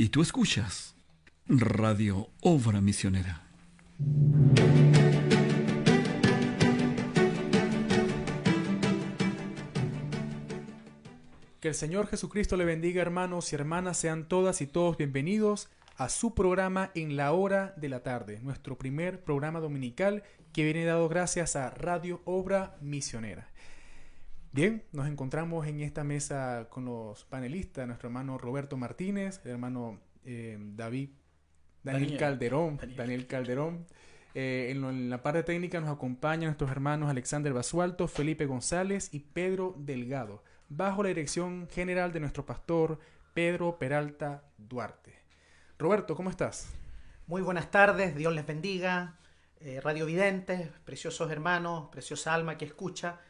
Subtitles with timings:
[0.00, 0.96] Y tú escuchas
[1.46, 3.42] Radio Obra Misionera.
[11.60, 15.68] Que el Señor Jesucristo le bendiga hermanos y hermanas, sean todas y todos bienvenidos
[15.98, 20.22] a su programa en la hora de la tarde, nuestro primer programa dominical
[20.54, 23.49] que viene dado gracias a Radio Obra Misionera.
[24.52, 30.00] Bien, nos encontramos en esta mesa con los panelistas, nuestro hermano Roberto Martínez, el hermano
[30.24, 31.10] eh, David,
[31.84, 33.86] Daniel, Calderón, Daniel, Calderón.
[34.34, 39.20] Eh, en, en, la parte técnica nos acompañan nuestros hermanos Alexander Basualto, Felipe González y
[39.20, 42.98] Pedro Delgado, bajo la dirección general de nuestro pastor
[43.34, 45.14] Pedro Peralta Duarte.
[45.78, 46.72] Roberto, ¿cómo estás?
[47.28, 49.16] Muy buenas tardes, Dios les bendiga,
[49.60, 53.20] eh, radiovidentes, preciosos hermanos, preciosa alma que escucha.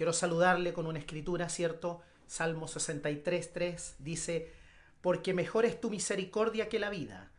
[0.00, 2.00] Quiero saludarle con una escritura, ¿cierto?
[2.26, 4.50] Salmo 63.3 dice,
[5.02, 7.30] porque mejor es tu misericordia que la vida,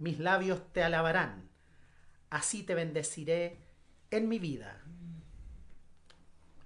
[0.00, 1.48] mis labios te alabarán,
[2.28, 3.58] así te bendeciré
[4.10, 4.82] en mi vida.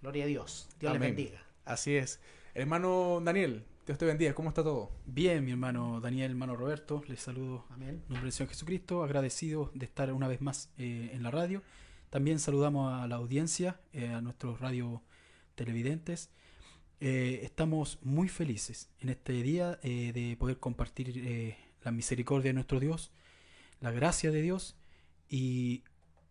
[0.01, 1.03] Gloria a Dios, Dios Amén.
[1.03, 1.43] les bendiga.
[1.67, 2.19] Así es.
[2.55, 4.91] Hermano Daniel, Dios te bendiga, ¿cómo está todo?
[5.05, 7.91] Bien, mi hermano Daniel, hermano Roberto, les saludo Amén.
[7.91, 11.63] en nombre del Señor Jesucristo, agradecido de estar una vez más eh, en la radio.
[12.09, 15.03] También saludamos a la audiencia, eh, a nuestros radio
[15.55, 16.31] televidentes.
[17.01, 22.55] Eh, estamos muy felices en este día eh, de poder compartir eh, la misericordia de
[22.55, 23.11] nuestro Dios,
[23.81, 24.77] la gracia de Dios
[25.29, 25.83] y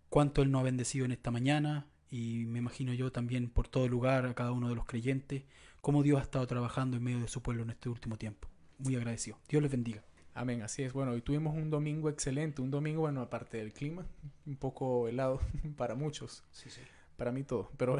[0.10, 3.88] cuánto Él nos ha bendecido en esta mañana y me imagino yo también por todo
[3.88, 5.44] lugar, a cada uno de los creyentes,
[5.82, 8.48] cómo Dios ha estado trabajando en medio de su pueblo en este último tiempo.
[8.78, 9.38] Muy agradecido.
[9.50, 10.04] Dios les bendiga.
[10.34, 10.94] Amén, así es.
[10.94, 14.06] Bueno, hoy tuvimos un domingo excelente, un domingo, bueno, aparte del clima,
[14.46, 15.42] un poco helado
[15.78, 16.82] para muchos, Sí, sí.
[17.18, 17.98] para mí todo, pero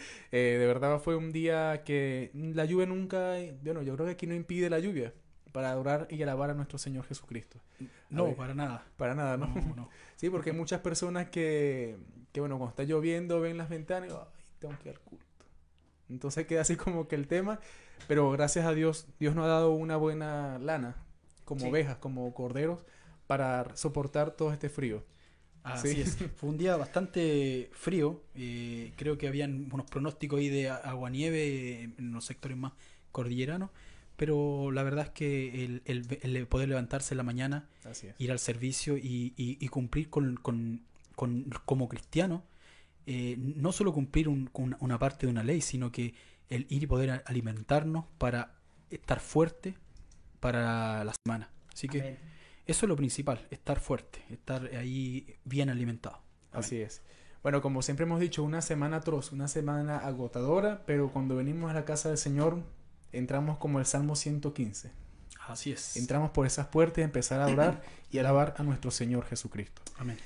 [0.32, 4.26] eh, de verdad fue un día que la lluvia nunca, bueno, yo creo que aquí
[4.26, 5.12] no impide la lluvia
[5.52, 7.58] para adorar y alabar a nuestro Señor Jesucristo.
[8.08, 8.36] No, ver.
[8.36, 8.84] para nada.
[8.96, 9.46] Para nada, ¿no?
[9.48, 9.88] No, no.
[10.16, 11.96] Sí, porque hay muchas personas que,
[12.32, 15.24] que, bueno, cuando está lloviendo ven las ventanas y, ay, tengo que ir al culto.
[16.10, 17.60] Entonces queda así como que el tema,
[18.06, 20.96] pero gracias a Dios, Dios nos ha dado una buena lana,
[21.44, 21.68] como Sí.
[21.68, 22.84] ovejas, como corderos,
[23.26, 25.04] para soportar todo este frío.
[25.62, 26.00] Así Sí.
[26.00, 26.16] es.
[26.36, 28.22] Fue un día bastante frío.
[28.34, 32.72] eh, creo que habían unos pronósticos ahí de aguanieve en los sectores más
[33.12, 33.70] cordilleranos.
[34.16, 37.68] Pero la verdad es que el, el- el poder levantarse en la mañana,
[38.18, 40.82] ir al servicio y, y- y cumplir con, con-
[41.16, 42.44] con- como cristiano,
[43.06, 46.14] eh, no solo cumplir un- con una parte de una ley, sino que
[46.50, 48.54] el ir y poder alimentarnos para
[48.90, 49.74] estar fuerte
[50.40, 51.50] para la semana.
[51.72, 52.18] Así que Amén.
[52.70, 56.18] Eso es lo principal, estar fuerte, estar ahí bien alimentado.
[56.52, 57.02] Así es.
[57.42, 61.74] Bueno, como siempre hemos dicho, una semana atroz, una semana agotadora, pero cuando venimos a
[61.74, 62.62] la casa del Señor,
[63.12, 64.90] entramos como el Salmo 115.
[65.46, 65.96] Así es.
[65.96, 69.80] Entramos por esas puertas y empezar a adorar y alabar a nuestro Señor Jesucristo.
[69.98, 70.18] Amén.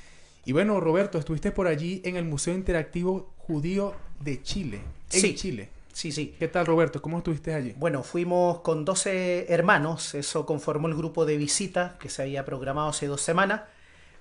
[0.45, 4.83] Y bueno, Roberto, estuviste por allí en el Museo Interactivo Judío de Chile.
[5.13, 5.35] En Sí.
[5.35, 5.71] Chile.
[5.95, 6.35] Sí, sí.
[6.41, 7.01] ¿Qué tal, Roberto?
[7.01, 7.73] ¿Cómo estuviste allí?
[7.77, 12.89] Bueno, fuimos con 12 hermanos, eso conformó el grupo de visita que se había programado
[12.89, 13.63] hace dos semanas.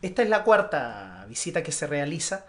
[0.04, 2.46] Esta es la cuarta visita que se realiza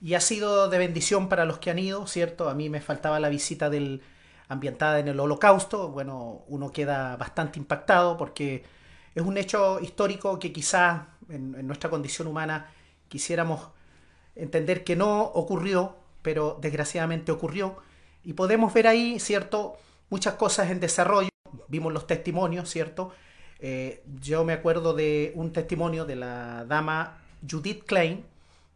[0.00, 2.48] y ha sido de bendición para los que han ido, ¿cierto?
[2.48, 4.02] A mí me faltaba la visita del
[4.48, 8.64] ambientada en el holocausto, bueno, uno queda bastante impactado porque
[9.14, 12.72] es un hecho histórico que quizás en, en nuestra condición humana
[13.08, 13.68] quisiéramos
[14.34, 17.78] entender que no ocurrió, pero desgraciadamente ocurrió.
[18.24, 19.76] Y podemos ver ahí, ¿cierto?
[20.10, 21.28] Muchas cosas en desarrollo.
[21.68, 23.12] Vimos los testimonios, ¿cierto?
[23.60, 27.18] Eh, yo me acuerdo de un testimonio de la dama
[27.48, 28.24] Judith Klein,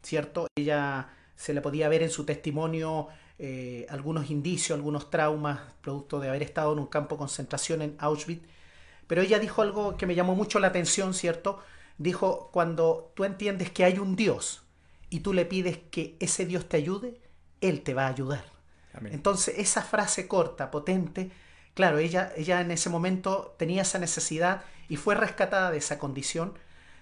[0.03, 0.47] ¿cierto?
[0.57, 6.29] Ella se le podía ver en su testimonio eh, algunos indicios, algunos traumas, producto de
[6.29, 8.43] haber estado en un campo de concentración en Auschwitz.
[9.07, 11.61] Pero ella dijo algo que me llamó mucho la atención, ¿cierto?
[11.97, 14.63] Dijo, cuando tú entiendes que hay un Dios
[15.09, 17.21] y tú le pides que ese Dios te ayude,
[17.61, 18.58] Él te va a ayudar.
[19.07, 21.31] Entonces, esa frase corta, potente,
[21.75, 26.55] claro, ella, ella en ese momento tenía esa necesidad y fue rescatada de esa condición,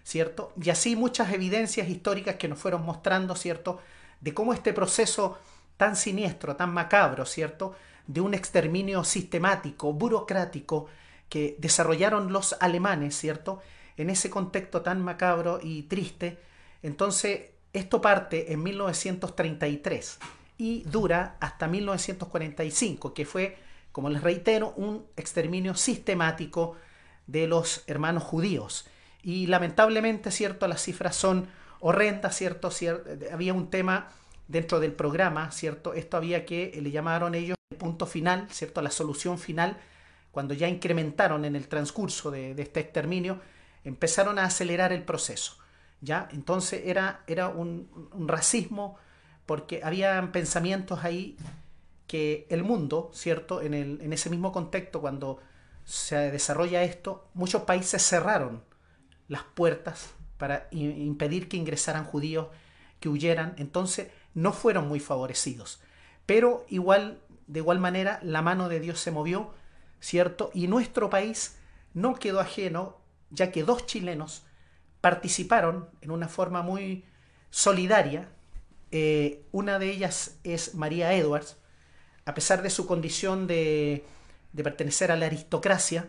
[0.03, 0.53] ¿cierto?
[0.61, 3.81] Y así muchas evidencias históricas que nos fueron mostrando, ¿cierto?
[4.21, 5.39] De cómo este proceso
[5.77, 7.75] tan siniestro, tan macabro, ¿cierto?
[8.07, 10.89] De un exterminio sistemático, burocrático,
[11.29, 13.61] que desarrollaron los alemanes, ¿cierto?
[13.97, 16.39] En ese contexto tan macabro y triste.
[16.83, 20.19] Entonces, esto parte en 1933
[20.59, 23.59] y dura hasta 1945, que fue,
[23.93, 26.77] como les reitero, un exterminio sistemático
[27.27, 28.87] de los hermanos judíos.
[29.23, 30.69] Y lamentablemente, ¿cierto?
[30.69, 31.49] Las cifras son
[31.81, 32.71] horrendas, ¿cierto?
[32.71, 34.09] Cier- había un tema
[34.49, 35.93] dentro del programa, ¿cierto?
[35.95, 38.81] Esto había que, le llamaron ellos el punto final, ¿cierto?
[38.81, 39.77] La solución final,
[40.31, 43.41] cuando ya incrementaron en el transcurso de, este exterminio,
[43.85, 45.59] empezaron a acelerar el proceso.
[46.01, 46.29] ¿ya?
[46.33, 47.89] Entonces era, era un
[48.29, 48.99] racismo
[49.47, 51.37] porque había pensamientos ahí
[52.07, 53.63] que el mundo, ¿cierto?
[53.63, 55.41] En, el, en ese mismo contexto, cuando
[55.85, 58.63] se desarrolla esto, muchos países cerraron
[59.29, 62.49] las puertas para impedir que ingresaran judíos,
[63.01, 65.81] que huyeran, entonces no fueron muy favorecidos.
[66.27, 69.55] Pero igual, de igual manera, la mano de Dios se movió,
[70.01, 70.51] ¿cierto?
[70.53, 71.57] Y nuestro país
[71.95, 72.97] no quedó ajeno,
[73.31, 74.45] ya que dos chilenos
[75.01, 77.05] participaron en una forma muy
[77.51, 78.29] solidaria.
[78.91, 81.57] Eh, una de ellas es María Edwards,
[82.25, 84.05] a pesar de su condición de,
[84.63, 86.09] pertenecer a la aristocracia,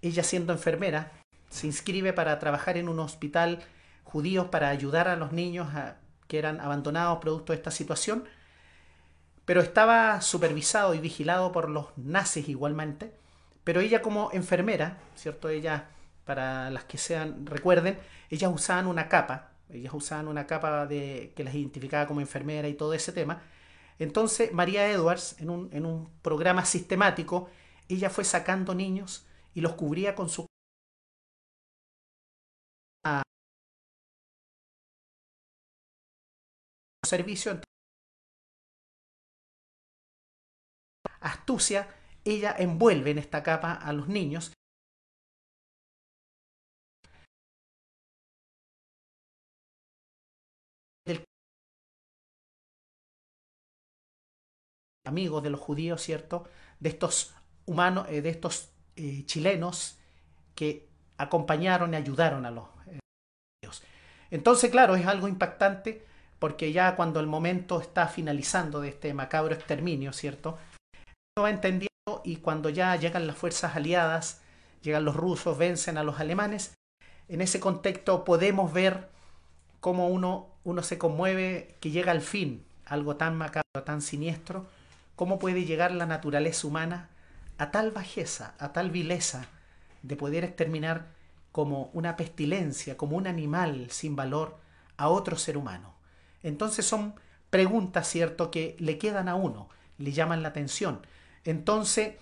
[0.00, 1.12] ella siendo enfermera,
[1.50, 3.60] se inscribe para trabajar en un hospital
[4.04, 5.68] judío para ayudar a los niños
[6.26, 8.24] que eran abandonados producto de esta situación,
[9.44, 13.12] pero estaba supervisado y vigilado por los nazis igualmente,
[13.64, 15.48] pero ella como enfermera, ¿cierto?
[15.48, 15.88] Ella,
[16.24, 17.98] para las que sean, recuerden,
[18.30, 22.74] ellas usaban una capa, ellas usaban una capa de, que las identificaba como enfermera y
[22.74, 23.42] todo ese tema,
[23.98, 27.48] entonces, María Edwards, en un, en un programa sistemático,
[27.88, 30.46] ella fue sacando niños y los cubría con su
[37.06, 37.60] servicio.
[41.20, 41.88] Astucia,
[42.24, 44.52] ella envuelve en esta capa a los niños
[55.04, 56.44] amigos de los judíos, ¿cierto?
[56.80, 57.34] De estos
[57.66, 59.98] humanos, eh, de estos eh, chilenos
[60.54, 60.88] que
[61.18, 62.98] acompañaron y ayudaron a los eh,
[63.62, 63.82] judíos.
[64.30, 66.04] Entonces, claro, es algo impactante
[66.38, 70.58] porque ya cuando el momento está finalizando de este macabro exterminio, ¿cierto?
[71.36, 71.88] Uno va entendiendo
[72.24, 74.40] y cuando ya llegan las fuerzas aliadas,
[74.82, 76.74] llegan los rusos, vencen a los alemanes,
[77.28, 79.08] en ese contexto podemos ver
[79.80, 84.66] cómo uno, uno se conmueve que llega al fin algo tan macabro, tan siniestro,
[85.16, 87.10] ¿Cómo puede llegar la naturaleza humana
[87.58, 89.46] a tal bajeza, a tal vileza,
[90.02, 91.12] de poder exterminar
[91.52, 94.58] como una pestilencia, como un animal sin valor
[94.96, 95.94] a otro ser humano?
[96.42, 97.14] Entonces son
[97.50, 99.68] preguntas, ¿cierto?, que le quedan a uno,
[99.98, 101.06] le llaman la atención.
[101.44, 102.16] Entonces,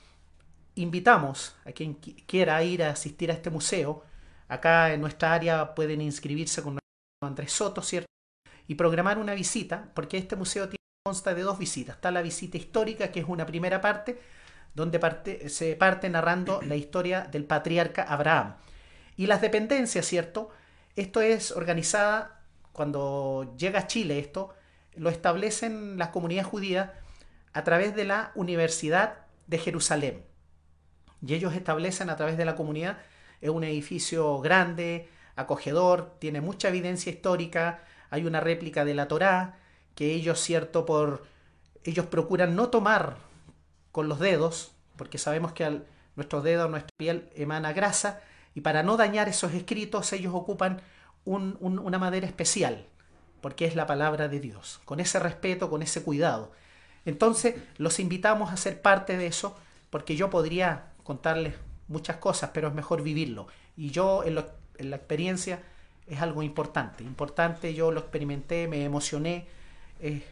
[0.75, 4.05] invitamos a quien quiera ir a asistir a este museo.
[4.49, 6.79] Acá en nuestra área pueden inscribirse con
[7.23, 8.09] Andrés Soto, ¿cierto?
[8.67, 11.97] Y programar una visita, porque este museo tiene consta de dos visitas.
[11.97, 14.21] Está la visita histórica, que es una primera parte,
[14.75, 18.57] donde parte, se parte narrando la historia del patriarca Abraham.
[19.17, 20.51] Y las dependencias, ¿cierto?
[20.97, 22.43] Esto es organizada,
[22.73, 24.55] cuando llega a Chile esto,
[24.95, 26.91] lo establecen las comunidades judías
[27.55, 30.27] a través de la Universidad de Jerusalén.
[31.27, 32.99] Y ellos establecen a través de la comunidad,
[33.41, 39.60] es un edificio grande, acogedor, tiene mucha evidencia histórica, hay una réplica de la Torá,
[40.01, 41.27] que ellos, cierto, por
[41.85, 43.19] ellos procuran no tomar
[43.93, 45.85] con los dedos, porque sabemos que al,
[46.17, 48.23] nuestros dedos, nuestra piel emana grasa,
[48.55, 50.81] y para no dañar esos escritos ellos ocupan
[51.27, 52.87] un, un, una madera especial,
[53.43, 56.51] porque es la palabra de Dios, con ese respeto, con ese cuidado.
[57.05, 59.55] Entonces los invitamos a ser parte de eso,
[59.91, 61.57] porque yo podría contarles
[61.89, 63.49] muchas cosas, pero es mejor vivirlo.
[63.77, 64.47] Y yo en, lo,
[64.79, 65.63] en la experiencia
[66.07, 69.60] es algo importante, importante, yo lo experimenté, me emocioné,
[70.01, 70.23] es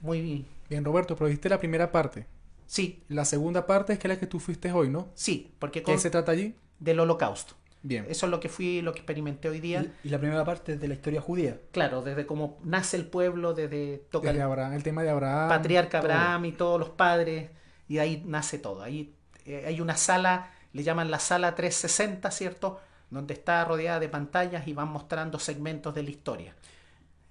[0.00, 0.46] muy...
[0.68, 2.26] Bien, Roberto, pero viste la primera parte.
[2.66, 3.04] Sí.
[3.08, 5.08] La segunda parte es que es la que tú fuiste hoy, ¿no?
[5.14, 5.82] Sí, porque...
[5.82, 6.54] ¿Qué se trata allí?
[6.80, 7.54] Del holocausto.
[7.82, 8.04] Bien.
[8.08, 9.86] Eso es lo que fui, lo que experimenté hoy día.
[10.02, 11.60] Y, y la primera parte es de la historia judía.
[11.70, 15.48] Claro, desde cómo nace el pueblo, desde toca Desde Abraham, el tema de Abraham.
[15.48, 16.10] patriarca todo.
[16.10, 17.50] Abraham y todos los padres,
[17.86, 18.82] y de ahí nace todo.
[18.82, 19.14] Ahí
[19.44, 22.80] eh, hay una sala, le llaman la sala 360, ¿cierto?
[23.10, 26.56] Donde está rodeada de pantallas y van mostrando segmentos de la historia.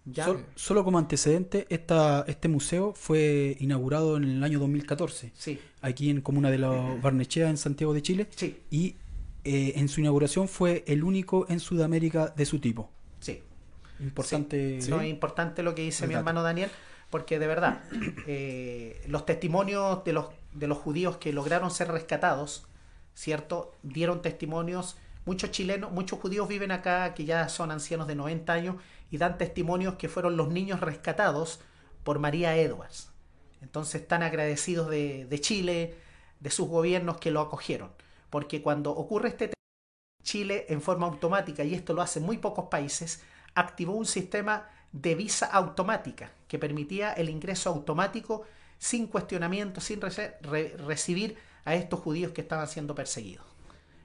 [0.05, 0.25] ¿Ya?
[0.25, 6.09] Sol- solo como antecedente, esta, este museo fue inaugurado en el año 2014, Sí, aquí
[6.09, 8.95] en Comuna de los Barnechea, en Santiago de Chile, sí, y
[9.43, 12.89] eh, en su inauguración fue el único en Sudamérica de su tipo.
[13.19, 13.41] sí.
[13.99, 14.79] Importante.
[14.89, 16.69] No, es importante lo que dice mi hermano Daniel,
[17.09, 17.81] porque de verdad,
[18.27, 22.67] eh, los testimonios de los, de los judíos que lograron ser rescatados,
[23.13, 23.71] ¿cierto?
[23.83, 28.75] Dieron testimonios, muchos chilenos, muchos judíos viven acá que ya son ancianos de 90 años
[29.15, 31.61] y dan testimonios que fueron los niños rescatados
[32.03, 33.11] por María Edwards.
[33.61, 35.95] Entonces están agradecidos de, Chile,
[36.41, 37.93] de sus gobiernos que lo acogieron,
[38.29, 39.53] porque cuando ocurre este
[40.21, 45.15] Chile en forma automática, y esto lo hacen muy pocos países, activó un sistema de
[45.15, 48.43] visa automática que permitía el ingreso automático
[48.77, 53.45] sin cuestionamiento, sin recibir a estos judíos que estaban siendo perseguidos.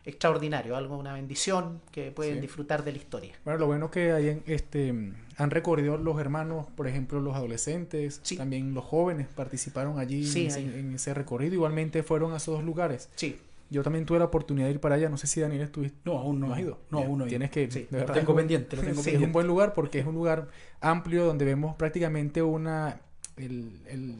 [0.04, 2.40] Extraordinario, algo, una bendición que pueden Sí.
[2.40, 3.32] disfrutar de la historia.
[3.44, 4.88] Bueno, lo bueno que hayan, este,
[5.36, 8.36] han recorrido los hermanos, por ejemplo, los adolescentes, Sí.
[8.36, 11.54] también los jóvenes participaron allí Sí, en, ese, en recorrido.
[11.54, 13.10] Igualmente fueron a esos dos lugares.
[13.16, 13.38] Sí,
[13.72, 15.08] Yo también tuve la oportunidad de ir para allá.
[15.08, 15.96] No sé si Daniel estuviste.
[16.04, 16.52] No, aún no.
[16.52, 16.80] has ido.
[16.90, 17.26] No, aún no.
[17.26, 17.72] Tienes que ir.
[17.72, 18.14] Sí, de Lo verdad.
[18.14, 19.26] tengo pendiente, lo tengo Sí, es pendiente.
[19.26, 20.48] un buen lugar porque es un lugar
[20.80, 23.00] amplio donde vemos prácticamente una.
[23.36, 24.16] El, el-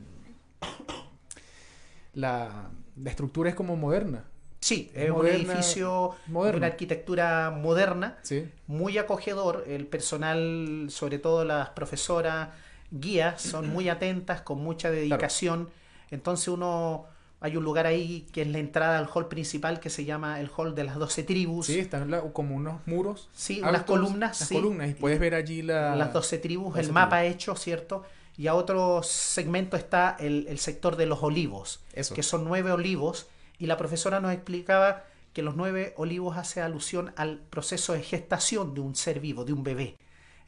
[2.14, 4.24] la, la estructura es como moderna.
[4.74, 8.48] Sí, Es un edificio de una arquitectura moderna, Sí.
[8.66, 9.64] muy acogedor.
[9.66, 12.48] El personal, sobre todo las profesoras,
[12.90, 15.68] guías, son muy atentas, con mucha dedicación.
[16.10, 17.06] Entonces uno,
[17.40, 20.50] hay un lugar ahí que es la entrada al hall principal que se llama el
[20.56, 21.66] hall de las doce tribus.
[21.66, 23.28] Sí, están la- como unos muros.
[23.32, 24.54] Sí, unas columnas, las sí.
[24.54, 24.90] columnas.
[24.90, 25.94] Y puedes ver allí la.
[25.96, 28.02] las 12 tribus, 12 el mapa hecho, ¿cierto?
[28.36, 32.14] Y a otro segmento está el, el sector de los olivos, Eso.
[32.14, 33.26] que son nueve olivos,
[33.60, 38.74] y la profesora nos explicaba que los nueve olivos hace alusión al proceso de gestación
[38.74, 39.96] de un ser vivo, de un bebé.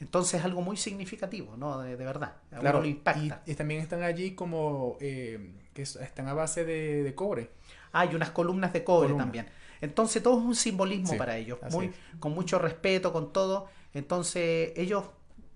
[0.00, 1.78] Entonces es algo muy significativo, ¿no?
[1.80, 2.34] De, de verdad.
[2.52, 3.42] A uno Claro, lo impacta.
[3.46, 7.50] y, y también están allí como eh, que es- están a base de, de cobre.
[7.92, 9.26] Hay unas columnas de cobre Columnas.
[9.26, 9.48] también.
[9.80, 11.94] Entonces todo es un simbolismo Sí, para ellos, muy, es.
[12.18, 13.68] con mucho respeto, con todo.
[13.94, 15.04] Entonces ellos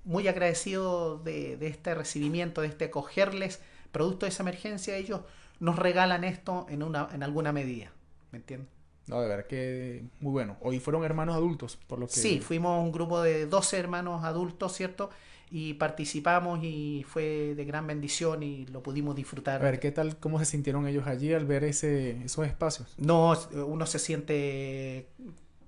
[0.04, 3.60] muy agradecidos de, de este recibimiento, de este acogerles,
[3.92, 5.20] producto de esa emergencia, ellos
[5.60, 7.92] nos regalan esto en, una, en alguna medida.
[8.32, 8.68] ¿Me entiendes?
[9.06, 10.56] No, de verdad que muy bueno.
[10.60, 12.12] Hoy fueron hermanos adultos, por lo que.
[12.14, 15.10] Sí, fuimos un grupo de 12 hermanos adultos, ¿cierto?
[15.48, 19.62] Y participamos y fue de gran bendición y lo pudimos A disfrutar.
[19.62, 22.94] ver, ¿qué tal, cómo se sintieron ellos allí al ver ese, esos espacios?
[22.98, 23.32] No,
[23.64, 25.06] uno se siente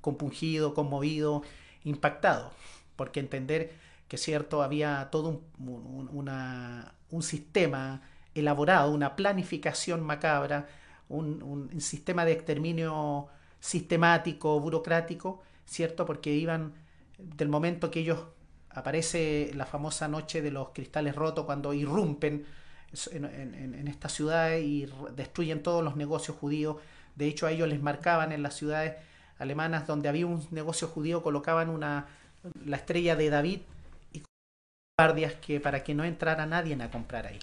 [0.00, 1.42] compungido, conmovido,
[1.84, 2.50] impactado,
[2.96, 3.72] porque entender
[4.08, 5.28] que cierto había todo
[5.60, 8.02] un, un- una- un sistema
[8.38, 10.68] elaborado, una planificación macabra,
[11.08, 13.28] un, sistema de exterminio
[13.60, 16.06] sistemático, burocrático, ¿cierto?
[16.06, 16.74] Porque iban
[17.18, 18.20] del momento que ellos
[18.70, 22.46] aparece la famosa noche de los cristales rotos cuando irrumpen
[23.12, 26.76] en, en- en esta ciudad y destruyen todos los negocios judíos.
[27.16, 28.94] De hecho, a ellos les marcaban en las ciudades
[29.38, 32.06] alemanas donde había un negocio judío, colocaban una,
[32.64, 33.60] la estrella de David
[34.12, 34.22] y
[34.98, 37.38] guardias que para que no entrara nadie a comprar ahí.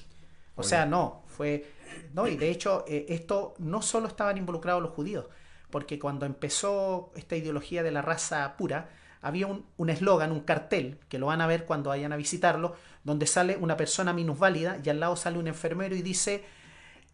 [0.56, 0.70] O Oye.
[0.70, 1.72] sea, no, fue...
[2.14, 5.26] No, y de hecho, eh, esto no solo estaban involucrados los judíos,
[5.70, 8.90] porque cuando empezó esta ideología de la raza pura,
[9.22, 12.76] había un un eslogan, un, cartel, que lo van a ver cuando vayan a visitarlo,
[13.04, 16.44] donde sale una persona minusválida y al lado sale un enfermero y dice,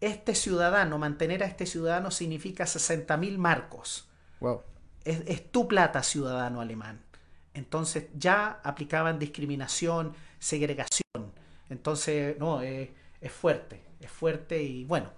[0.01, 4.07] este ciudadano, mantener a este ciudadano significa 60 mil marcos.
[4.39, 4.61] Wow.
[5.03, 7.01] Es, es tu plata, ciudadano alemán.
[7.53, 11.01] Entonces ya aplicaban discriminación, segregación.
[11.69, 15.11] Entonces, no, eh, es fuerte, es fuerte y bueno,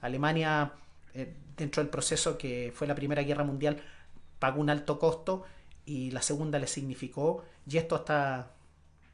[0.00, 0.72] Alemania,
[1.14, 3.82] eh, dentro del proceso que fue la Primera Guerra Mundial,
[4.38, 5.44] pagó un alto costo
[5.84, 8.52] y la segunda le significó, y esto hasta,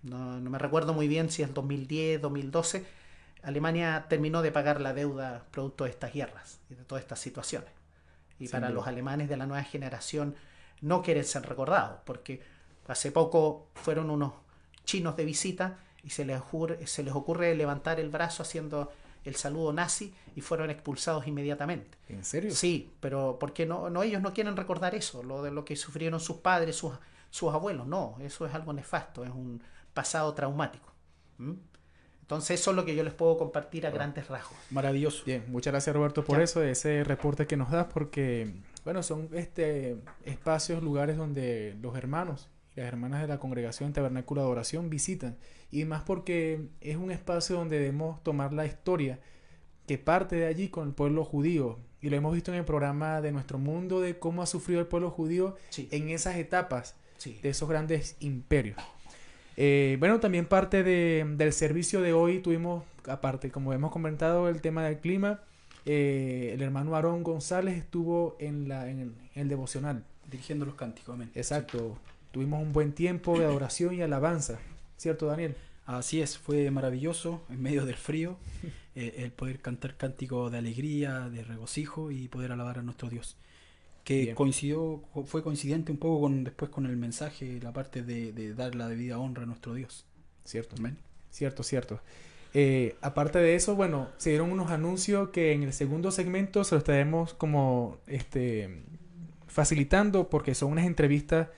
[0.02, 2.86] no, no me recuerdo muy bien si es 2010, 2012,
[3.42, 7.70] Alemania terminó de pagar la deuda producto de estas guerras y de todas estas situaciones.
[8.38, 8.72] Y Sin para duda.
[8.72, 10.34] los alemanes de la nueva generación
[10.80, 12.42] no quieren ser recordados, porque
[12.86, 14.32] hace poco fueron unos
[14.84, 18.92] chinos de visita y se les ocurre, se les ocurre levantar el brazo haciendo
[19.24, 21.98] el saludo nazi y fueron expulsados inmediatamente.
[22.08, 22.52] ¿En serio?
[22.54, 26.20] Sí, pero porque no, no ellos no quieren recordar eso, lo de lo que sufrieron
[26.20, 26.92] sus padres, sus,
[27.30, 29.60] sus abuelos, no, eso es algo nefasto, es un
[29.92, 30.92] pasado traumático.
[31.38, 31.54] ¿Mm?
[32.20, 34.56] Entonces eso es lo que yo les puedo compartir a grandes rasgos.
[34.70, 35.24] Maravilloso.
[35.24, 36.44] Bien, muchas gracias Roberto por Ya.
[36.44, 42.48] eso, ese reporte que nos das, porque, bueno, son este espacios, lugares donde los hermanos
[42.76, 45.36] las hermanas de la congregación Tabernáculo de Adoración visitan,
[45.70, 49.18] y más porque es un espacio donde debemos tomar la historia
[49.86, 53.20] que parte de allí con el pueblo judío, y lo hemos visto en el programa
[53.20, 57.38] de Nuestro Mundo, de cómo ha sufrido el pueblo judío Sí, en esas etapas sí.
[57.42, 58.76] de esos grandes imperios.
[59.56, 64.60] Eh, bueno, también parte de- del servicio de hoy tuvimos, aparte, como hemos comentado, el
[64.60, 65.40] tema del clima.
[65.88, 70.04] eh, el hermano Aarón González estuvo en, la, en, el, en el devocional.
[70.28, 71.30] Dirigiendo los cánticos, amén.
[71.36, 71.96] Exacto.
[72.36, 74.58] Tuvimos un buen tiempo de adoración y alabanza.
[74.98, 75.56] ¿Cierto, Daniel?
[75.86, 78.36] Así es, fue maravilloso en medio del frío
[78.94, 83.38] eh, el poder cantar cánticos de alegría, de regocijo y poder alabar a nuestro Dios.
[84.04, 84.34] Que Bien.
[84.34, 88.74] coincidió, fue coincidente un poco con después con el mensaje, la parte de, de dar
[88.74, 90.04] la debida honra a nuestro Dios.
[90.44, 90.76] Cierto.
[90.78, 90.98] Amén.
[91.30, 92.00] Cierto, cierto.
[92.52, 96.74] Eh, aparte de eso, bueno, se dieron unos anuncios que en el segundo segmento se
[96.74, 98.82] los estaremos como este
[99.46, 101.48] facilitando porque son unas entrevistas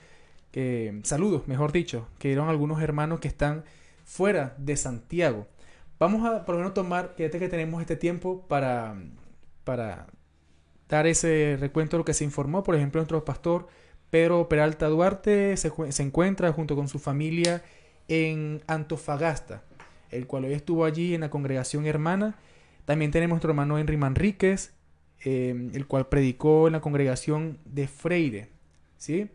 [0.51, 3.63] que, saludos, mejor dicho, que dieron algunos hermanos que están
[4.05, 5.47] fuera de Santiago.
[5.99, 8.95] Vamos a por lo menos tomar, fíjate que tenemos este tiempo para,
[9.63, 10.07] para
[10.87, 12.63] dar ese recuento de lo que se informó.
[12.63, 13.67] Por ejemplo, nuestro pastor
[14.09, 17.63] Pedro Peralta Duarte se, se encuentra junto con su familia
[18.07, 19.63] en Antofagasta,
[20.09, 22.35] el cual hoy estuvo allí en la congregación hermana.
[22.85, 24.73] También tenemos nuestro hermano Henry Manríquez,
[25.23, 28.49] eh, el cual predicó en la congregación de Freire.
[28.97, 29.29] ¿sí?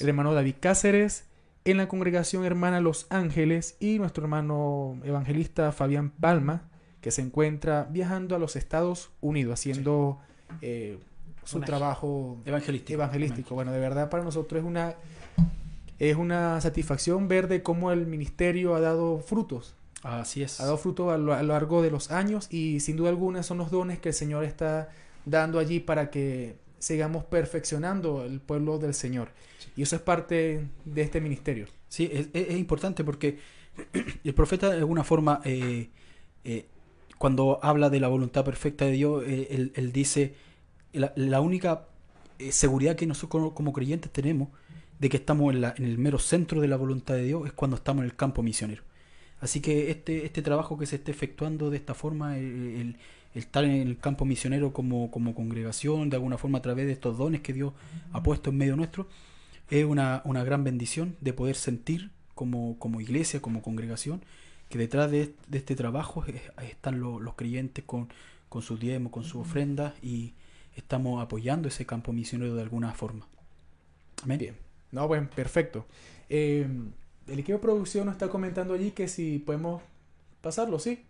[0.00, 1.24] El hermano David Cáceres
[1.64, 6.68] en la congregación hermana Los Ángeles y nuestro hermano evangelista Fabián Palma,
[7.00, 10.18] que se encuentra viajando a los Estados Unidos haciendo
[10.60, 10.98] eh,
[11.44, 12.94] su trabajo evangelístico.
[12.94, 13.54] evangelístico.
[13.54, 14.94] Bueno, de verdad para nosotros es una,
[15.98, 19.74] es una satisfacción ver de cómo el ministerio ha dado frutos.
[20.02, 20.60] Así es.
[20.60, 23.70] Ha dado fruto a lo, largo de los años y sin duda alguna son los
[23.70, 24.90] dones que el Señor está
[25.24, 29.28] dando allí para que sigamos perfeccionando el pueblo del Señor.
[29.76, 31.66] Y eso es parte de este ministerio.
[31.88, 33.38] Sí, es, importante porque
[34.24, 35.88] el profeta de alguna forma, eh,
[36.44, 36.66] eh,
[37.16, 40.34] cuando habla de la voluntad perfecta de Dios, eh, él, dice,
[40.92, 41.86] la, única
[42.50, 44.48] seguridad que nosotros como, creyentes tenemos
[44.98, 47.76] de que estamos en, en, el mero centro de la voluntad de Dios es cuando
[47.76, 48.82] estamos en el campo misionero.
[49.40, 52.96] Así que este, este trabajo que se esté efectuando de esta forma, el,
[53.34, 57.18] estar en el campo misionero como, como congregación, de alguna forma a través de estos
[57.18, 57.72] dones que Dios
[58.12, 59.08] ha puesto en medio nuestro,
[59.70, 64.22] es una, una gran bendición de poder sentir como, como iglesia, como congregación,
[64.68, 66.24] que detrás de, este trabajo
[66.62, 68.08] están los creyentes con,
[68.48, 70.34] con sus diezmos, con su ofrenda y
[70.76, 73.26] estamos apoyando ese campo misionero de alguna forma.
[74.22, 74.38] Amén.
[74.38, 74.56] Bien.
[74.90, 75.86] No, bueno, perfecto.
[76.28, 76.66] Eh,
[77.26, 79.82] el equipo de producción nos está comentando allí que si podemos
[80.40, 81.04] pasarlo, sí.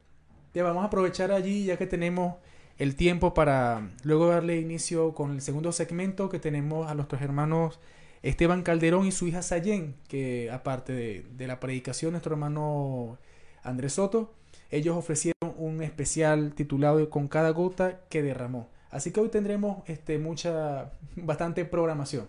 [0.55, 2.37] Ya vamos a aprovechar allí ya que tenemos
[2.79, 7.81] el tiempo para luego darle inicio con el segundo segmento que tenemos a nuestros hermanos
[8.23, 13.19] Esteban Calderón y su hija Sayen, que aparte de, la predicación, nuestro hermano
[13.63, 14.33] Andrés Soto,
[14.71, 18.71] ellos ofrecieron un especial titulado Con cada gota que derramó.
[18.91, 22.29] Así que hoy tendremos este, mucha, bastante programación.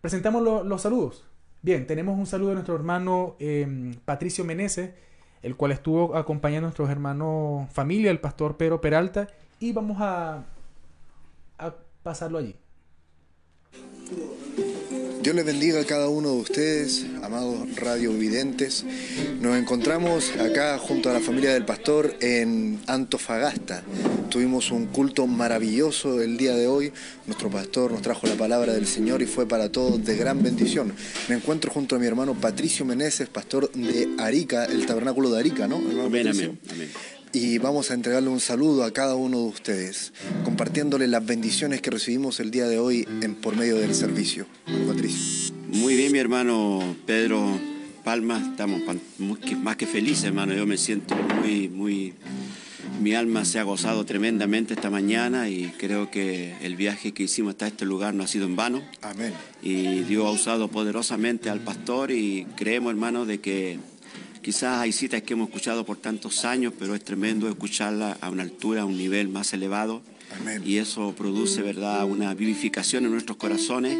[0.00, 1.24] Presentamos los saludos.
[1.62, 4.90] Bien, tenemos un saludo de nuestro hermano em, Patricio Meneses,
[5.42, 9.28] el cual estuvo acompañando a nuestros hermanos familia, el pastor Pedro Peralta,
[9.60, 10.44] y vamos a,
[11.58, 12.56] a pasarlo allí.
[15.26, 18.84] Dios les bendiga a cada uno de ustedes, amados radiovidentes.
[19.40, 23.82] Nos encontramos acá junto a la familia del pastor en Antofagasta.
[24.28, 26.92] Tuvimos un culto maravilloso el día de hoy.
[27.26, 30.94] Nuestro pastor nos trajo la palabra del Señor y fue para todos de gran bendición.
[31.28, 35.66] Me encuentro junto a mi hermano Patricio Meneses, pastor de Arica, el tabernáculo de Arica,
[35.66, 35.78] ¿no?
[35.78, 40.12] Amén, amén, amén y vamos a entregarle un saludo a cada uno de ustedes,
[40.44, 44.46] compartiéndole las bendiciones que recibimos el día de hoy en, por medio del servicio.
[44.86, 45.54] Patricio.
[45.68, 47.58] Muy bien, mi hermano Pedro
[48.04, 48.82] Palma, estamos
[49.18, 50.54] más que felices, hermano.
[50.54, 52.14] Yo me siento muy, muy.
[53.00, 57.54] Mi alma se ha gozado tremendamente esta mañana y creo que el viaje que hicimos
[57.54, 58.82] hasta este lugar no ha sido en vano.
[59.02, 59.32] Amén.
[59.60, 63.80] Y Dios ha usado poderosamente al pastor y creemos, hermano, de que
[64.46, 68.44] Quizás hay citas que hemos escuchado por tantos años, pero es tremendo escucharla a una
[68.44, 70.02] altura, a un nivel más elevado.
[70.64, 73.98] Y eso produce, ¿verdad?, una vivificación en nuestros corazones.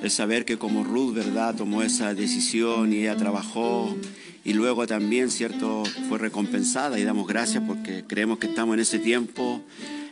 [0.00, 3.96] El saber que como Ruth, ¿verdad?, tomó esa decisión y ella trabajó
[4.44, 9.00] y luego también, ¿cierto?, fue recompensada y damos gracias porque creemos que estamos en ese
[9.00, 9.62] tiempo.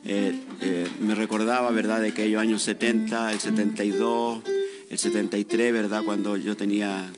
[0.05, 4.43] Eh, eh, me recordaba, ¿verdad?, de aquellos años 70, el 72,
[4.91, 7.09] el 73, ¿verdad?, cuando yo tenía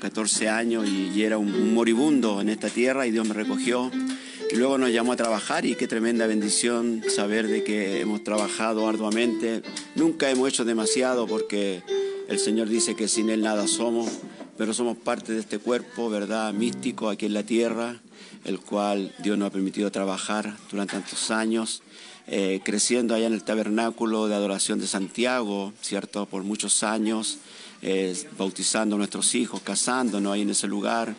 [0.00, 3.90] 14 años y, era un, moribundo en esta tierra y Dios me recogió.
[4.50, 8.88] Y luego nos llamó a trabajar y qué tremenda bendición saber de que hemos trabajado
[8.88, 9.62] arduamente.
[9.96, 11.82] Nunca hemos hecho demasiado porque
[12.28, 14.08] el Señor dice que sin Él nada somos,
[14.56, 18.00] pero somos parte de este cuerpo, ¿verdad?, místico aquí en la tierra,
[18.44, 21.82] el cual Dios nos ha permitido trabajar durante tantos años.
[22.28, 26.26] Eh, creciendo allá en el tabernáculo de adoración de Santiago, ¿cierto?
[26.26, 27.38] Por muchos años,
[28.36, 31.14] bautizando a nuestros hijos, casándonos ahí en ese lugar.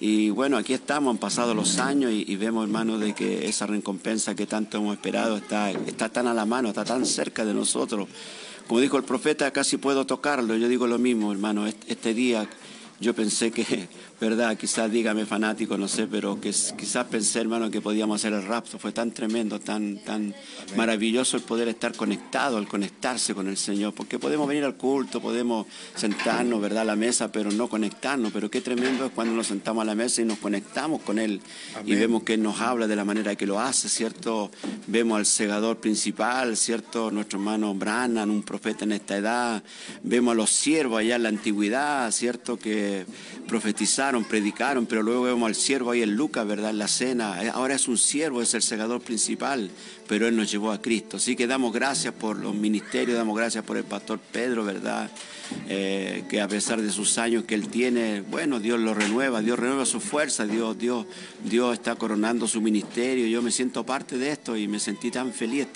[0.00, 4.34] Y bueno, aquí estamos, han pasado los años y, vemos, hermano, de que esa recompensa
[4.34, 8.08] que tanto hemos esperado está, está tan a la mano, está tan cerca de nosotros.
[8.66, 10.56] Como dijo el profeta, casi puedo tocarlo.
[10.56, 12.48] Yo digo lo mismo, hermano, este día
[13.00, 13.88] yo pensé que
[14.22, 14.56] ¿verdad?
[14.56, 18.78] Quizás dígame fanático, no sé, pero que quizás pensé, hermano, que podíamos hacer el rapto.
[18.78, 20.32] Fue tan tremendo, tan, tan
[20.76, 25.20] maravilloso el poder estar conectado, el conectarse con el Señor, porque podemos venir al culto,
[25.20, 28.30] podemos sentarnos, ¿verdad?, a la mesa, pero no conectarnos.
[28.32, 31.40] Pero qué tremendo es cuando nos sentamos a la mesa y nos conectamos con Él
[31.84, 34.52] y vemos que Él nos habla de la manera que lo hace, ¿cierto?
[34.86, 37.10] Vemos al segador principal, ¿cierto?
[37.10, 39.64] Nuestro hermano Brannan, un profeta en esta edad.
[40.04, 42.56] Vemos a los siervos allá en la antigüedad, ¿cierto?
[42.56, 43.04] Que
[43.48, 46.70] profetizaron predicaron, pero luego vemos al siervo ahí en Lucas, ¿verdad?
[46.70, 47.50] En la cena.
[47.52, 49.70] Ahora es un siervo, es el segador principal,
[50.06, 51.16] pero él nos llevó a Cristo.
[51.16, 55.10] Así que damos gracias por los ministerios, damos gracias por el pastor Pedro, ¿verdad?
[55.68, 59.58] Eh, que a pesar de sus años que él tiene, bueno, Dios lo renueva, Dios
[59.58, 61.06] renueva su fuerza, Dios, Dios,
[61.44, 63.26] Dios está coronando su ministerio.
[63.26, 65.68] Yo me siento parte de esto y me sentí tan feliz.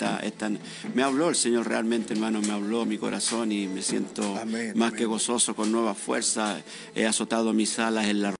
[0.93, 4.39] me habló el Señor realmente, hermano, me habló mi corazón y me siento
[4.75, 6.61] más que gozoso con nueva fuerza.
[6.95, 8.36] He azotado mis alas en la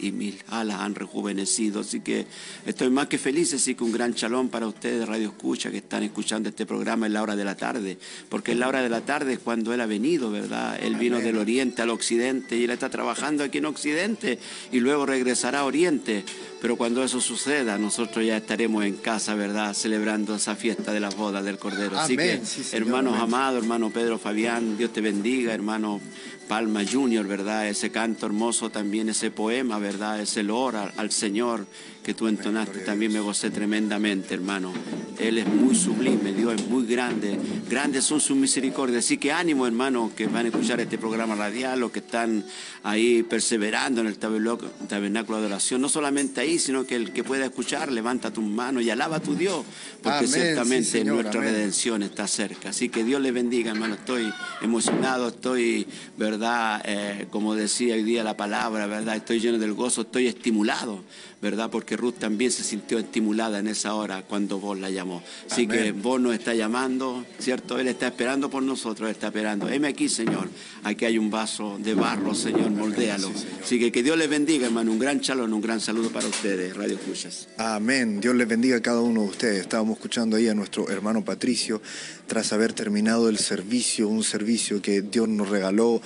[0.00, 1.82] y, mis alas han rejuvenecido.
[1.82, 2.24] Así que
[2.64, 6.02] estoy más que feliz, así que un gran chalón para ustedes, Radio Escucha, que están
[6.02, 7.98] escuchando este programa en la hora de la tarde,
[8.30, 10.78] porque en la hora de la tarde es cuando Él ha venido, ¿verdad?
[10.82, 14.38] Él vino del oriente al occidente y Él está trabajando aquí en occidente
[14.72, 16.24] y luego regresará a oriente.
[16.64, 19.74] Pero cuando eso suceda, nosotros ya estaremos en casa, ¿verdad?
[19.74, 21.98] Celebrando esa fiesta de las bodas del Cordero.
[21.98, 22.40] Así que,
[22.72, 26.00] hermanos amados, hermano Pedro Fabián, Dios te bendiga, hermano
[26.48, 27.68] Palma Junior, ¿verdad?
[27.68, 30.22] Ese canto hermoso también, ese poema, ¿verdad?
[30.22, 31.66] Ese lor al Señor
[32.04, 34.72] que tú entonaste también me gocé tremendamente, hermano.
[35.18, 37.38] Él es muy sublime, Dios es muy grande.
[37.70, 39.04] Grandes son sus misericordias.
[39.04, 42.44] Así que ánimo, hermano, que van a escuchar este programa radial, los que están
[42.82, 45.80] ahí perseverando en el tabernáculo de adoración.
[45.80, 49.20] No solamente ahí, sino que el que pueda escuchar, levanta tus manos y alaba a
[49.20, 49.64] tu Dios,
[50.02, 52.70] porque ciertamente nuestra redención está cerca.
[52.70, 53.94] Así que Dios le bendiga, hermano.
[53.94, 55.86] Estoy emocionado, estoy,
[56.18, 56.82] ¿verdad?
[56.84, 59.16] Eh, como decía hoy día la palabra, ¿verdad?
[59.16, 61.02] Estoy lleno del gozo, estoy estimulado
[61.44, 61.68] ¿verdad?
[61.70, 65.22] Porque Ruth también se sintió estimulada en esa hora cuando vos la llamó.
[65.50, 67.78] Así que vos nos está llamando, ¿cierto?
[67.78, 69.68] Él está esperando por nosotros, está esperando.
[69.68, 70.48] Heme aquí, Señor.
[70.84, 73.30] Aquí hay un vaso de barro, Señor, moldéalo.
[73.62, 74.90] Así que que Dios les bendiga, hermano.
[74.90, 77.46] Un gran chalón, un gran saludo para ustedes, Radio Escuchas.
[77.58, 78.22] Amén.
[78.22, 79.60] Dios les bendiga a cada uno de ustedes.
[79.60, 81.82] Estábamos escuchando ahí a nuestro hermano Patricio
[82.26, 86.00] tras haber terminado el servicio, un servicio que Dios nos regaló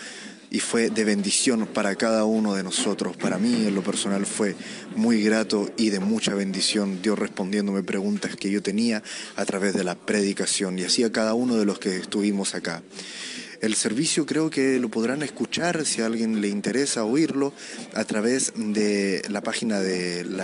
[0.51, 3.17] y fue de bendición para cada uno de nosotros.
[3.17, 4.55] Para mí, en lo personal, fue
[4.97, 9.03] muy grato y de mucha bendición, Dios respondiéndome preguntas que yo tenía
[9.37, 12.83] a través de la predicación y así a cada uno de los que estuvimos acá.
[13.61, 17.53] El servicio creo que lo podrán escuchar si a alguien le interesa oírlo
[17.95, 20.41] a través de la página del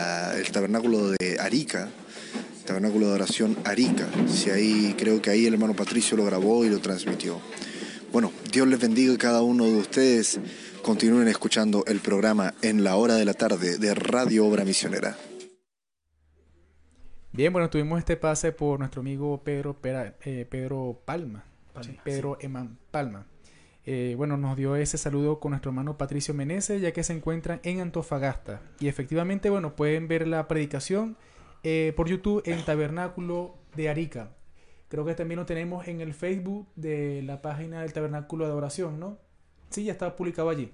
[0.53, 1.91] Tabernáculo de Arica,
[2.67, 4.09] Tabernáculo de Oración Arica.
[4.29, 7.41] Si ahí creo que ahí el hermano Patricio lo grabó y lo transmitió.
[8.15, 10.39] Bueno, Dios les bendiga a cada uno de ustedes.
[10.85, 15.17] Continúen escuchando el programa en la hora de la tarde de Radio Obra Misionera.
[17.33, 21.43] Bien, bueno, tuvimos este pase por nuestro amigo Pedro, eh, Pedro Palma.
[22.05, 23.27] Pedro Eman Palma.
[23.85, 27.59] Eh, bueno, nos dio ese saludo con nuestro hermano Patricio Meneses, ya que se encuentran
[27.65, 28.63] en Antofagasta.
[28.79, 31.17] Y efectivamente, bueno, pueden ver la predicación
[31.65, 34.31] eh, por YouTube en Tabernáculo de Arica.
[34.95, 39.01] Creo que también lo tenemos en el Facebook de la página del Tabernáculo de Adoración,
[39.01, 39.19] ¿no?
[39.71, 40.71] Sí, ya está publicado allí.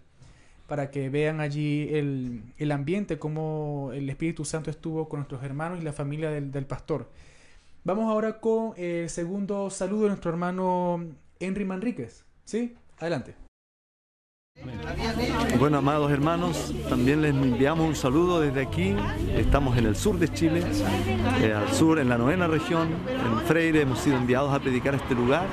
[0.66, 5.84] Para que vean allí el, ambiente, cómo el Espíritu Santo estuvo con nuestros hermanos y
[5.84, 7.08] la familia del, del pastor.
[7.82, 11.02] Vamos ahora con el segundo saludo de nuestro hermano
[11.38, 12.26] Henry Manríquez.
[12.44, 12.76] ¿Sí?
[12.98, 13.49] Adelante.
[15.58, 18.94] Bueno, amados hermanos, también les enviamos un saludo desde aquí.
[19.36, 20.62] Estamos en el sur de Chile,
[21.40, 23.82] eh, al sur, en la novena región, en Freire.
[23.82, 25.46] Hemos sido enviados a predicar a este lugar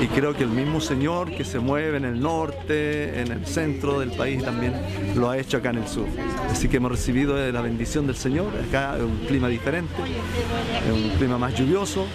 [0.00, 4.00] y creo que el mismo Señor que se mueve en el norte, en el centro
[4.00, 4.72] del país también
[5.14, 6.06] lo ha hecho acá en el sur.
[6.50, 8.48] Así que hemos recibido la bendición del Señor.
[8.68, 9.94] Acá es un clima diferente,
[10.86, 12.06] es un clima más lluvioso,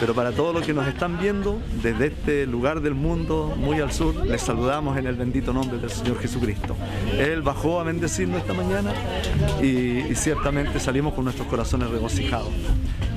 [0.00, 3.92] pero para todos los que nos están viendo desde este lugar del mundo, muy al
[3.92, 6.76] sur, les saludamos en el bendito nombre del Señor Jesucristo.
[7.18, 8.92] Él bajó a bendecirnos esta mañana
[9.62, 12.52] y, y ciertamente salimos con nuestros corazones regocijados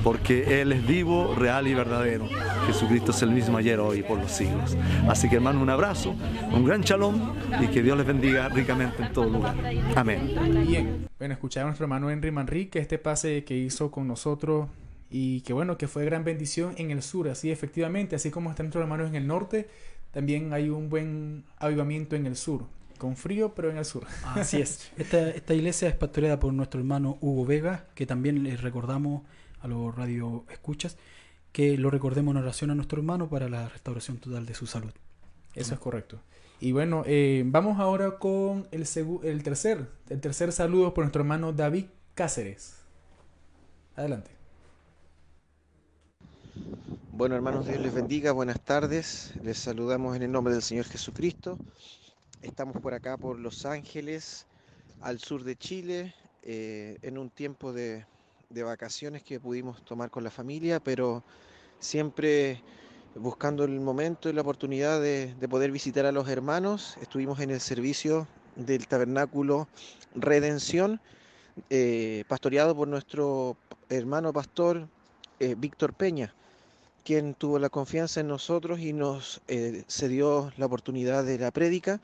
[0.02, 2.28] porque Él es vivo, real y verdadero.
[2.66, 4.76] Jesucristo es el mismo ayer, hoy y por los siglos.
[5.08, 6.14] Así que hermano, un abrazo,
[6.52, 9.54] un gran shalom y que Dios les bendiga ricamente en todo lugar.
[9.94, 10.34] Amén.
[10.66, 14.68] Bien, bueno, escuchar a nuestro hermano Henry Manrique, este pase que hizo con nosotros
[15.10, 18.66] y que bueno, que fue gran bendición en el sur, así efectivamente, así como están
[18.66, 19.68] nuestros hermanos en el norte,
[20.10, 22.64] también hay un buen avivamiento en el sur.
[22.98, 24.04] Con frío, pero en el sur.
[24.24, 24.92] Así es.
[24.96, 29.22] Esta, esta iglesia es pastoreada por nuestro hermano Hugo Vega, que también les recordamos
[29.62, 30.96] a los radio escuchas,
[31.52, 34.92] que lo recordemos en oración a nuestro hermano para la restauración total de su salud.
[35.54, 36.20] Eso es correcto.
[36.60, 38.86] Y bueno, eh, vamos ahora con el,
[39.22, 42.76] el, tercer, el tercer saludo por nuestro hermano David Cáceres.
[43.96, 44.30] Adelante.
[47.10, 49.34] Bueno, hermanos, Dios les bendiga, buenas tardes.
[49.42, 51.58] Les saludamos en el nombre del Señor Jesucristo.
[52.40, 54.46] Estamos por acá, por Los Ángeles,
[55.00, 58.06] al sur de Chile, eh, en un tiempo de,
[58.52, 61.22] de vacaciones que pudimos tomar con la familia, pero
[61.78, 62.62] siempre
[63.14, 66.96] buscando el momento y la oportunidad de, poder visitar a los hermanos.
[67.00, 69.68] Estuvimos en el servicio del tabernáculo
[70.14, 71.00] Redención,
[71.70, 73.56] eh, pastoreado por nuestro
[73.88, 74.88] hermano pastor
[75.40, 76.34] eh, Víctor Peña,
[77.04, 82.00] quien tuvo la confianza en nosotros y nos eh, cedió la oportunidad de la prédica.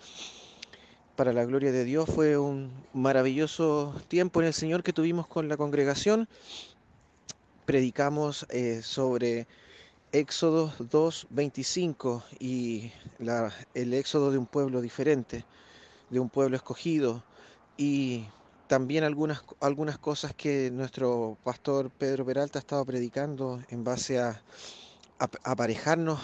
[1.18, 5.48] Para la gloria de Dios fue un maravilloso tiempo en el Señor que tuvimos con
[5.48, 6.28] la congregación.
[7.66, 8.46] Predicamos
[8.82, 9.48] sobre
[10.12, 15.44] Éxodo 2.25 y la, el éxodo de un pueblo diferente,
[16.08, 17.24] de un pueblo escogido
[17.76, 18.24] y
[18.68, 24.40] también algunas, algunas cosas que nuestro pastor Pedro Peralta estaba predicando en base a,
[25.18, 26.20] aparejarnos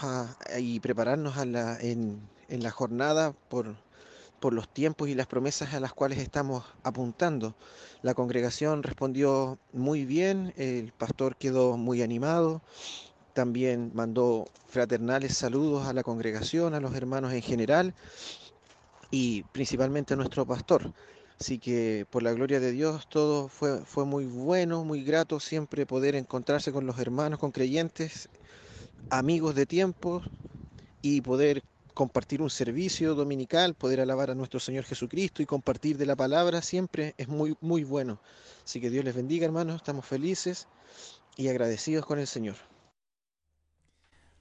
[0.56, 3.74] y prepararnos a la, en, en, la jornada por,
[4.44, 7.54] por los tiempos y las promesas a las cuales estamos apuntando.
[8.02, 12.60] La congregación respondió muy bien, el pastor quedó muy animado,
[13.32, 17.94] también mandó fraternales saludos a la congregación, a los hermanos en general
[19.10, 20.92] y principalmente a nuestro pastor.
[21.40, 25.86] Así que por la gloria de Dios todo fue, fue muy bueno, muy grato siempre
[25.86, 28.28] poder encontrarse con los hermanos, con creyentes,
[29.08, 30.20] amigos de tiempo
[31.00, 31.62] y poder
[31.94, 36.60] compartir un servicio dominical, poder alabar a nuestro Señor Jesucristo y compartir de la palabra
[36.60, 38.20] siempre es muy, muy bueno.
[38.64, 40.68] Así que Dios les bendiga hermanos, estamos felices
[41.36, 42.56] y agradecidos con el Señor.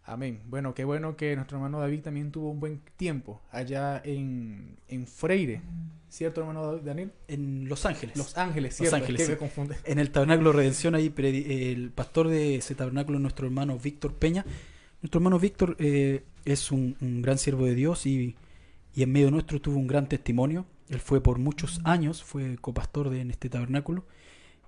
[0.05, 0.41] Amén.
[0.47, 5.07] Bueno, qué bueno que nuestro hermano David también tuvo un buen tiempo allá en, en
[5.07, 5.61] Freire.
[6.09, 7.13] ¿Cierto, hermano Daniel?
[7.27, 8.17] En Los Ángeles.
[8.17, 8.97] Los Ángeles, ¿cierto?
[8.97, 9.77] Los Ángeles, me confunde.
[9.85, 14.13] En el Tabernáculo de Redención, ahí el pastor de ese tabernáculo es nuestro hermano Víctor
[14.13, 14.45] Peña.
[15.01, 18.35] Nuestro hermano Víctor eh, es un, un, gran siervo de Dios y,
[18.95, 20.65] y, en medio nuestro tuvo un gran testimonio.
[20.89, 24.05] Él fue por muchos años, fue copastor de, en este tabernáculo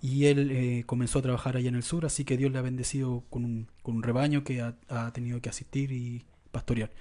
[0.02, 2.62] y él eh, comenzó a trabajar allá en el sur, así que Dios le ha
[2.62, 6.92] bendecido con un, con un rebaño que ha, ha, tenido que asistir y pastorear.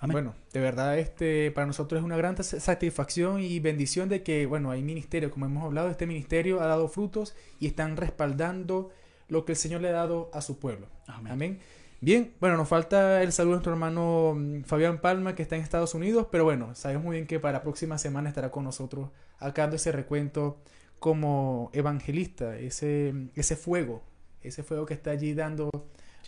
[0.00, 0.12] Amén.
[0.12, 4.70] Bueno, de verdad este para nosotros es una gran satisfacción y bendición de que, bueno,
[4.70, 8.90] hay ministerio, como hemos hablado, este ministerio ha dado frutos y están respaldando
[9.28, 10.88] lo que el Señor le ha dado a su pueblo.
[11.06, 11.32] Amén.
[11.32, 11.58] Amén.
[12.00, 15.62] Bien, bueno, nos falta el saludo a nuestro hermano mm, Fabián Palma, que está en
[15.62, 19.10] Estados Unidos, pero bueno, sabemos muy bien que para la próxima semana estará con nosotros
[19.38, 20.58] acá ese recuento
[20.98, 24.02] como evangelista, ese, ese fuego,
[24.42, 25.70] ese fuego que está allí dando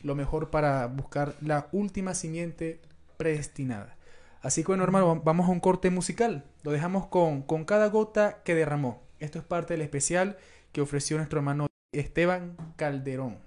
[0.02, 2.80] lo mejor para buscar la última simiente
[3.16, 3.96] predestinada.
[4.42, 6.44] Así que bueno, hermano, vamos a un corte musical.
[6.62, 9.02] Lo dejamos con, con cada gota que derramó.
[9.18, 10.36] Esto es parte del especial
[10.72, 13.38] que ofreció nuestro hermano Esteban Calderón.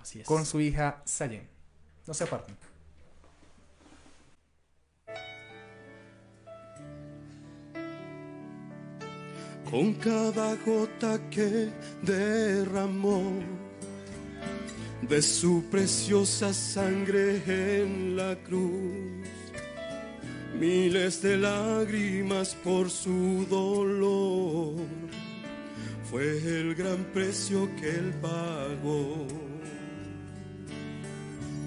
[0.00, 0.26] Así es.
[0.26, 1.53] Con su hija Sayen.
[2.06, 2.56] No se aparten.
[9.74, 11.68] con cada gota que
[12.02, 13.42] derramó
[15.02, 17.42] de su preciosa sangre
[17.82, 19.26] en la cruz.
[20.60, 24.76] Miles de lágrimas por su dolor,
[26.08, 29.26] fue el gran precio que él pagó.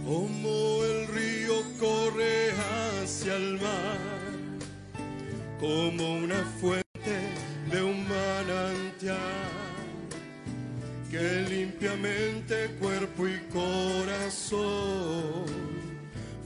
[0.08, 4.00] Como el río corre hacia el mar,
[5.60, 7.20] como una fuente
[7.70, 9.18] de un manantial
[11.12, 15.44] que limpiamente cuerpo y corazón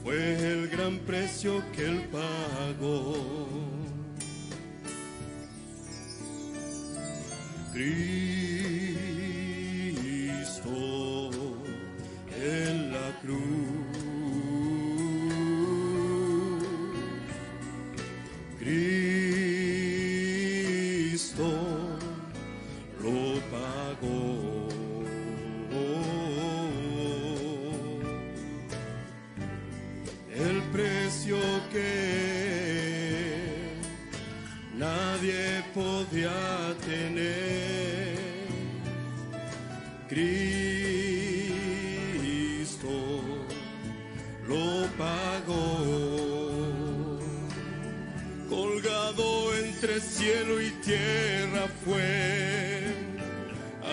[0.02, 3.14] fue el gran precio que él pagó.
[7.72, 8.41] Cristo
[50.22, 52.94] cielo y tierra fue,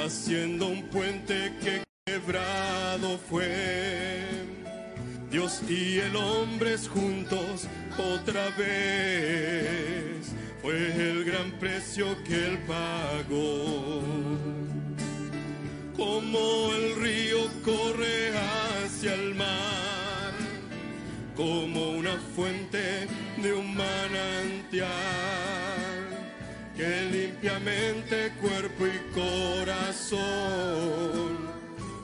[0.05, 4.27] haciendo un puente que quebrado fue.
[5.31, 10.77] Dios y el hombre juntos otra vez, fue
[11.09, 14.03] el gran precio que él pagó.
[15.97, 20.33] Como el río corre hacia el mar,
[21.35, 23.07] como una fuente
[23.41, 25.68] de un manantial
[26.79, 30.19] que limpiamente cuerpo y corazón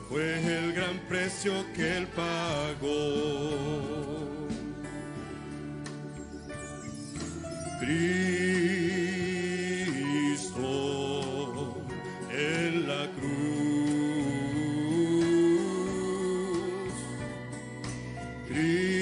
[0.06, 2.86] fue el gran precio que él pagó.
[7.80, 8.26] Cristo
[12.30, 13.32] en la cruz.
[18.46, 18.92] Cristo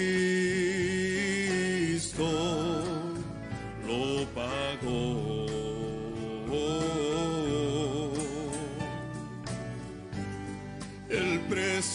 [3.88, 5.34] lo pagó.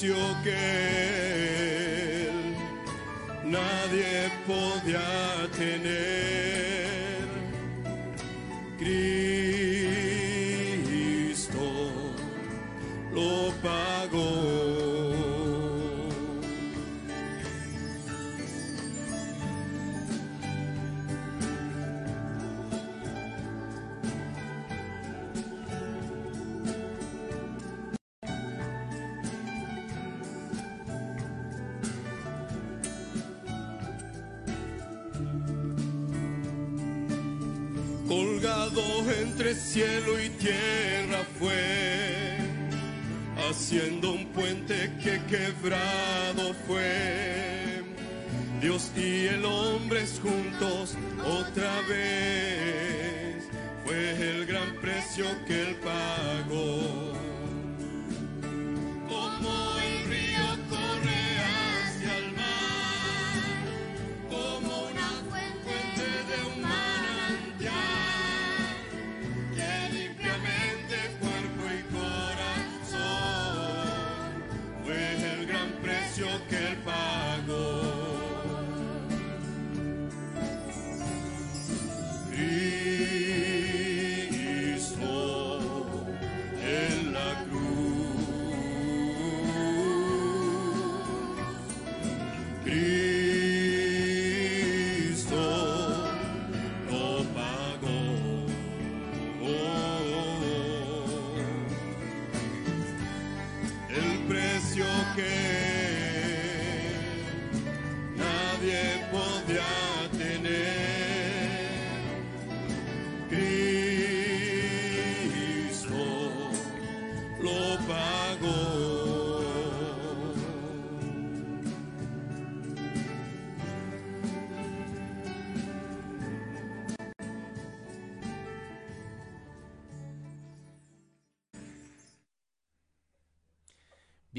[0.01, 0.55] Que
[2.29, 2.55] él
[3.43, 6.48] nadie podía tener.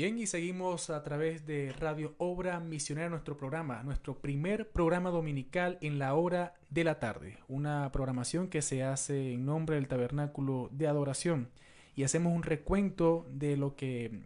[0.01, 5.77] Bien, y seguimos a través de Radio Obra Misionera, nuestro programa, nuestro primer programa dominical
[5.83, 7.37] en la hora de la tarde.
[7.49, 11.51] Una programación que se hace en nombre del Tabernáculo de Adoración.
[11.97, 14.23] Y hacemos un recuento de lo que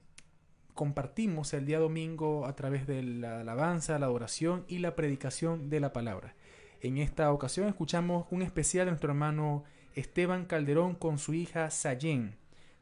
[0.74, 5.80] compartimos el día domingo a través de la alabanza, la adoración y la predicación de
[5.80, 6.36] la palabra.
[6.82, 9.64] En esta ocasión escuchamos un especial de nuestro hermano
[9.96, 12.36] Esteban Calderón con su hija Sayen,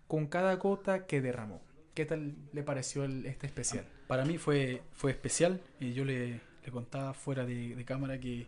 [0.09, 1.63] con cada gota que derramó.
[1.95, 3.87] ¿Qué tal le pareció el- este especial?
[4.07, 5.61] Para mí fue, fue especial.
[5.81, 8.47] y yo le, le contaba fuera de, de cámara que,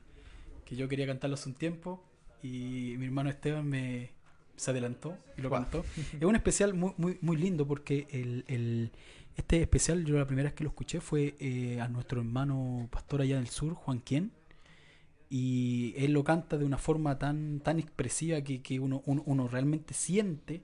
[0.64, 2.02] que yo quería cantarlo hace un tiempo
[2.42, 4.10] y mi hermano Esteban me
[4.56, 5.84] se adelantó y lo cantó.
[6.12, 8.92] Es un especial muy, muy, muy lindo porque el, el-
[9.36, 13.20] este especial, yo la primera vez que lo escuché fue eh, a nuestro hermano pastor
[13.20, 14.30] allá del sur, Juan Quien.
[15.28, 19.48] Y él lo canta de una forma tan, tan expresiva que, que uno, uno, uno
[19.48, 20.62] realmente siente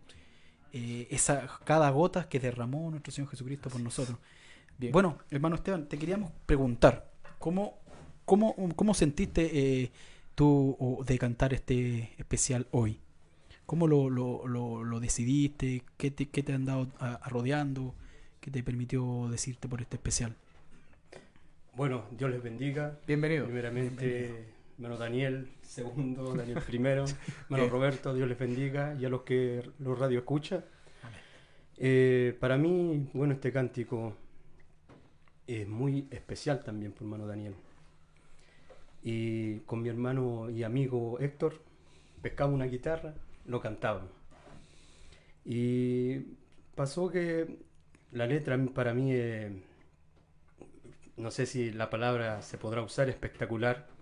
[0.73, 4.19] eh, esa cada gota que derramó nuestro Señor Jesucristo por nosotros.
[4.79, 4.93] Bien.
[4.93, 7.79] Bueno, hermano Esteban, te queríamos preguntar, ¿cómo,
[8.25, 9.51] cómo, cómo sentiste
[9.83, 9.91] eh,
[10.35, 12.99] tú de cantar este especial hoy?
[13.67, 15.83] ¿Cómo lo, lo, lo, lo decidiste?
[15.97, 17.95] ¿Qué te, qué te han dado a- a rodeando?
[18.41, 20.35] ¿Qué te permitió decirte por este especial?
[21.77, 22.99] Bueno, Dios les bendiga.
[23.07, 23.45] Bienvenido.
[23.45, 24.47] Primeramente,
[24.81, 27.71] hermano Daniel, segundo, Daniel primero, hermano Bien.
[27.71, 30.65] Roberto, Dios les bendiga, y a los que los radio escucha.
[31.77, 34.17] Eh, para mí, bueno, este cántico
[35.47, 37.55] es muy especial también por hermano Daniel.
[39.03, 41.61] Y con mi hermano y amigo Héctor,
[42.23, 43.13] pescaba una guitarra,
[43.45, 44.11] lo cantábamos.
[45.45, 46.21] Y
[46.75, 47.59] pasó que
[48.13, 49.13] la letra para mí
[51.19, 54.00] no sé si la palabra se podrá usar, espectacular,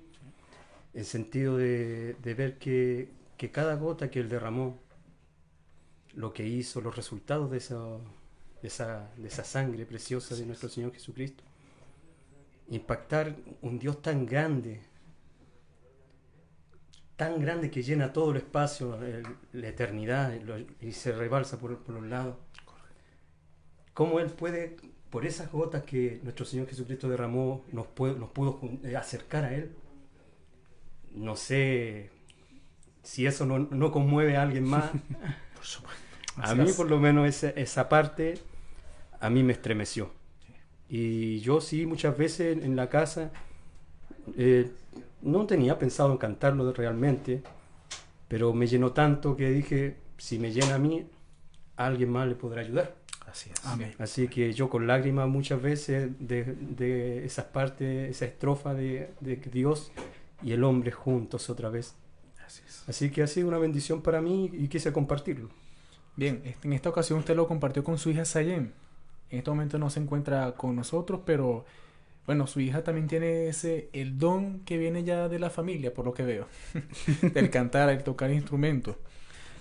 [0.99, 3.13] en sentido de, ver que,
[3.53, 4.81] cada gota que él derramó,
[6.15, 11.45] lo que hizo, los resultados de, esa, sangre preciosa de nuestro Señor Jesucristo,
[12.69, 14.81] impactar un Dios tan grande,
[17.17, 20.33] tan grande que llena todo el espacio, el- la eternidad,
[20.81, 22.37] y se rebalsa por, por los lados.
[23.95, 24.77] ¿Cómo Él puede,
[25.11, 29.55] por esas gotas que nuestro Señor Jesucristo derramó, nos, puede- nos pudo eh, acercar a
[29.55, 29.71] Él?
[31.15, 32.11] No sé
[33.03, 34.91] si eso no, no conmueve a alguien más.
[36.37, 36.77] a Así mí, es.
[36.77, 38.39] por lo menos, esa, esa parte
[39.21, 40.13] a mí me estremeció.
[40.89, 43.31] Y yo sí, muchas veces en la casa,
[44.37, 44.71] eh,
[45.23, 47.43] no tenía pensado en cantarlo realmente,
[48.29, 51.07] pero me llenó tanto que dije, si me llena a mí,
[51.77, 52.95] a alguien más le podrá ayudar.
[53.27, 53.65] Así es.
[53.67, 53.95] Amén.
[53.99, 59.37] Así que yo con lágrimas muchas veces de, de esas partes, esa estrofa de, de
[59.37, 59.93] Dios
[60.43, 61.95] y el hombre juntos otra vez.
[62.47, 62.85] Así es.
[62.89, 65.49] Así que ha sido una bendición para mí y quise compartirlo.
[66.17, 68.73] Bien, en esta ocasión usted lo compartió con su hija Sayen.
[69.31, 71.65] En este momento no se encuentra con nosotros, pero
[72.27, 76.05] bueno, su hija también tiene ese el don que viene ya de la familia, por
[76.05, 76.47] lo que veo,
[77.35, 78.97] del cantar, el tocar instrumentos.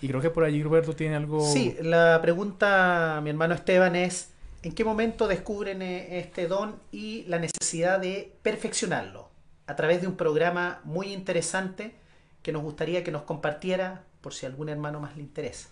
[0.02, 1.42] Y creo que por allí Roberto tiene algo.
[1.42, 4.32] Sí, la pregunta, mi hermano Esteban, es
[4.64, 9.30] ¿en qué momento descubren eh, este don y la necesidad de perfeccionarlo?
[9.68, 11.96] A través de un programa muy interesante
[12.42, 15.70] que nos gustaría que nos compartiera por si a algún hermano más le interesa.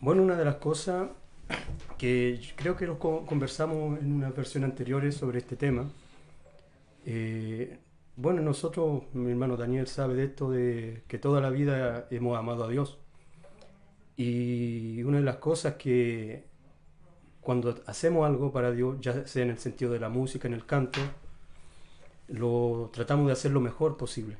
[0.00, 1.08] Bueno, una de las cosas
[1.98, 5.90] que creo que lo co- conversamos en una versión anterior sobre este tema.
[7.06, 7.78] eh,
[8.16, 12.64] bueno, nosotros, mi hermano Daniel sabe de esto, de que toda la vida hemos amado
[12.64, 12.98] a Dios.
[14.16, 16.44] Y una de las cosas que
[17.40, 20.66] cuando hacemos algo para Dios, ya sea en el sentido de la música, en el
[20.66, 21.00] canto,
[22.32, 24.36] lo tratamos de hacer lo mejor posible.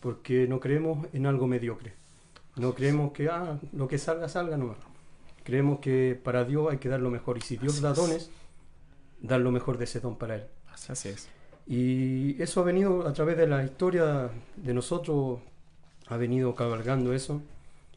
[0.00, 1.94] Porque no creemos en algo mediocre.
[2.56, 4.76] No creemos que ah, lo que salga, salga nomás.
[5.44, 7.38] Creemos que para Dios hay que dar lo mejor.
[7.38, 7.96] Y si Dios Así da es.
[7.96, 8.30] dones,
[9.20, 10.44] dar lo mejor de ese don para Él.
[10.88, 11.28] Así es.
[11.66, 15.40] Y eso ha venido a través de la historia de nosotros,
[16.08, 17.40] ha venido cabalgando eso.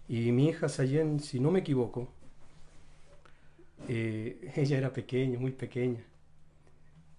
[0.07, 2.07] Y mi hija Sayen, si no me equivoco,
[3.87, 6.03] eh, ella era pequeña, muy pequeña.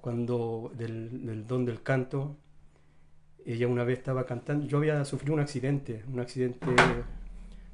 [0.07, 2.37] Cuando del, del don del canto,
[3.45, 4.65] ella una vez estaba cantando.
[4.65, 6.65] Yo había sufrido un accidente, un accidente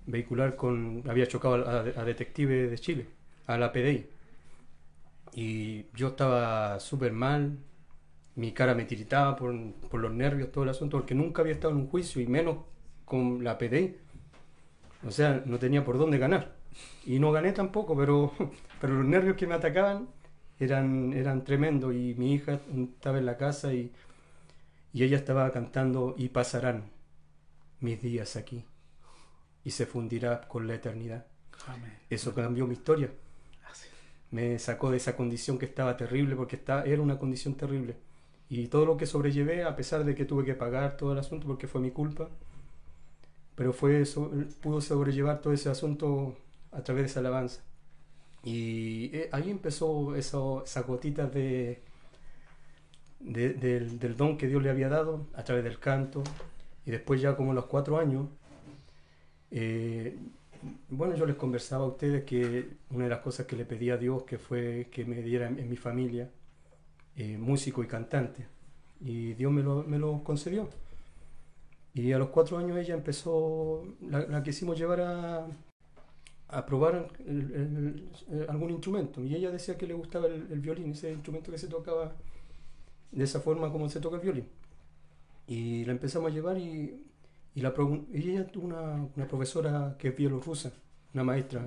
[0.06, 1.02] vehicular con.
[1.10, 3.06] Había chocado a, a Detective de Chile,
[3.46, 4.06] a la PDI.
[5.34, 7.58] Y yo estaba súper mal,
[8.36, 9.54] mi cara me tiritaba por,
[9.90, 12.60] por los nervios, todo el asunto, porque nunca había estado en un juicio y menos
[13.04, 13.94] con la PDI.
[15.06, 16.54] O sea, no tenía por dónde ganar.
[17.04, 18.32] Y no gané tampoco, pero,
[18.80, 20.08] pero los nervios que me atacaban
[20.64, 21.94] eran, eran tremendos.
[21.94, 23.92] Y mi hija estaba en la casa y,
[24.92, 26.84] y ella estaba cantando Y pasarán
[27.80, 28.64] mis días aquí
[29.64, 31.26] y se fundirá con la eternidad.
[31.66, 31.92] Amén.
[32.10, 33.10] Eso cambió mi historia.
[34.32, 37.96] Me sacó de esa condición que estaba terrible, porque estaba, era una condición terrible.
[38.48, 41.46] Y todo lo que sobrellevé, a pesar de que tuve que pagar todo el asunto,
[41.46, 42.28] porque fue mi culpa,
[43.54, 46.36] pero fue so- pudo sobrellevar todo ese asunto
[46.72, 47.62] a través de esa alabanza.
[48.44, 51.82] Y eh, ahí empezó eso, esas gotitas de,
[53.20, 56.22] de- del, don que Dios le había dado a través del canto.
[56.86, 58.26] Y después ya como a los cuatro años,
[59.50, 60.16] eh,
[60.90, 63.96] bueno, yo les conversaba a ustedes que una de las cosas que le pedí a
[63.96, 66.30] Dios que fue que me diera en, en mi familia
[67.16, 68.46] eh, músico y cantante.
[69.00, 70.68] Y Dios me lo, me lo concedió.
[71.94, 75.46] Y a los cuatro años ella empezó, la, la quisimos llevar a,
[76.52, 77.52] a probar el-
[78.30, 79.24] el- algún instrumento.
[79.24, 82.12] Y ella decía que le gustaba el, el violín, ese instrumento que se tocaba
[83.12, 84.48] de esa forma como se toca el violín.
[85.46, 87.04] Y la empezamos a llevar y,
[87.54, 87.74] y, la,
[88.12, 90.72] y ella tuvo una, una profesora que es bielorrusa,
[91.14, 91.62] una maestra.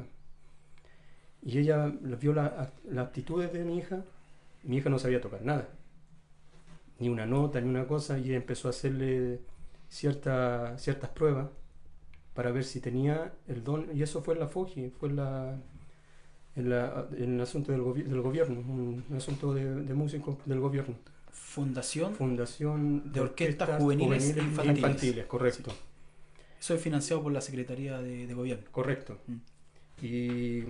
[1.41, 1.87] Y ella
[2.19, 4.03] vio la- las aptitudes de mi hija.
[4.63, 5.69] Mi hija no sabía tocar nada,
[6.99, 9.41] ni una nota, ni una cosa, y ella empezó a hacerle
[9.89, 11.49] cierta, ciertas pruebas
[12.35, 13.87] para ver si tenía el don.
[13.95, 15.57] Y eso fue en la FOGI, fue en, la,
[16.55, 20.37] en, la- en el asunto del, gobi- del gobierno, un, un asunto de, de músicos
[20.45, 20.95] del gobierno.
[21.31, 22.13] Fundación.
[22.15, 25.25] Fundación De Orquestas Juveniles e Infantiles.
[25.25, 25.71] correcto.
[26.59, 28.65] Eso es financiado por la Secretaría de, de Gobierno.
[28.71, 29.17] Correcto.
[29.27, 29.35] Mm.
[30.05, 30.63] Y,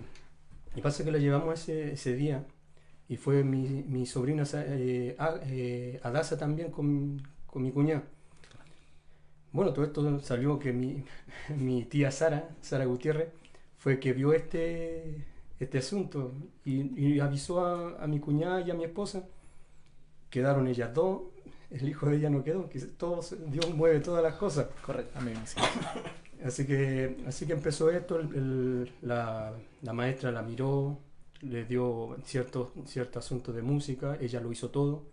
[0.75, 2.45] y pasa que la llevamos ese, ese día
[3.07, 5.15] y fue mi, mi sobrina eh,
[5.47, 8.03] eh, Adasa también con, con mi cuñada.
[9.55, 11.03] Bueno, todo esto salió que mi,
[11.57, 13.29] mi tía Sara, Sara Gutiérrez,
[13.77, 15.25] fue que vio este,
[15.59, 16.33] este asunto
[16.65, 19.23] y, y avisó a, a mi cuñada y a mi esposa.
[20.29, 21.21] Quedaron ellas dos,
[21.71, 24.67] el hijo de ella no quedó, que Dios mueve todas las cosas.
[24.85, 25.17] Correcto.
[25.19, 25.37] Amén.
[25.45, 25.59] sí.
[26.43, 30.99] Así que, así que empezó esto, el- el- la, la maestra la miró,
[31.41, 35.03] le dio cierto, cierto asunto de música, ella lo hizo todo.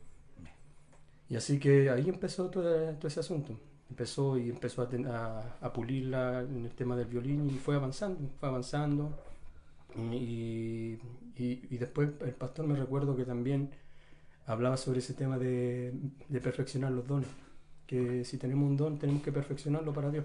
[1.28, 3.58] Y así que ahí empezó todo, todo ese asunto.
[3.92, 7.74] Empezó y empezó a, ten- a, a pulirla en el tema del violín y fue
[7.76, 9.18] avanzando, fue avanzando.
[9.96, 10.96] Y,
[11.36, 13.68] y- y después el pastor me recuerdo que también
[14.46, 15.92] hablaba sobre ese tema de,
[16.28, 17.28] de perfeccionar los dones.
[17.86, 20.24] Que si tenemos un don tenemos que perfeccionarlo para Dios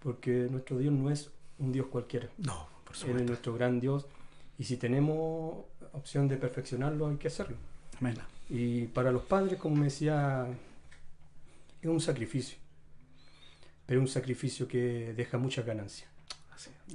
[0.00, 2.28] porque nuestro Dios no es un Dios cualquiera.
[2.38, 3.24] No, por Él es supuesto.
[3.26, 4.06] nuestro gran Dios
[4.58, 7.56] y si tenemos opción de perfeccionarlo hay que hacerlo.
[8.00, 8.14] Amén.
[8.48, 10.46] Y para los padres, como me decía
[11.82, 12.56] es un sacrificio,
[13.86, 16.06] pero un sacrificio que deja mucha ganancia.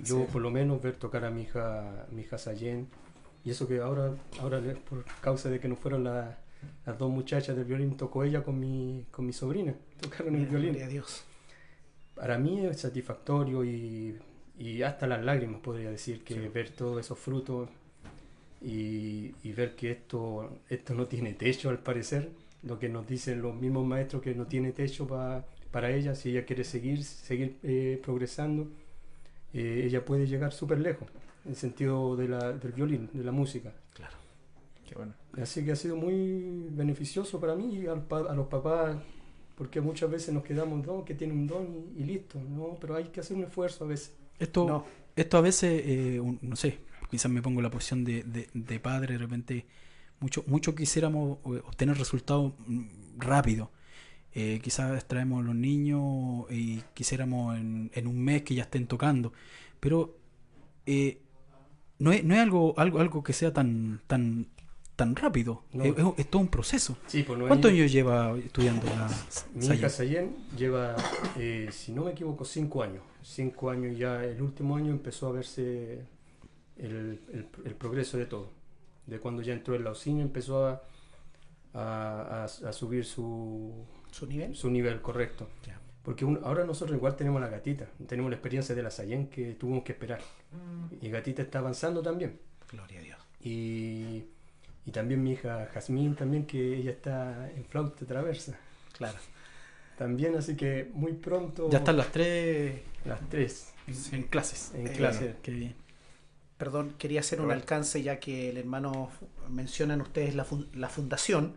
[0.04, 2.88] Yo por lo menos ver tocar a mi hija, mi hija Sayen,
[3.44, 6.38] y eso que ahora, ahora por causa de que no fueron la-
[6.86, 10.78] las dos muchachas del violín, tocó ella con mi, con mi sobrina, tocaron el violín.
[10.90, 11.24] Dios.
[12.16, 14.18] Para mí es satisfactorio y,
[14.60, 17.70] y hasta las lágrimas podría decir que ver todos esos frutos
[18.62, 22.30] y, y ver que esto, esto no tiene techo al parecer,
[22.64, 26.30] lo que nos dicen los mismos maestros que no tiene techo pa- para ella, si
[26.32, 28.70] ella quiere seguir, seguir eh, progresando,
[29.54, 31.08] eh, ella puede llegar súper lejos,
[31.46, 33.74] en el sentido de la- del violín, de la música.
[33.94, 34.16] Claro.
[34.88, 35.14] Qué bueno.
[35.42, 38.98] Así que ha sido muy beneficioso para mí y a los, pa- a los papás,
[39.56, 41.68] porque muchas veces nos quedamos, no, que tiene un don
[41.98, 44.14] y, y listo, no, pero hay que hacer un esfuerzo a veces.
[44.40, 44.86] Esto, No.
[45.16, 48.50] esto a veces, eh, un- no sé, quizás me pongo en la posición de, de-
[48.54, 49.66] de padre, de repente,
[50.20, 52.84] mucho, mucho quisiéramos eh, obtener resultados mm,
[53.20, 53.72] rápido.
[54.34, 58.88] Eh, quizás traemos a los niños y quisiéramos en, en un mes que ya estén
[58.88, 59.34] tocando,
[59.80, 60.16] pero
[60.86, 61.20] eh,
[62.00, 64.48] no es, no es algo, algo, algo que sea tan, tan,
[64.96, 65.84] tan rápido, No.
[66.18, 66.98] es, todo un proceso.
[67.08, 69.10] Sí, pues no ¿Cuántos años lleva estudiando la
[69.54, 69.78] Mi Sayen?
[69.80, 70.96] hija Sayen lleva,
[71.38, 73.04] eh, si no me equivoco, cinco años.
[73.24, 76.06] Cinco años ya, el último año empezó a verse
[76.78, 78.50] el, el- el progreso de todo.
[79.06, 80.82] De cuando ya entró en la oficina empezó a,
[81.74, 83.72] a- a- a subir su,
[84.12, 84.56] ¿Su nivel?
[84.56, 85.50] su nivel correcto.
[85.66, 85.80] Ya.
[86.04, 89.54] Porque un- ahora nosotros igual tenemos la gatita, tenemos la experiencia de la Sayen que
[89.56, 90.22] tuvimos que esperar.
[91.00, 92.40] Y gatita está avanzando también.
[92.72, 93.18] Gloria a Dios.
[93.42, 94.24] Y,
[94.86, 98.58] y también mi hija Jazmín también, que ella está en flauta traversa.
[98.98, 99.18] Claro.
[99.98, 101.70] También, así que muy pronto.
[101.70, 103.74] Ya están las tres Las tres
[104.12, 104.72] en clases.
[104.74, 105.36] en Eh, clase.
[105.44, 105.76] Qué bien.
[106.58, 109.10] Perdón, quería hacer un alcance ya que el hermano
[109.50, 111.54] mencionan ustedes la, fun- la fundación.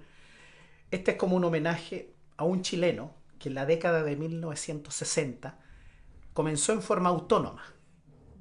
[0.90, 5.58] Este es como un homenaje a un chileno que en la década de 1960
[6.32, 7.62] comenzó en forma autónoma,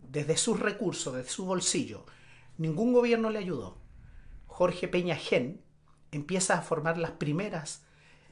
[0.09, 2.05] desde sus recursos, desde su bolsillo.
[2.57, 3.77] Ningún gobierno le ayudó.
[4.47, 5.61] Jorge Peña Gen
[6.11, 7.83] empieza a formar las primeras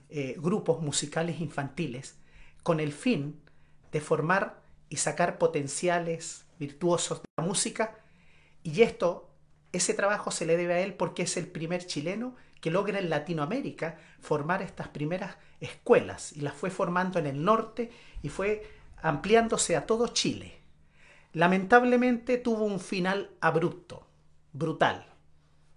[0.09, 2.17] eh, grupos musicales infantiles
[2.63, 3.41] con el fin
[3.91, 7.97] de formar y sacar potenciales virtuosos de la música
[8.63, 9.33] y esto,
[9.71, 13.09] ese trabajo se le debe a él porque es el primer chileno que logra en
[13.09, 17.91] Latinoamérica formar estas primeras escuelas y las fue formando en el norte
[18.21, 18.63] y fue
[19.01, 20.59] ampliándose a todo Chile.
[21.33, 24.05] Lamentablemente tuvo un final abrupto,
[24.53, 25.05] brutal,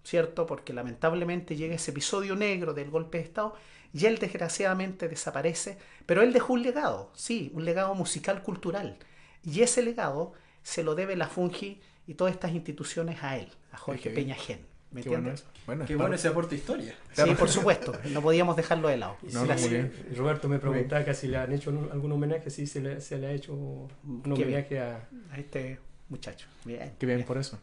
[0.03, 0.47] ¿cierto?
[0.47, 3.55] Porque lamentablemente llega ese episodio negro del golpe de Estado
[3.93, 8.99] y él desgraciadamente desaparece, pero él dejó un legado, sí, un legado musical cultural.
[9.43, 10.33] Y ese legado
[10.63, 14.11] se lo debe la Fungi y todas estas instituciones a él, a Jorge.
[14.11, 14.74] Peña Gen.
[14.95, 16.95] ¿Me Qué bueno Qué es bueno parte- ese aporte historia.
[17.13, 19.17] Sí, por supuesto, no podíamos dejarlo de lado.
[19.33, 19.93] No, si no, bien.
[20.17, 23.19] Roberto me preguntaba que si le han hecho un- algún homenaje, sí se le, se
[23.19, 23.89] le ha hecho un
[24.23, 24.43] Qué bien.
[24.49, 25.09] homenaje a...
[25.33, 25.79] A este
[26.09, 26.47] muchacho.
[26.65, 26.93] Bien.
[26.99, 27.59] Qué bien por eso.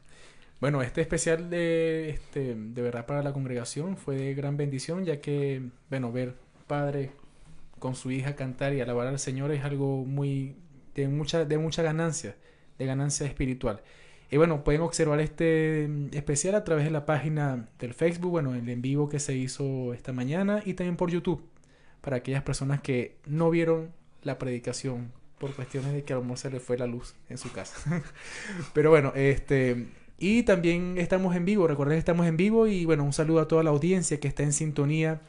[0.60, 5.20] Bueno, este especial de, este, de verdad para la congregación fue de gran bendición, ya
[5.22, 6.36] que, bueno, ver
[6.68, 7.12] padre
[7.80, 10.56] con su hija cantar y alabar al Señor es algo muy,
[10.94, 12.36] de mucha, de mucha ganancia,
[12.78, 13.82] de ganancia espiritual.
[14.32, 18.56] Y bueno, pueden observar este mm, especial a través de la página del Facebook, bueno,
[18.56, 21.44] el en vivo que se hizo esta mañana y también por YouTube,
[22.00, 23.92] para aquellas personas que no vieron
[24.24, 27.38] la predicación por cuestiones de que a lo mejor se le fue la luz en
[27.38, 28.02] su casa.
[28.74, 29.88] Pero bueno, este...
[30.18, 33.48] Y también estamos en vivo, recuerden que estamos en vivo y bueno, un saludo a
[33.48, 35.20] toda la audiencia que está en sintonía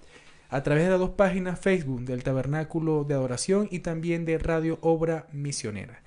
[0.50, 4.78] a través de las dos páginas Facebook del Tabernáculo de Adoración y también de Radio
[4.82, 6.02] Obra Misionera.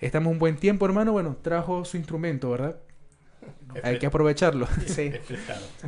[0.00, 1.12] Estamos un buen tiempo, hermano.
[1.12, 2.76] Bueno, trajo su instrumento, ¿verdad?
[3.82, 4.66] Hay que aprovecharlo.
[4.86, 5.12] Sí.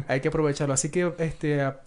[0.09, 0.75] Hay que aprovecharlo.
[0.75, 1.81] Así que este a-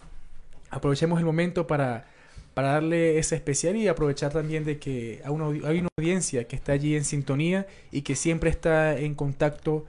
[0.70, 2.06] aprovechemos el momento para,
[2.54, 6.56] para darle ese especial y aprovechar también de que hay una, hay una audiencia que
[6.56, 9.84] está allí en sintonía y que siempre está en contacto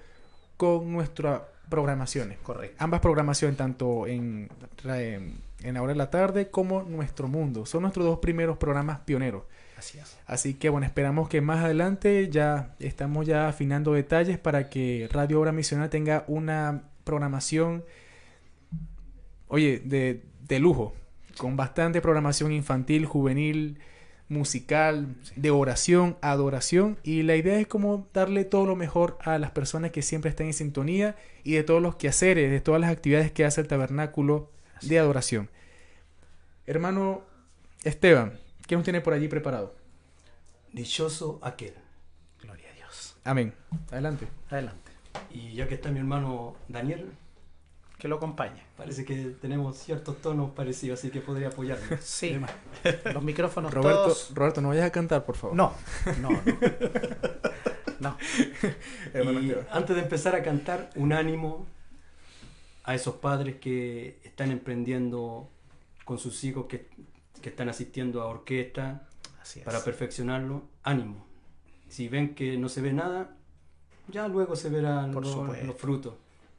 [0.57, 2.37] con nuestras programaciones.
[2.43, 2.75] Correcto.
[2.79, 4.49] Ambas programaciones, tanto en,
[4.83, 7.65] en, en la hora de la tarde como Nuestro Mundo.
[7.65, 9.43] Son nuestros dos primeros programas pioneros.
[9.77, 10.17] Así es.
[10.25, 15.39] Así que bueno, esperamos que más adelante ya estamos ya afinando detalles para que Radio
[15.39, 17.83] Obra Misionera tenga una programación,
[19.47, 20.93] oye, de, de lujo,
[21.37, 23.79] con bastante programación infantil, juvenil,
[24.29, 26.97] musical, de oración, adoración.
[27.03, 30.47] Y la idea es como darle todo lo mejor a las personas que siempre están
[30.47, 34.51] en sintonía y de todos los quehaceres, de todas las actividades que hace el tabernáculo
[34.81, 35.49] de adoración.
[36.65, 37.21] Hermano
[37.83, 39.75] Esteban, ¿qué nos tiene por allí preparado?
[40.71, 41.73] Dichoso aquel.
[42.41, 43.17] Gloria a Dios.
[43.23, 43.53] Amén.
[43.91, 44.27] Adelante.
[44.49, 44.91] Adelante.
[45.31, 47.11] Y ya que está mi hermano Daniel,
[47.97, 48.61] que lo acompañe.
[48.77, 51.97] Parece que tenemos ciertos tonos parecidos, así que podría apoyarme.
[52.01, 52.37] Sí,
[53.13, 54.31] los micrófonos Roberto, todos...
[54.33, 55.55] Roberto, no vayas a cantar, por favor.
[55.55, 55.73] No,
[56.21, 56.43] no, no.
[57.99, 58.17] no.
[59.13, 61.65] Hermano Y antes de empezar a cantar, un ánimo
[62.83, 65.49] a esos padres que están emprendiendo
[66.03, 66.89] con sus hijos, que,
[67.41, 69.07] que están asistiendo a orquesta
[69.41, 69.65] Así es.
[69.65, 70.63] para perfeccionarlo.
[70.83, 71.25] Ánimo.
[71.89, 73.35] Si ven que no se ve nada,
[74.07, 76.13] ya luego se verán Por los, frutos.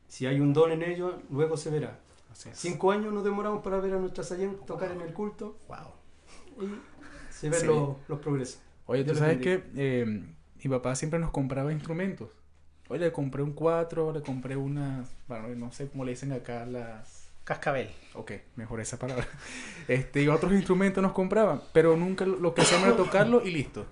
[0.08, 1.98] Si hay un don en ellos, luego se verá.
[2.52, 6.64] Cinco años nos demoramos para ver a nuestra Sayen tocar en el culto Wow.
[6.66, 7.66] y se ven Sí.
[7.66, 8.60] los, los progresos.
[8.86, 10.04] Oye, tú sabes que eh,
[10.62, 12.28] mi papá siempre nos compraba instrumentos.
[12.88, 16.64] Oye, le compré un 4, le compré unas, bueno, no sé cómo le dicen acá
[16.66, 17.15] las...
[17.46, 17.88] Cascabel.
[18.14, 19.26] Ok, mejor esa palabra.
[19.88, 23.86] Este, y otros instrumentos nos compraban, pero nunca lo que hacíamos era tocarlo y listo.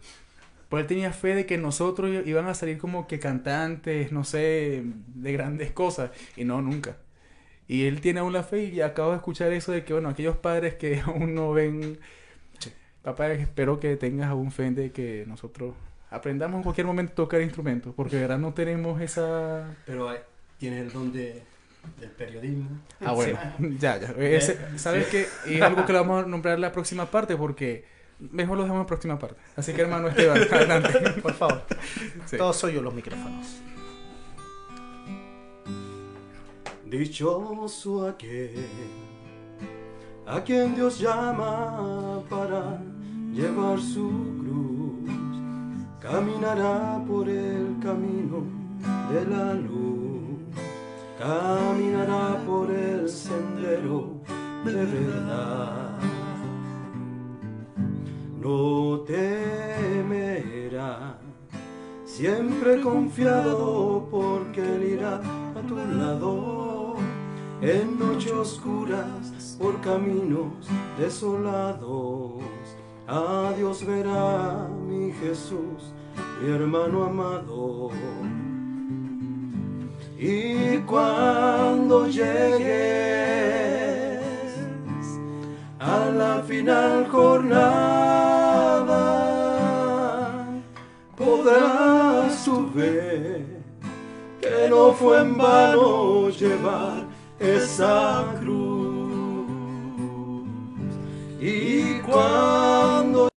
[0.68, 4.82] Pues él tenía fe de que nosotros iban a salir como que cantantes, no sé,
[4.82, 6.11] de grandes cosas.
[6.36, 6.96] Y no, nunca.
[7.68, 10.36] Y él tiene aún la fe y acabo de escuchar eso de que, bueno, aquellos
[10.36, 12.00] padres que aún no ven...
[13.02, 15.76] Papá, espero que tengas aún fe de que nosotros
[16.11, 19.76] aprendamos en cualquier momento a tocar instrumentos, porque de verdad no tenemos esa...
[19.86, 20.22] Pero eh,
[20.59, 21.42] tiene el don de,
[22.01, 22.68] del periodismo.
[23.01, 23.39] Ah, bueno,
[23.78, 24.09] ya, ya.
[24.18, 25.26] Ese- ¿Sabes qué?
[25.47, 27.85] Es algo que lo vamos a nombrar en la próxima parte porque
[28.18, 29.37] mejor lo dejamos en la próxima parte.
[29.57, 31.11] Así que, hermano Esteban, adelante.
[31.22, 31.62] Por favor.
[32.26, 32.37] Sí.
[32.37, 33.47] Todos soy yo los micrófonos.
[36.87, 38.66] Dichoso aquel
[40.26, 42.80] a quien Dios llama para
[43.32, 44.09] llevar su
[44.39, 45.11] cruz,
[46.01, 48.45] caminará por el camino
[49.12, 50.03] de la luz,
[51.18, 54.20] caminará por el sendero
[54.64, 55.98] de verdad.
[58.40, 60.38] No temerá,
[62.04, 65.16] siempre confiado porque Él irá
[65.54, 66.96] a tu lado
[67.62, 72.42] en noches oscuras por caminos desolados.
[73.06, 75.94] A Dios verá mi Jesús,
[76.42, 77.90] mi hermano amado.
[80.27, 82.64] Y cuando llegues
[85.79, 87.61] a la final jornada,
[91.14, 93.45] podrás tú ver
[94.41, 97.05] que no fue en vano llevar
[97.39, 99.47] esa cruz.
[101.39, 103.34] Y cuando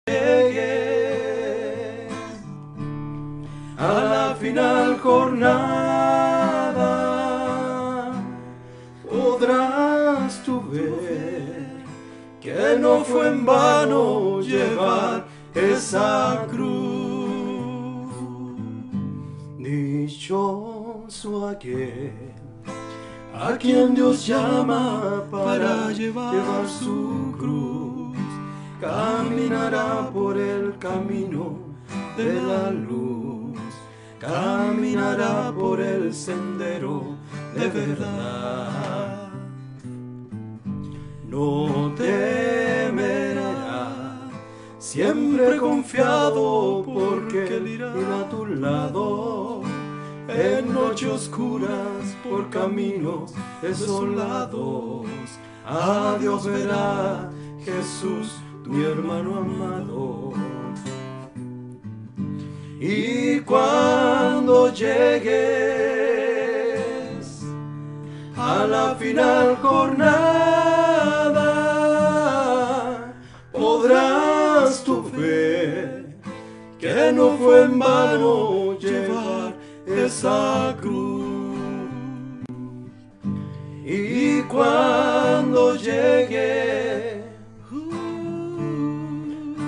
[12.46, 18.14] que no fue en vano llevar esa cruz.
[19.58, 22.12] Dichoso aquel
[23.34, 28.16] a quien Dios llama para llevar su cruz,
[28.80, 31.58] caminará por el camino
[32.16, 33.58] de la luz,
[34.20, 37.16] caminará por el sendero
[37.56, 39.15] de verdad.
[41.28, 43.88] No temerá,
[44.78, 49.62] siempre confiado porque Él irá a tu lado
[50.28, 55.06] en noches oscuras por caminos desolados.
[55.64, 57.30] A Dios verá
[57.64, 60.32] Jesús, mi hermano amado.
[62.78, 65.26] Y cuando llegues
[68.36, 70.45] a la final jornada,
[76.86, 79.54] que no fue en vano llevar
[79.86, 81.24] esa cruz.
[83.84, 87.24] Y cuando llegue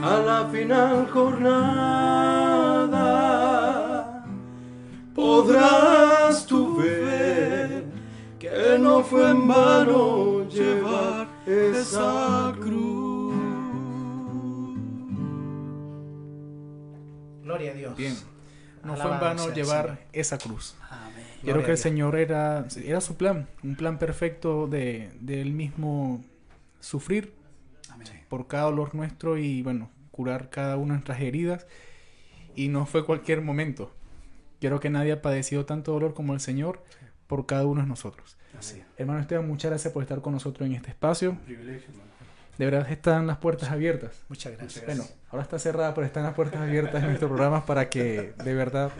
[0.02, 2.14] a la final jornada,
[5.12, 7.84] podrás tú ver
[8.38, 13.07] que no fue en vano llevar esa cruz.
[17.58, 17.96] Gloria a Dios.
[17.96, 18.16] Bien.
[18.84, 19.98] No fue en vano llevar Señor.
[20.12, 20.76] esa cruz.
[20.88, 21.24] Amén.
[21.42, 21.78] Creo que el.
[21.78, 26.24] Señor era, era su plan, un plan perfecto de, de él mismo
[26.80, 27.34] sufrir
[28.28, 31.66] por cada dolor nuestro y bueno, curar cada una de nuestras heridas.
[32.54, 33.92] Y no fue cualquier momento.
[34.60, 36.82] Quiero que nadie ha padecido tanto dolor como el Señor
[37.26, 38.36] por cada uno de nosotros.
[38.58, 38.82] Así.
[38.96, 41.36] Hermano Esteban, muchas gracias por estar con nosotros en este espacio.
[41.44, 42.10] Privilegio, hermano.
[42.58, 44.24] De verdad están las puertas abiertas.
[44.28, 44.84] Muchas gracias.
[44.84, 48.54] Bueno, ahora está cerrada, pero están las puertas abiertas en nuestros programas para que de
[48.54, 48.90] verdad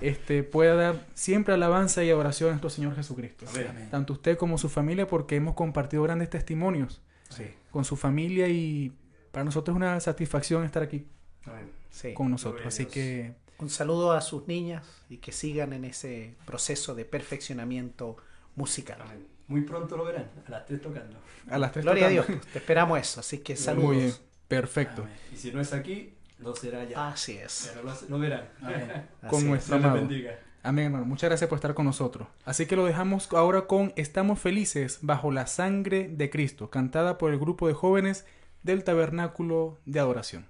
[0.00, 3.44] este, pueda dar siempre alabanza y adoración a nuestro Señor Jesucristo.
[3.50, 3.88] Amén.
[3.90, 8.92] Tanto usted como su familia, porque hemos compartido grandes testimonios Sí, con su familia y
[9.32, 11.06] para nosotros es una satisfacción estar aquí
[11.44, 11.70] Amén.
[11.90, 12.14] sí.
[12.14, 12.64] con nosotros.
[12.66, 18.16] Así que Un saludo a sus niñas y que sigan en ese proceso de perfeccionamiento
[18.54, 19.02] musical.
[19.02, 19.26] Amén.
[19.48, 21.16] Muy pronto lo verán, a las 3 tocando.
[21.48, 23.88] a las tres Gloria a Dios, te esperamos eso, así que saludos.
[23.88, 24.12] Muy bien,
[24.48, 25.02] perfecto.
[25.02, 25.14] Amén.
[25.32, 27.08] Y si no es aquí, lo será ya.
[27.08, 27.70] Así es.
[27.72, 28.48] Pero lo, lo verán.
[28.60, 29.08] Amén.
[29.28, 29.44] Con es.
[29.44, 29.94] nuestro amado.
[29.94, 30.38] bendiga.
[30.64, 31.04] Amén, hermano.
[31.06, 32.26] Muchas gracias por estar con nosotros.
[32.44, 37.30] Así que lo dejamos ahora con Estamos felices bajo la sangre de Cristo, cantada por
[37.32, 38.26] el grupo de jóvenes
[38.64, 40.46] del Tabernáculo de Adoración.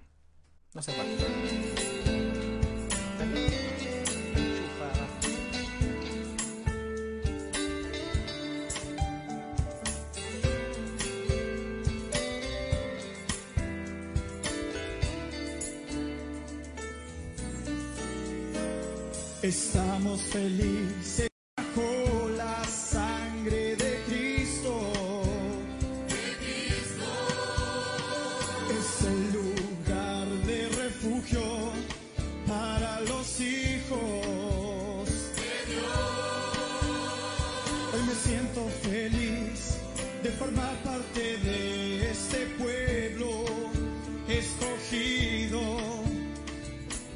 [0.72, 1.65] No se falta.
[19.46, 24.92] Estamos felices bajo la sangre de Cristo.
[28.76, 31.42] Es el lugar de refugio
[32.48, 35.94] para los hijos de Dios.
[37.94, 39.78] Hoy me siento feliz
[40.24, 43.44] de formar parte de este pueblo
[44.26, 45.60] escogido.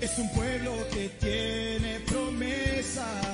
[0.01, 1.70] Es un pueblo que tiene
[2.91, 3.30] promesas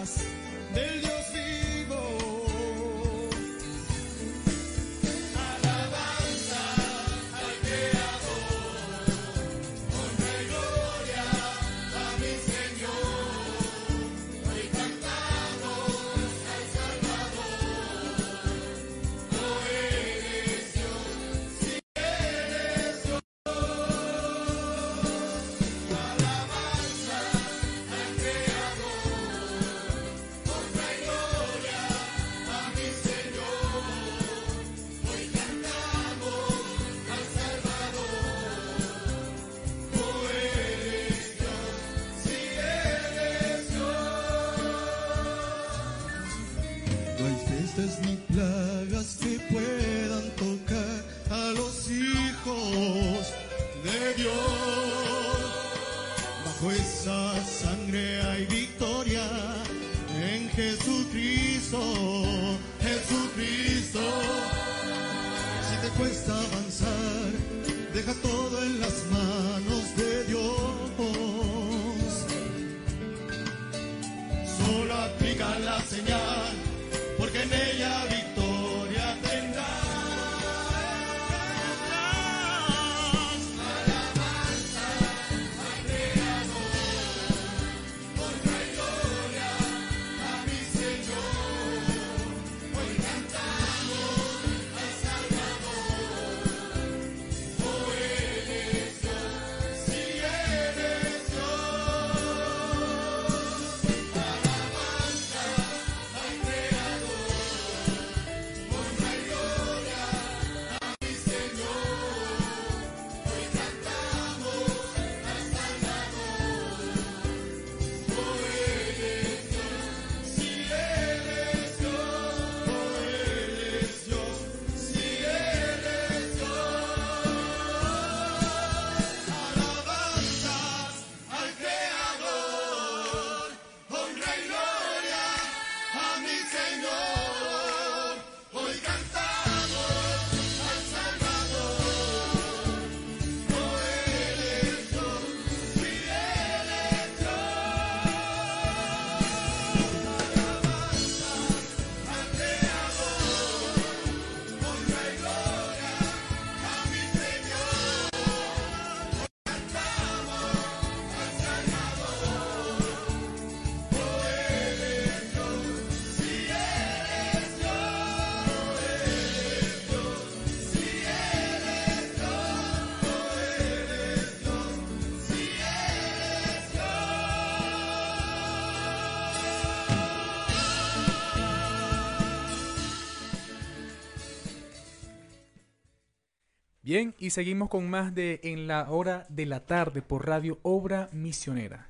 [186.86, 191.08] Bien, y seguimos con más de En la hora de la tarde por Radio Obra
[191.10, 191.88] Misionera.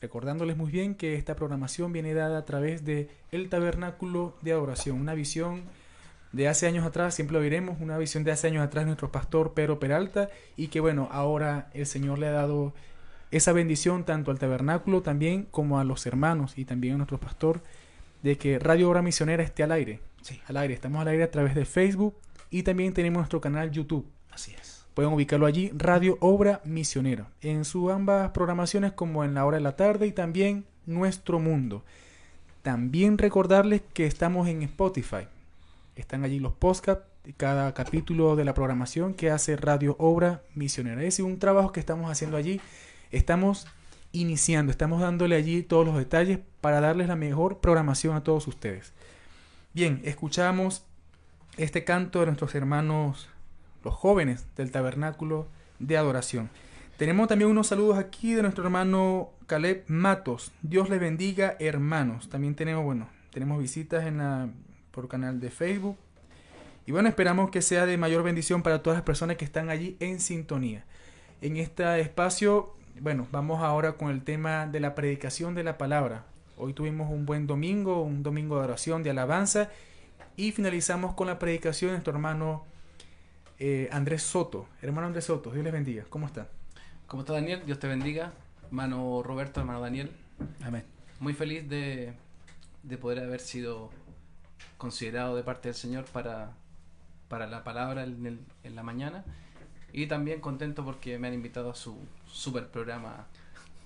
[0.00, 5.00] Recordándoles muy bien que esta programación viene dada a través de El Tabernáculo de Adoración,
[5.00, 5.64] una visión
[6.30, 9.10] de hace años atrás, siempre lo veremos, una visión de hace años atrás de nuestro
[9.10, 12.72] pastor Pedro Peralta y que bueno, ahora el Señor le ha dado
[13.32, 17.64] esa bendición tanto al tabernáculo también como a los hermanos y también a nuestro pastor
[18.22, 19.98] de que Radio Obra Misionera esté al aire.
[20.22, 20.40] Sí.
[20.46, 22.14] Al aire, estamos al aire a través de Facebook
[22.48, 24.06] y también tenemos nuestro canal YouTube.
[24.36, 24.84] Así es.
[24.92, 29.62] Pueden ubicarlo allí, Radio Obra Misionera, en sus ambas programaciones como en la hora de
[29.62, 31.84] la tarde y también Nuestro Mundo.
[32.60, 35.26] También recordarles que estamos en Spotify.
[35.94, 37.06] Están allí los podcasts
[37.38, 41.02] cada capítulo de la programación que hace Radio Obra Misionera.
[41.02, 42.60] Es un trabajo que estamos haciendo allí.
[43.12, 43.66] Estamos
[44.12, 48.92] iniciando, estamos dándole allí todos los detalles para darles la mejor programación a todos ustedes.
[49.72, 50.84] Bien, escuchamos
[51.56, 53.30] este canto de nuestros hermanos,
[53.86, 55.46] los jóvenes del tabernáculo
[55.78, 56.50] de adoración.
[56.96, 60.50] Tenemos también unos saludos aquí de nuestro hermano Caleb Matos.
[60.60, 62.28] Dios les bendiga, hermanos.
[62.28, 64.48] También tenemos, bueno, tenemos visitas en la,
[64.90, 65.96] por canal de Facebook.
[66.84, 69.96] Y bueno, esperamos que sea de mayor bendición para todas las personas que están allí
[70.00, 70.84] en sintonía.
[71.40, 76.24] En este espacio, bueno, vamos ahora con el tema de la predicación de la palabra.
[76.56, 79.70] Hoy tuvimos un buen domingo, un domingo de oración, de alabanza.
[80.36, 82.64] Y finalizamos con la predicación de nuestro hermano
[83.58, 84.68] eh, Andrés Soto.
[84.82, 86.04] Hermano Andrés Soto, Dios les bendiga.
[86.08, 86.48] ¿Cómo está?
[87.06, 87.62] ¿Cómo está Daniel?
[87.66, 88.32] Dios te bendiga.
[88.66, 90.10] Hermano Roberto, hermano Daniel.
[90.62, 90.84] Amén.
[91.20, 92.12] Muy feliz de,
[92.82, 93.90] de poder haber sido
[94.76, 96.52] considerado de parte del Señor para,
[97.28, 99.24] para la palabra en, el- en la mañana.
[99.92, 101.96] Y también contento porque me han invitado a su
[102.30, 103.26] super programa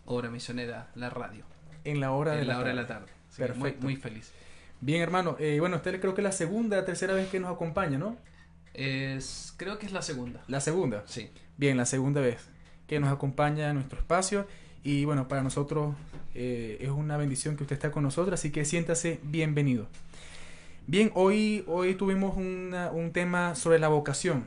[0.06, 1.44] Obra Misionera, la radio.
[1.84, 3.06] En la hora de en la la hora de la tarde.
[3.28, 3.82] Así que muy, Perfecto.
[3.84, 4.32] muy feliz.
[4.80, 5.36] Bien, hermano.
[5.38, 8.16] Eh, bueno, usted creo que es la segunda, tercera vez que nos acompaña, ¿no?
[8.74, 10.42] Es, creo que es la segunda.
[10.48, 11.02] La segunda.
[11.06, 11.30] Sí.
[11.56, 12.48] Bien, la segunda vez
[12.86, 14.46] que nos acompaña en nuestro espacio.
[14.82, 15.94] Y bueno, para nosotros
[16.34, 19.86] eh, es una bendición que usted está con nosotros, así que siéntase bienvenido.
[20.86, 24.44] Bien, hoy, hoy tuvimos una- un tema sobre la vocación.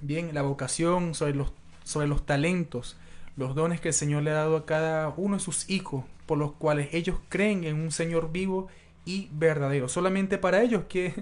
[0.00, 1.52] Bien, la vocación, sobre los,
[1.84, 2.96] sobre los talentos,
[3.36, 6.38] los dones que el Señor le ha dado a cada uno de sus hijos, por
[6.38, 8.68] los cuales ellos creen en un Señor vivo
[9.04, 9.88] y verdadero.
[9.88, 11.12] Solamente para ellos que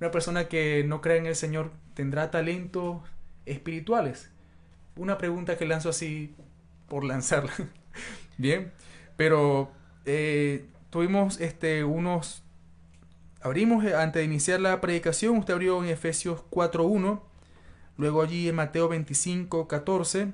[0.00, 3.02] una persona que no cree en el Señor tendrá talentos
[3.46, 4.30] espirituales.
[4.96, 6.34] Una pregunta que lanzo así
[6.88, 7.52] por lanzarla.
[8.38, 8.72] Bien,
[9.16, 9.70] pero
[10.04, 12.42] eh, tuvimos este unos
[13.40, 17.20] abrimos eh, antes de iniciar la predicación, usted abrió en Efesios 4:1,
[17.96, 20.32] luego allí en Mateo 25:14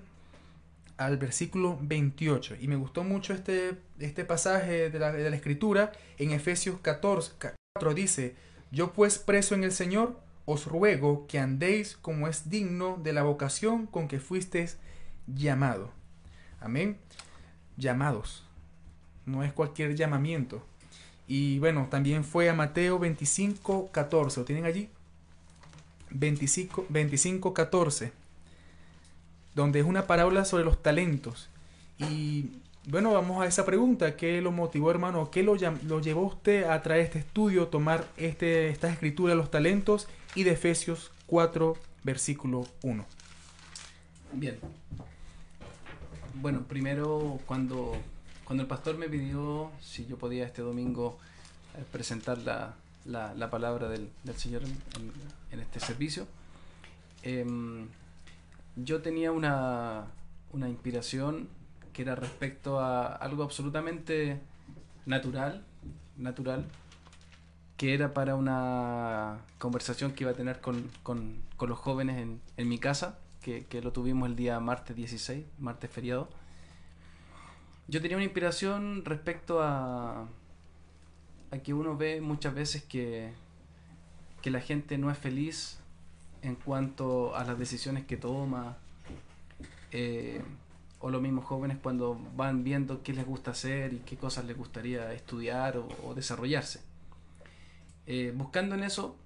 [0.96, 5.90] al versículo 28 y me gustó mucho este este pasaje de la, de la escritura
[6.18, 7.32] en Efesios 14
[7.74, 8.36] 4 dice,
[8.73, 13.23] "Yo pues preso en el Señor os ruego que andéis como es digno de la
[13.23, 14.79] vocación con que fuisteis
[15.29, 15.91] llamado."
[16.61, 16.97] Amén.
[17.77, 18.45] Llamados.
[19.27, 20.64] No es cualquier llamamiento.
[21.27, 24.41] Y bueno, también fue a Mateo 25, 14.
[24.41, 24.89] ¿Lo tienen allí?
[26.11, 28.12] 25, 25, 14.
[29.55, 31.49] Donde es una parábola sobre los talentos.
[31.99, 34.16] Y bueno, vamos a esa pregunta.
[34.16, 35.30] ¿Qué lo motivó, hermano?
[35.30, 35.55] ¿Qué lo,
[35.87, 40.53] lo llevó usted a traer este estudio, tomar este, esta escritura los talentos y de
[40.53, 43.07] Efesios 4, versículo 1?
[44.33, 44.59] Bien.
[46.35, 47.93] Bueno, primero cuando,
[48.45, 51.18] cuando el pastor me pidió si yo podía este domingo
[51.78, 52.74] eh, presentar la,
[53.05, 54.62] la- la palabra del, del Señor
[55.51, 56.26] en este servicio,
[57.22, 57.87] em,
[58.76, 60.07] yo tenía una,
[60.53, 61.49] una inspiración
[61.93, 64.40] que era respecto a algo absolutamente
[65.07, 65.64] natural,
[66.16, 66.64] natural,
[67.76, 72.68] que era para una conversación que iba a tener con, con- los jóvenes en, en
[72.68, 76.28] mi casa, que, que lo tuvimos el día martes 16, martes feriado.
[77.86, 80.26] Yo tenía una inspiración respecto a,
[81.53, 83.32] a que uno ve muchas veces que,
[84.40, 85.78] que la gente no es feliz
[86.43, 88.76] en cuanto a las decisiones que toma,
[89.93, 90.43] eh,
[91.03, 94.57] o los mismos jóvenes cuando van viendo qué les gusta hacer y qué cosas les
[94.57, 96.80] gustaría estudiar o, o desarrollarse.
[98.07, 99.16] Eh, buscando en eso,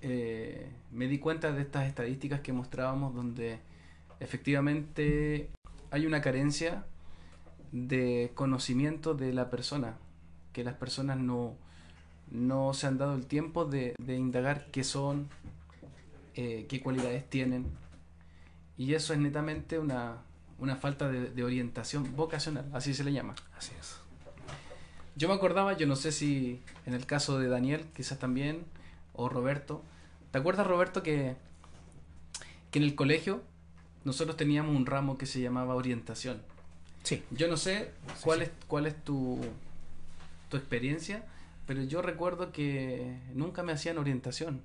[0.00, 3.58] eh, me di cuenta de estas estadísticas que mostrábamos donde
[4.20, 5.50] efectivamente
[5.90, 6.86] hay una carencia
[7.72, 9.98] de conocimiento de la persona,
[10.54, 11.56] que las personas no,
[12.30, 15.28] no se han dado el tiempo de, de indagar qué son,
[16.34, 17.66] eh, qué cualidades tienen,
[18.78, 20.22] y eso es netamente una,
[20.58, 23.34] una falta de, de orientación vocacional, así se le llama.
[23.56, 23.96] Así es.
[25.16, 28.64] Yo me acordaba, yo no sé si en el caso de Daniel, quizás también,
[29.14, 29.82] o Roberto.
[30.30, 31.34] ¿Te acuerdas, Roberto, que,
[32.70, 33.42] que en el colegio
[34.04, 36.40] nosotros teníamos un ramo que se llamaba orientación?
[37.02, 37.24] Sí.
[37.30, 37.90] Yo no sé
[38.22, 39.40] cuál es cuál es tu,
[40.48, 41.24] tu experiencia,
[41.66, 44.62] pero yo recuerdo que nunca me hacían orientación.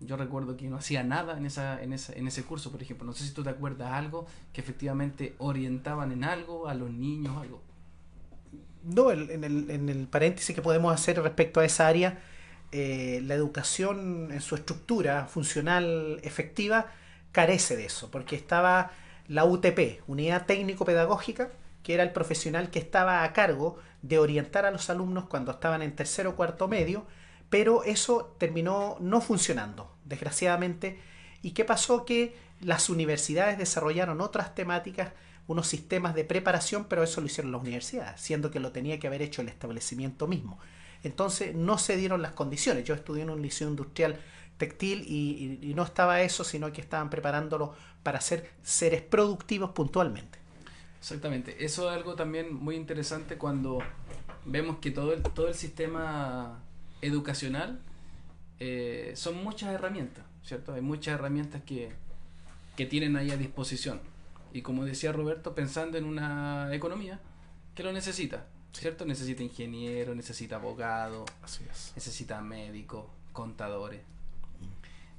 [0.00, 3.06] Yo recuerdo que no hacía nada en, esa, en, esa, en ese curso, por ejemplo.
[3.06, 7.36] No sé si tú te acuerdas algo que efectivamente orientaban en algo a los niños,
[7.36, 7.62] algo.
[8.82, 12.18] No, en el, en el paréntesis que podemos hacer respecto a esa área,
[12.72, 16.86] eh, la educación en su estructura funcional efectiva
[17.32, 18.92] carece de eso, porque estaba
[19.26, 21.50] la UTP, Unidad Técnico-Pedagógica,
[21.82, 25.82] que era el profesional que estaba a cargo de orientar a los alumnos cuando estaban
[25.82, 27.06] en tercero o cuarto medio,
[27.50, 30.98] pero eso terminó no funcionando, desgraciadamente.
[31.42, 32.04] ¿Y qué pasó?
[32.04, 35.12] Que las universidades desarrollaron otras temáticas,
[35.46, 39.08] unos sistemas de preparación, pero eso lo hicieron las universidades, siendo que lo tenía que
[39.08, 40.58] haber hecho el establecimiento mismo.
[41.02, 42.84] Entonces no se dieron las condiciones.
[42.84, 44.20] Yo estudié en un liceo industrial
[44.58, 50.38] textil y, y- no estaba eso, sino que estaban preparándolo para ser seres productivos puntualmente.
[51.00, 51.64] Exactamente.
[51.64, 53.78] Eso es algo también muy interesante cuando
[54.44, 56.62] vemos que todo el, todo el sistema
[57.02, 57.80] educacional
[58.58, 60.74] eh, son muchas herramientas, ¿cierto?
[60.74, 61.92] Hay muchas herramientas que,
[62.76, 64.00] que tienen ahí a disposición.
[64.52, 67.20] Y como decía Roberto, pensando en una economía
[67.74, 69.06] que lo necesita, ¿cierto?
[69.06, 71.24] Necesita ingeniero, necesita abogado,
[71.94, 74.00] necesita médicos, contadores.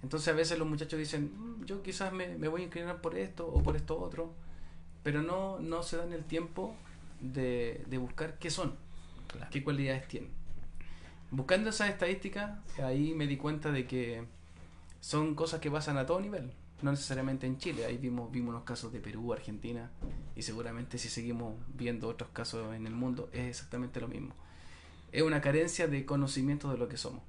[0.04, 3.18] Entonces a veces los muchachos dicen, "Mm, yo quizás me, me voy a inclinar por
[3.18, 4.34] esto o por esto otro,
[5.04, 6.76] pero no, no se dan el tiempo
[7.22, 8.76] de, de buscar qué son,
[9.52, 10.32] qué cualidades tienen.
[11.32, 14.26] Buscando esas estadísticas, ahí me di cuenta de que
[15.00, 16.52] son cosas que pasan a todo nivel,
[16.82, 17.86] no necesariamente en Chile.
[17.86, 19.90] Ahí vimos, vimos los casos de Perú, Argentina,
[20.36, 24.36] y seguramente si seguimos viendo otros casos en el mundo, es exactamente lo mismo.
[25.14, 27.24] Es una carencia de conocimiento de lo que somos.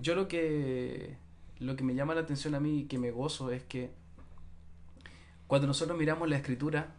[0.00, 1.18] Yo lo que,
[1.58, 3.90] lo que me llama la atención a mí y que me gozo es que
[5.48, 6.94] cuando nosotros miramos la escritura,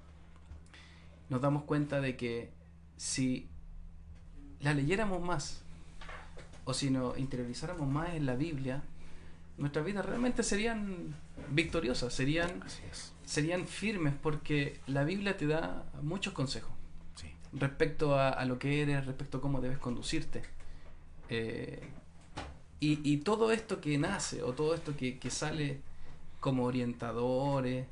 [1.30, 2.52] nos damos cuenta de que
[2.98, 3.50] si
[4.60, 5.65] la leyéramos más
[6.66, 8.84] o si nos interiorizáramos más en la Biblia,
[9.58, 11.16] nuestras vidas realmente serían
[11.50, 12.64] victoriosas, serían,
[13.24, 16.72] serían firmes porque la Biblia te da muchos consejos
[17.54, 20.44] respecto a, a lo que eres, respecto a cómo debes conducirte.
[21.30, 21.82] Eh,
[22.80, 25.82] y, y todo esto que nace o todo esto que, que sale
[26.40, 27.88] como orientadores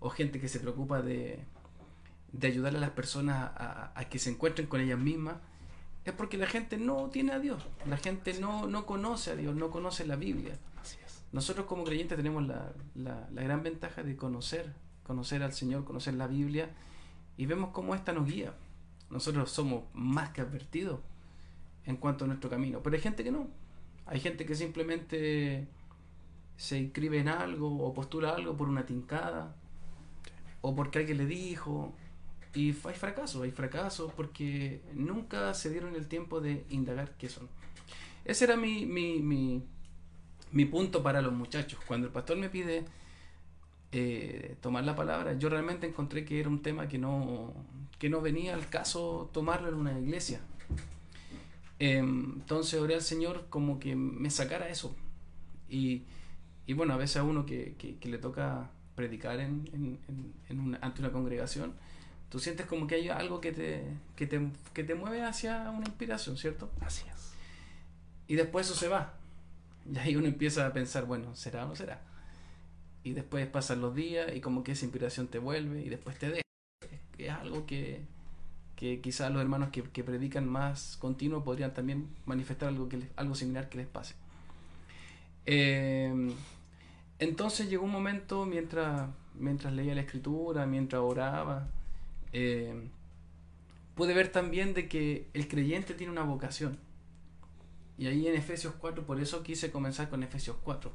[0.00, 1.38] o gente que se preocupa de,
[2.32, 5.36] de ayudar a las personas a, a que se encuentren con ellas mismas,
[6.06, 9.54] es porque la gente no tiene a Dios, la gente no, no conoce a Dios,
[9.56, 10.56] no conoce la Biblia.
[11.32, 16.14] Nosotros como creyentes tenemos la, la, la gran ventaja de conocer, conocer al Señor, conocer
[16.14, 16.70] la Biblia
[17.36, 18.54] y vemos cómo esta nos guía.
[19.10, 21.00] Nosotros somos más que advertidos
[21.84, 23.48] en cuanto a nuestro camino, pero hay gente que no.
[24.06, 25.66] Hay gente que simplemente
[26.56, 29.56] se inscribe en algo o postula algo por una tincada
[30.60, 31.92] o porque alguien le dijo
[32.56, 37.48] y hay fracasos, hay fracasos porque nunca se dieron el tiempo de indagar qué son.
[38.24, 39.62] Ese era mi, mi, mi,
[40.52, 41.78] mi punto para los muchachos.
[41.86, 42.84] Cuando el pastor me pide
[43.92, 47.52] eh, tomar la palabra, yo realmente encontré que era un tema que no,
[47.98, 50.40] que no venía al caso tomarlo en una iglesia.
[51.78, 54.96] Em, entonces oré al Señor como que me sacara eso.
[55.68, 56.04] Y,
[56.66, 60.60] y bueno, a veces a uno que, que- que le toca predicar en- en- en
[60.60, 61.74] una- ante una congregación,
[62.36, 63.82] tú sientes como que hay algo que te,
[64.14, 64.38] que te,
[64.74, 66.70] que te mueve hacia una inspiración, ¿cierto?
[66.82, 67.32] Así es.
[68.28, 69.14] Y después eso se va.
[69.90, 72.02] Y ahí uno empieza a pensar, bueno, ¿será o no será?
[73.04, 76.28] Y después pasan los días y como que esa inspiración te vuelve y después te
[76.28, 76.42] deja.
[77.16, 78.02] Es algo que,
[78.76, 83.08] que quizás los hermanos que, que predican más continuo podrían también manifestar algo, que les-
[83.16, 84.14] algo similar que les pase.
[85.46, 86.34] Eh,
[87.18, 89.08] entonces llegó un momento mientras,
[89.38, 91.66] mientras leía la escritura, mientras oraba,
[92.38, 92.90] eh,
[93.94, 96.78] pude ver también de que el creyente tiene una vocación.
[97.96, 100.92] Y ahí en Efesios 4, por eso quise comenzar con Efesios 4,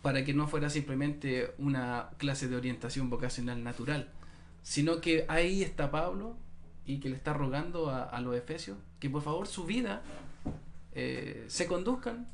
[0.00, 4.10] para que no fuera simplemente una clase de orientación vocacional natural,
[4.62, 6.36] sino que ahí está Pablo
[6.86, 10.00] y que le está rogando a, a los Efesios que por favor su vida
[10.94, 12.28] eh, se conduzcan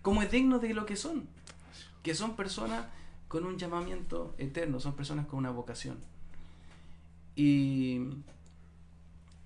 [0.00, 1.28] como es digno de lo que son,
[2.02, 2.86] que son personas
[3.28, 5.98] con un llamamiento eterno, son personas con una vocación.
[7.36, 8.00] Y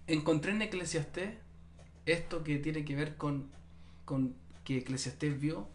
[0.06, 1.34] encontré en Eclesiastés
[2.06, 3.50] esto que tiene que ver con,
[4.04, 5.68] con que Eclesiastés vio,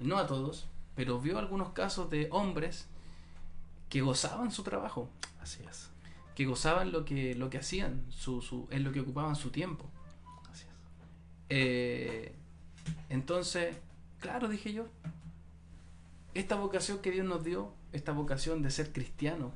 [0.00, 2.86] no a todos, pero vio algunos casos de hombres
[3.88, 5.08] que gozaban su trabajo.
[5.40, 5.90] Así es.
[6.34, 9.88] Que gozaban lo que, lo que hacían, su, su, en lo que ocupaban su tiempo.
[10.50, 10.74] Así es.
[11.48, 12.34] Eh,
[13.08, 13.76] entonces,
[14.18, 14.86] claro, dije yo,
[16.34, 19.52] esta vocación que Dios nos dio, esta vocación de ser cristiano,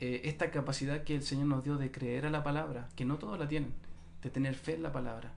[0.00, 3.18] eh, esta capacidad que el Señor nos dio de creer a la palabra, que no
[3.18, 3.72] todos la tienen,
[4.22, 5.32] de tener fe en la palabra,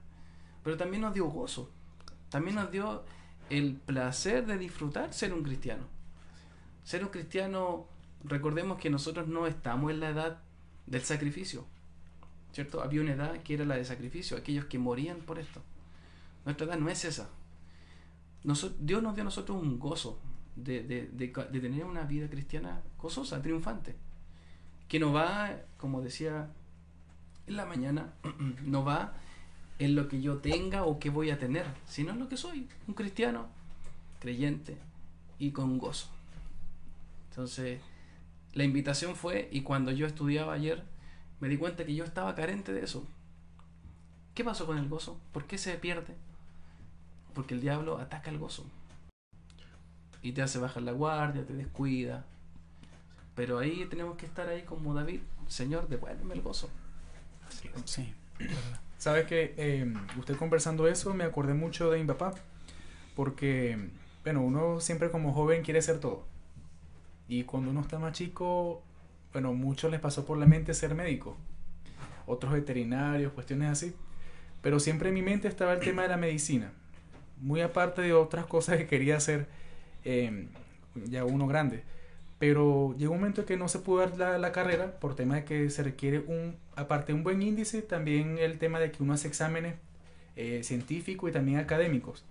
[0.62, 1.70] pero también nos dio gozo,
[2.30, 3.04] también nos dio
[3.50, 5.84] el placer de disfrutar ser un cristiano.
[6.82, 7.86] Ser un cristiano,
[8.24, 10.42] recordemos que nosotros no estamos en la edad
[10.86, 11.66] del sacrificio,
[12.52, 12.82] ¿cierto?
[12.82, 15.62] Había una edad que era la de sacrificio, aquellos que morían por esto.
[16.44, 17.28] Nuestra edad no es esa.
[18.42, 20.20] Dios nos dio a nosotros un gozo
[20.56, 23.96] de, de- de tener una vida cristiana gozosa, triunfante,
[24.88, 26.50] que no va, como decía
[27.46, 28.12] en la mañana,
[28.64, 29.14] no va
[29.78, 32.68] en lo que yo tenga o que voy a tener, sino en lo que soy,
[32.86, 33.46] un cristiano
[34.20, 34.78] creyente
[35.38, 36.08] y con gozo.
[37.30, 37.80] Entonces,
[38.52, 40.84] la invitación fue, y cuando yo estudiaba ayer,
[41.40, 43.04] me di cuenta que yo estaba carente de eso.
[44.34, 45.20] ¿Qué pasó con el gozo?
[45.32, 46.14] ¿Por qué se pierde?
[47.34, 48.64] Porque el diablo ataca el gozo.
[50.22, 52.24] Y te hace bajar la guardia, te descuida.
[53.34, 56.70] Pero ahí tenemos que estar ahí como David, Señor, devuélveme el gozo.
[57.84, 58.12] Sí.
[58.98, 62.34] Sabes que eh, usted conversando eso me acordé mucho de mi papá,
[63.14, 63.90] porque,
[64.22, 66.24] bueno, uno siempre como joven quiere ser todo.
[67.28, 68.82] Y cuando uno está más chico,
[69.32, 71.36] bueno, muchos les pasó por la mente ser médico,
[72.26, 73.94] otros veterinarios, cuestiones así.
[74.62, 76.72] Pero siempre en mi mente estaba el tema de la medicina,
[77.38, 79.48] muy aparte de otras cosas que quería hacer
[80.04, 80.48] eh,
[80.94, 81.82] ya uno grande.
[82.38, 85.36] Pero llegó un momento en que no se pudo dar la, la carrera por tema
[85.36, 89.02] de que se requiere un, aparte de un buen índice, también el tema de que
[89.02, 89.76] uno hace exámenes
[90.36, 92.24] eh, científicos y también académicos.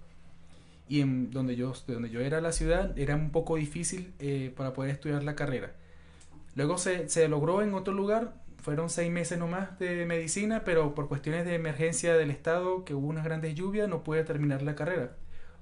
[0.89, 4.53] Y en donde yo, de donde yo era la ciudad era un poco difícil eh,
[4.55, 5.71] para poder estudiar la carrera.
[6.55, 11.07] Luego se, se logró en otro lugar, fueron seis meses nomás de medicina, pero por
[11.07, 15.15] cuestiones de emergencia del Estado, que hubo unas grandes lluvias, no pude terminar la carrera,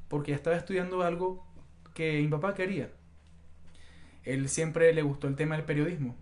[0.07, 1.45] porque ya estaba estudiando algo
[1.93, 2.91] que mi papá quería.
[4.23, 6.15] Él siempre le gustó el tema del periodismo.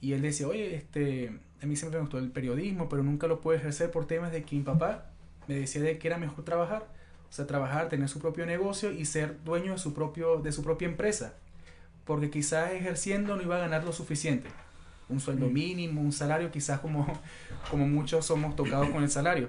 [0.00, 3.40] Y él decía, oye, este, a mí siempre me gustó el periodismo, pero nunca lo
[3.40, 5.10] pude ejercer por temas de que mi papá
[5.48, 6.86] me decía de que era mejor trabajar.
[7.28, 10.62] O sea, trabajar, tener su propio negocio y ser dueño de su, propio, de su
[10.62, 11.34] propia empresa.
[12.04, 14.48] Porque quizás ejerciendo no iba a ganar lo suficiente.
[15.08, 17.06] Un sueldo mínimo, un salario, quizás como,
[17.70, 19.48] como muchos somos tocados con el salario.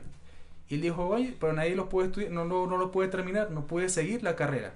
[0.70, 3.52] Y él dijo, oye, pero nadie lo puede estudiar, no, lo- no lo puede terminar,
[3.52, 4.74] no puede seguir la carrera.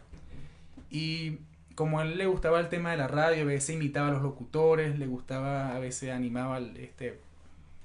[0.90, 1.40] Y
[1.76, 4.22] como a él le gustaba el tema de la radio, a veces imitaba a los
[4.22, 7.20] locutores, le gustaba, a veces animaba, al- este,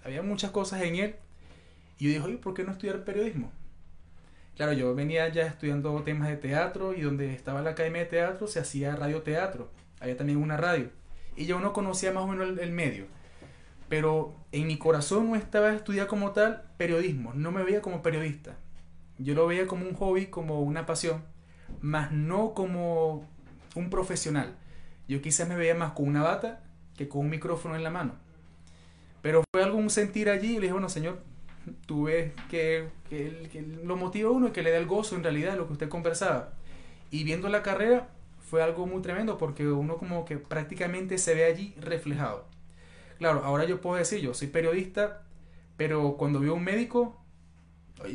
[0.04, 1.16] había muchas cosas en él.
[1.98, 3.50] Y yo dije, oye, ¿por qué no estudiar periodismo?
[4.56, 8.46] Claro, yo venía ya estudiando temas de teatro y donde estaba la academia de teatro
[8.46, 9.70] se hacía radioteatro.
[10.00, 10.88] Había también una radio.
[11.36, 13.06] Y yo no conocía más o menos el, el medio.
[13.88, 17.32] Pero en mi corazón no estaba estudiar como tal periodismo.
[17.34, 18.56] No me veía como periodista.
[19.18, 21.22] Yo lo veía como un hobby, como una pasión,
[21.80, 23.26] más no como
[23.82, 24.56] un profesional.
[25.08, 26.64] Yo quizás me veía más con una bata
[26.96, 28.14] que con un micrófono en la mano.
[29.22, 31.20] Pero fue algún sentir allí y le dije, bueno, señor,
[31.86, 35.22] tú ves que, que, lo motiva a uno y que le da el gozo en
[35.22, 36.54] realidad lo que usted conversaba.
[37.10, 38.08] Y viendo la carrera
[38.38, 42.46] fue algo muy tremendo porque uno como que prácticamente se ve allí reflejado.
[43.18, 45.22] Claro, ahora yo puedo decir, yo soy periodista,
[45.76, 47.20] pero cuando veo un médico,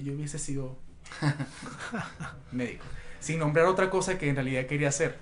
[0.04, 0.78] yo hubiese sido
[2.52, 2.86] médico.
[3.22, 5.18] Sin nombrar otra cosa que en realidad quería hacer.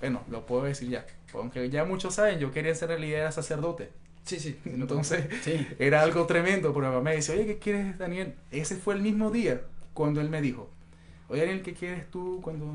[0.00, 1.04] Bueno, lo puedo decir ya.
[1.34, 3.90] Aunque ya muchos saben, yo quería ser en realidad era sacerdote.
[4.24, 4.58] Sí, sí.
[4.64, 5.66] Entonces, Sí.
[5.78, 8.34] era algo tremendo, pero mamá me dice, oye, ¿qué quieres, Daniel?
[8.50, 9.60] Ese fue el mismo día
[9.94, 10.70] cuando él me dijo,
[11.28, 12.66] oye, Daniel, ¿qué quieres tú cuando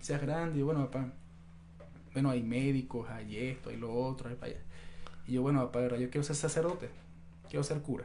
[0.00, 0.56] seas grande?
[0.56, 1.08] Y yo, bueno, papá,
[2.12, 4.60] bueno, hay médicos, hay esto, hay lo otro, hay para allá.
[5.26, 6.88] Y yo, bueno, papá, yo quiero ser sacerdote,
[7.48, 8.04] quiero ser cura.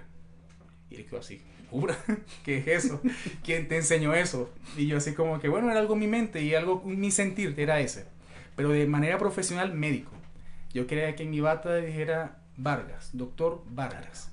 [0.89, 1.97] Y él quedó así, ¿cura?
[2.43, 3.01] ¿Qué es eso?
[3.43, 4.51] ¿Quién te enseñó eso?
[4.77, 7.53] Y yo así como que, bueno, era algo en mi mente y algo mi sentir,
[7.57, 8.05] era ese.
[8.55, 10.11] Pero de manera profesional, médico.
[10.73, 14.31] Yo quería que en mi bata dijera Vargas, doctor Vargas.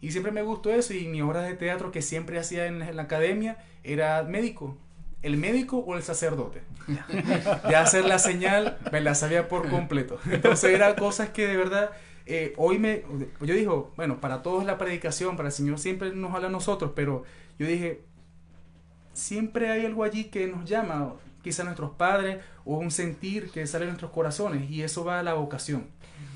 [0.00, 3.02] Y siempre me gustó eso y mi obra de teatro que siempre hacía en la
[3.02, 4.76] academia era médico.
[5.22, 6.62] El médico o el sacerdote.
[7.70, 10.20] Ya hacer la señal me la sabía por completo.
[10.30, 11.90] Entonces eran cosas que de verdad
[12.28, 13.02] eh, hoy me...
[13.40, 16.92] Yo digo, bueno, para todos la predicación, para el Señor siempre nos habla a nosotros,
[16.94, 17.24] pero
[17.58, 18.02] yo dije,
[19.12, 23.86] siempre hay algo allí que nos llama, quizá nuestros padres o un sentir que sale
[23.86, 25.86] de nuestros corazones y eso va a la vocación.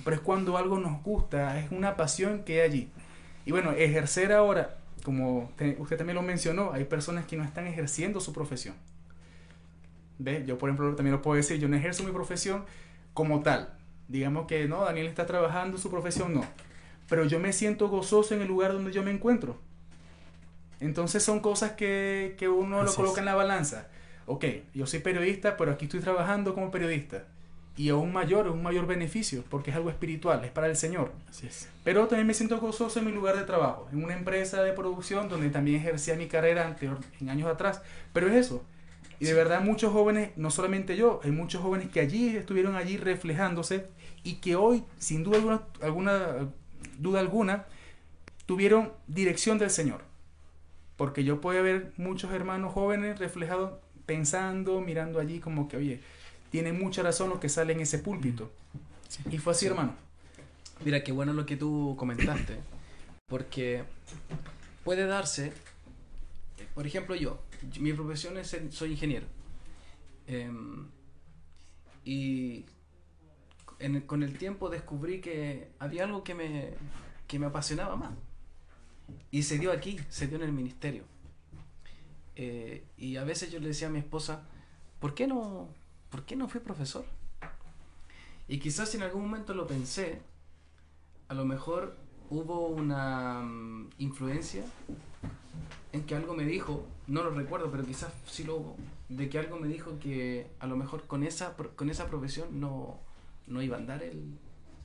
[0.04, 2.88] Pero es cuando algo nos gusta, es una pasión que hay allí.
[3.44, 7.66] Y bueno, ejercer ahora, como te- usted también lo mencionó, hay personas que no están
[7.66, 8.74] ejerciendo su profesión.
[10.18, 10.44] ¿Ve?
[10.46, 12.64] Yo, por ejemplo, también lo puedo decir, yo no ejerzo mi profesión
[13.14, 13.74] como tal.
[14.12, 16.44] Digamos que no, Daniel está trabajando su profesión, no.
[17.08, 19.56] Pero yo me siento gozoso en el lugar donde yo me encuentro.
[20.80, 23.18] Entonces son cosas que, que uno lo coloca es.
[23.20, 23.88] en la balanza.
[24.26, 24.44] Ok,
[24.74, 27.24] yo soy periodista, pero aquí estoy trabajando como periodista.
[27.74, 31.12] Y aún mayor, un mayor beneficio, porque es algo espiritual, es para el Señor.
[31.30, 31.70] Así es.
[31.84, 35.30] Pero también me siento gozoso en mi lugar de trabajo, en una empresa de producción
[35.30, 37.80] donde también ejercía mi carrera anterior, en años atrás.
[38.12, 38.62] Pero es eso,
[39.20, 42.98] Y de verdad muchos jóvenes, no solamente yo, hay muchos jóvenes que allí estuvieron allí
[42.98, 43.86] reflejándose
[44.24, 46.48] y que hoy, sin duda alguna, alguna
[46.98, 47.66] duda alguna,
[48.46, 50.02] tuvieron dirección del Señor.
[50.96, 53.72] Porque yo puedo ver muchos hermanos jóvenes reflejados
[54.06, 56.00] pensando, mirando allí como que, oye,
[56.50, 58.50] tiene mucha razón lo que sale en ese púlpito.
[59.30, 59.66] Y fue así, Sí.
[59.70, 59.94] hermano.
[60.84, 62.58] Mira, qué bueno lo que tú comentaste,
[63.28, 63.84] porque
[64.84, 65.52] puede darse,
[66.74, 67.40] por ejemplo yo,
[67.78, 69.26] mi profesión es, soy ingeniero,
[70.26, 70.86] Em,
[72.04, 72.64] y
[73.82, 76.74] en con el tiempo descubrí que había algo que me,
[77.26, 78.12] que me apasionaba más,
[79.30, 81.04] y se dio aquí, se dio en el ministerio.
[82.36, 84.42] Eh, y a veces yo le decía a mi esposa,
[85.00, 85.68] ¿por qué no,
[86.10, 87.04] por qué no fui profesor?
[88.48, 90.20] Y quizás si en algún momento lo pensé,
[91.28, 91.96] a lo mejor
[92.30, 94.64] hubo una mm, influencia
[95.92, 98.76] en que algo me dijo, no lo recuerdo, pero quizás sí lo hubo,
[99.08, 102.98] de que algo me dijo que a lo mejor con esa, con esa profesión no,
[103.46, 104.38] no iba a andar el,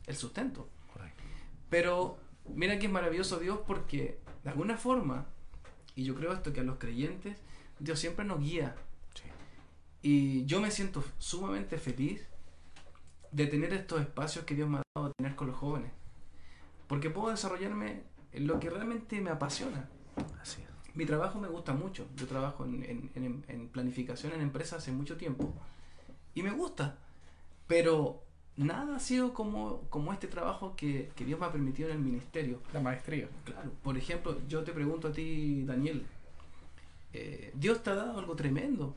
[0.06, 0.70] el sustento.
[1.70, 2.18] Pero
[2.54, 5.26] mira que es maravilloso Dios porque de alguna forma,
[5.96, 7.38] y yo creo esto que a los creyentes,
[7.80, 8.76] Dios siempre nos guía.
[10.02, 12.26] Y yo me siento sumamente feliz
[13.32, 15.92] de tener estos espacios que Dios me ha dado a tener con los jóvenes.
[16.88, 19.90] Porque puedo desarrollarme en lo que realmente me apasiona.
[20.94, 22.08] Mi trabajo me gusta mucho.
[22.16, 25.54] Yo trabajo en, en- en- en planificación en empresas hace mucho tiempo.
[26.34, 26.98] Y me gusta.
[27.68, 28.24] Pero
[28.58, 32.02] nada ha sido como, como este trabajo que, que Dios me ha permitido en el
[32.04, 32.62] ministerio.
[32.74, 33.30] La maestría.
[33.46, 33.72] Claro.
[33.84, 36.06] Por ejemplo, yo te pregunto a ti, Daniel.
[37.14, 38.94] eh, Dios te ha dado algo tremendo.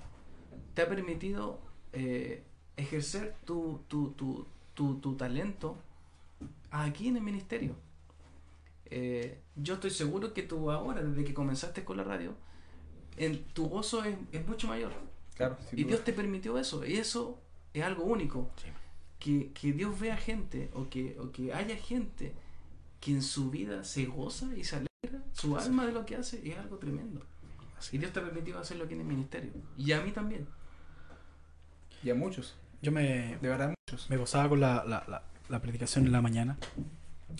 [0.75, 1.61] Te ha permitido
[1.93, 2.43] eh,
[2.77, 5.77] ejercer tu, tu, tu, tu, tu talento
[6.71, 7.75] aquí en el ministerio.
[8.87, 12.35] Eh, yo estoy seguro que tú ahora, desde que comenzaste con la radio,
[13.17, 14.93] en, tu gozo es, es mucho mayor.
[15.37, 15.89] Claro, y duda.
[15.89, 16.85] Dios te permitió eso.
[16.85, 17.39] Y eso
[17.75, 18.51] es algo único.
[19.21, 22.33] Que, que Dios vea gente o que, o que haya gente
[23.01, 26.41] que en su vida se goza y se alegra, su alma de lo que hace,
[26.51, 27.21] es algo tremendo.
[27.93, 29.53] Y Dios te ha permitido hacerlo aquí en el ministerio.
[29.77, 30.47] Y a mí también.
[32.03, 32.57] Y a muchos.
[32.83, 34.09] Yo me, De verdad, muchos.
[34.11, 36.57] me gozaba con la, la, la- la predicación en la mañana.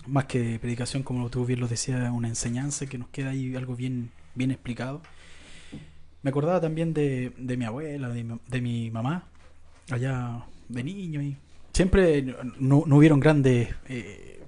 [0.07, 3.75] Más que predicación, como tú bien lo decías, una enseñanza que nos queda ahí algo
[3.75, 5.01] bien, bien explicado.
[6.21, 9.25] Me acordaba también de, de mi abuela, de, mi- de mi mamá,
[9.89, 11.21] allá de niño.
[11.21, 11.37] y
[11.73, 12.21] Siempre
[12.59, 14.43] no, no hubieron grandes, eh,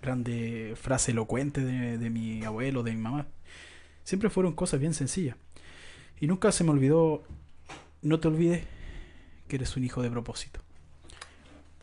[0.00, 3.26] grandes frases elocuentes de, de mi abuelo, de mi mamá.
[4.04, 5.36] Siempre fueron cosas bien sencillas.
[6.20, 7.24] Y nunca se me olvidó,
[8.02, 8.64] no te olvides
[9.48, 10.60] que eres un hijo de propósito.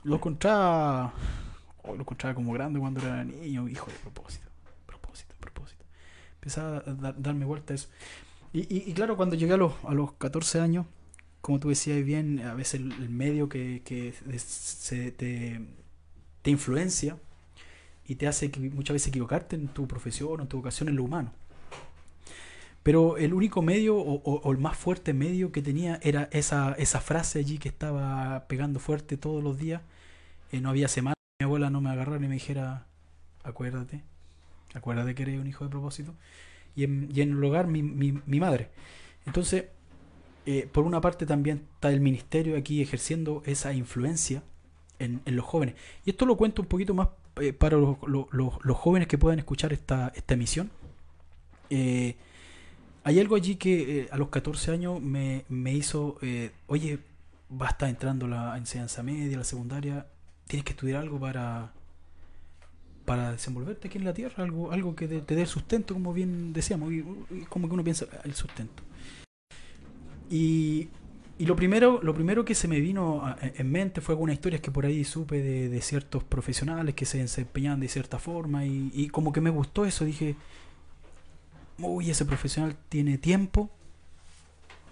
[0.03, 1.13] Lo encontraba,
[1.83, 4.47] oh, lo encontraba como grande cuando era niño, hijo de propósito,
[4.85, 5.83] propósito, propósito.
[6.35, 7.89] Empezaba a dar- darme vuelta a eso.
[8.53, 10.85] Y, y- y claro, cuando llegué a los, a los 14 años,
[11.43, 14.13] como tú decías bien, a veces el, medio que, que
[15.11, 15.61] te,
[16.41, 17.17] te influencia
[18.07, 21.03] y te hace muchas veces equivocarte en tu profesión o en tu vocación en lo
[21.03, 21.33] humano.
[22.81, 27.39] Pero el único medio o, el más fuerte medio que tenía era esa, esa frase
[27.39, 29.81] allí que estaba pegando fuerte todos los días.
[30.53, 32.85] Eh, no había semana mi abuela no me agarrara y me dijera,
[33.43, 34.01] acuérdate,
[34.73, 36.15] acuérdate que eres un hijo de propósito.
[36.73, 38.69] Y en, y en el hogar mi, mi, mi madre.
[39.25, 39.65] Entonces,
[40.45, 44.43] eh, por una parte también está el ministerio aquí ejerciendo esa influencia
[44.99, 45.75] en, los jóvenes.
[46.05, 47.97] Y esto lo cuento un poquito más eh, para los,
[48.75, 50.69] jóvenes que puedan escuchar esta, emisión.
[51.69, 52.15] Eh,
[53.03, 56.17] hay algo allí que a los 14 años me, me hizo,
[56.67, 56.99] oye,
[57.51, 60.07] va a estar entrando la enseñanza media, la secundaria,
[60.47, 61.73] tienes que estudiar algo para,
[63.05, 66.53] para desenvolverte aquí en la tierra, algo, algo que te, dé el sustento, como bien
[66.53, 67.03] decíamos, y
[67.49, 68.83] como que uno piensa, "Ah, el sustento.
[70.29, 70.89] Y,
[71.37, 74.61] y lo primero, lo primero que se me vino a- en mente fue algunas historias
[74.61, 78.91] que por ahí supe de, de ciertos profesionales que se desempeñaban de cierta forma y,
[78.93, 80.35] y como que me gustó eso, dije,
[81.79, 83.69] uy, ese profesional tiene tiempo.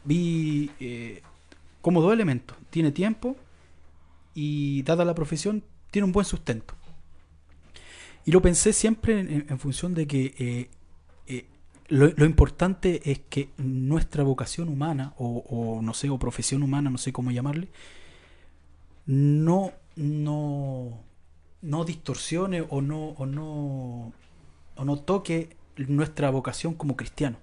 [0.03, 1.21] Vi eh,
[1.81, 3.35] como dos elementos, tiene tiempo
[4.33, 6.75] y dada la profesión tiene un buen sustento.
[8.25, 10.69] Y lo pensé siempre en, función de que eh,
[11.91, 17.11] lo, importante es que nuestra vocación humana, o, no sé, o profesión humana, no sé
[17.11, 17.67] cómo llamarle,
[19.05, 21.03] no, no,
[21.61, 24.13] no distorsione o no, o no,
[24.77, 27.37] o no toque nuestra vocación como cristiano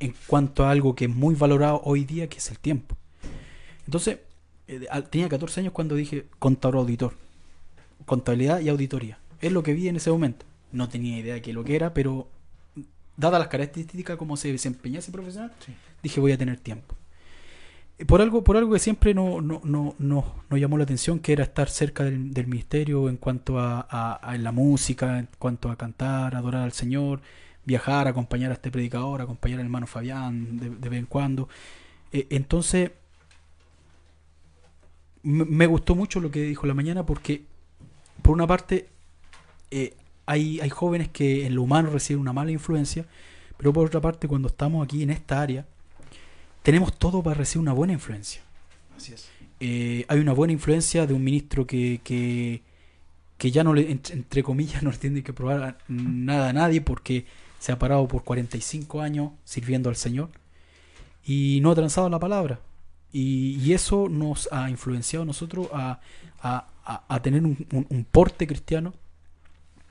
[0.00, 2.96] en cuanto a algo que es muy valorado hoy día, que es el tiempo.
[3.84, 4.20] Entonces,
[4.68, 7.14] eh, tenía 14 años cuando dije contador auditor,
[8.06, 9.18] contabilidad y auditoría.
[9.42, 10.46] Es lo que vi en ese momento.
[10.72, 12.26] No tenía idea de qué lo que era, pero
[13.22, 15.52] dadas las características como se desempeña ese profesional,
[16.02, 16.94] dije voy a tener tiempo.
[18.06, 21.32] por algo, por algo que siempre no, no, no, no- nos llamó la atención, que
[21.32, 25.70] era estar cerca del, del ministerio en cuanto a, a- a la música, en cuanto
[25.70, 27.20] a cantar, adorar al Señor,
[27.64, 31.48] viajar, acompañar a este predicador, acompañar al hermano Fabián de, de vez en cuando.
[32.12, 32.90] Eh, entonces,
[35.22, 37.42] me me gustó mucho lo que dijo la mañana porque,
[38.22, 38.88] por una parte,
[39.70, 39.94] eh,
[40.26, 43.06] hay, hay jóvenes que en lo humano reciben una mala influencia,
[43.56, 45.66] pero por otra parte, cuando estamos aquí en esta área,
[46.62, 48.42] tenemos todo para recibir una buena influencia.
[48.96, 49.28] Así es.
[49.60, 52.62] Eh, hay una buena influencia de un ministro que, que,
[53.38, 57.26] que ya no le, entre, comillas, no le tiene que probar nada a nadie porque
[57.58, 60.30] se ha parado por 45 años sirviendo al Señor
[61.24, 62.60] y no ha transado la palabra.
[63.12, 66.00] Y, y eso nos ha influenciado a nosotros a,
[66.40, 68.94] a- a- a tener un, un- un porte cristiano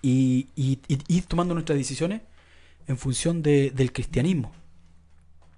[0.01, 2.21] y, y- y tomando nuestras decisiones
[2.87, 4.51] en función de- del cristianismo.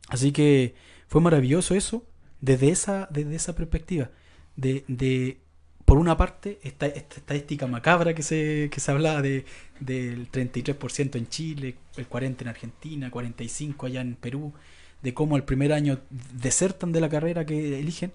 [0.10, 0.76] Así que
[1.08, 2.06] fue maravilloso eso
[2.42, 4.12] desde esa, desde esa perspectiva.
[4.56, 5.40] De, de,
[5.86, 9.46] por una parte, esta, esta estadística macabra que se, que se hablaba de,
[9.80, 14.54] del 33% en Chile, el 40% en Argentina, 45% allá en Perú,
[15.02, 16.00] de cómo el primer año
[16.34, 18.12] desertan de la carrera que eligen.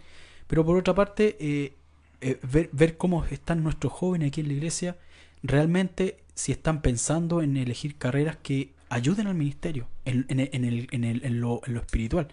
[0.46, 1.74] Pero por otra parte, eh,
[2.20, 4.96] eh, ver, ver cómo están nuestros jóvenes aquí en la iglesia,
[5.42, 10.88] realmente si están pensando en elegir carreras que ayuden al ministerio, en, en, en el,
[10.90, 12.28] en, el- en lo, en lo espiritual.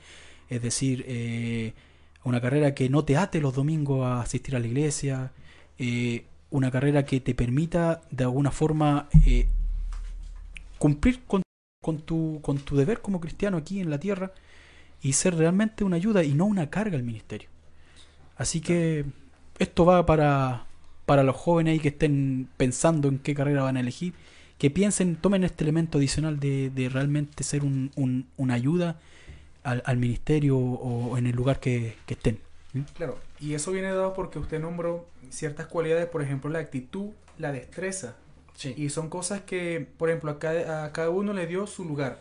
[0.49, 1.73] Es decir, eh,
[2.23, 5.31] una carrera que no te ate los domingos a asistir a la iglesia,
[5.79, 9.47] eh, una carrera que te permita de alguna forma eh,
[10.77, 11.41] cumplir con,
[11.83, 14.31] con, tu, con tu deber como cristiano aquí en la tierra
[15.01, 17.49] y ser realmente una ayuda y no una carga al ministerio.
[18.37, 19.05] Así que
[19.59, 20.65] esto va para,
[21.05, 24.13] para los jóvenes ahí que estén pensando en qué carrera van a elegir,
[24.57, 28.99] que piensen, tomen este elemento adicional de, de realmente ser un, un- una ayuda
[29.63, 32.39] al, al ministerio o en el lugar que, que estén.
[32.73, 32.81] ¿Mm?
[32.93, 37.51] Claro, y eso viene dado porque usted nombró ciertas cualidades, por ejemplo, la actitud, la
[37.51, 38.15] destreza.
[38.77, 42.19] Y son cosas que, por ejemplo, a cada, a cada uno le dio su lugar.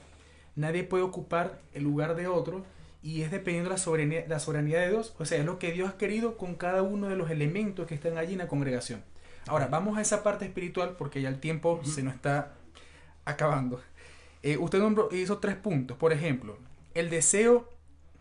[0.56, 2.64] Nadie puede ocupar el lugar de otro
[3.04, 5.14] y es dependiendo de la soberanía, la soberanía de Dios.
[5.18, 7.94] O sea, es lo que Dios ha querido con cada uno de los elementos que
[7.94, 9.04] están allí en la congregación.
[9.46, 12.54] Ahora, vamos a esa parte espiritual porque ya el tiempo se nos está
[13.26, 13.82] acabando.
[14.42, 14.82] Eh, usted
[15.12, 15.98] hizo tres puntos.
[15.98, 16.56] Por ejemplo,
[16.94, 17.70] el deseo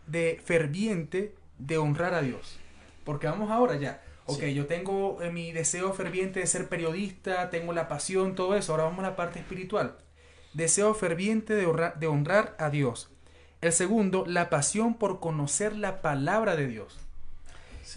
[0.06, 2.58] de ferviente de honrar a Dios.
[3.04, 4.02] Porque vamos ahora ya.
[4.26, 8.72] Ok, yo tengo eh, mi deseo ferviente de ser periodista, tengo la pasión, todo eso.
[8.72, 9.96] Ahora vamos a la parte espiritual.
[10.52, 13.13] Deseo ferviente de honrar, de honrar a Dios.
[13.64, 16.98] El segundo, la pasión por conocer la palabra de Dios.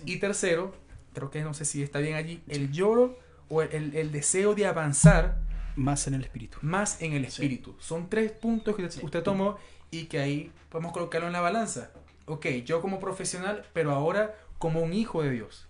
[0.06, 0.74] Y tercero,
[1.14, 3.20] creo que no sé si está bien allí, el lloro
[3.50, 5.40] o el, el- deseo de avanzar
[5.76, 6.58] Más en el espíritu.
[6.62, 7.76] más en el espíritu.
[7.80, 9.58] Son tres puntos que usted tomó
[9.92, 11.92] y que ahí podemos colocarlo en la balanza.
[12.28, 15.68] Ok, yo como profesional, pero ahora como un hijo de Dios.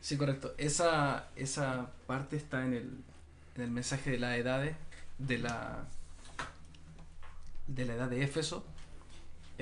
[0.00, 0.54] Sí, correcto.
[0.56, 2.90] Esa, esa parte está en el,
[3.56, 4.76] en el mensaje de las edades,
[5.18, 5.84] de la,
[7.66, 8.64] de la edad de Éfeso.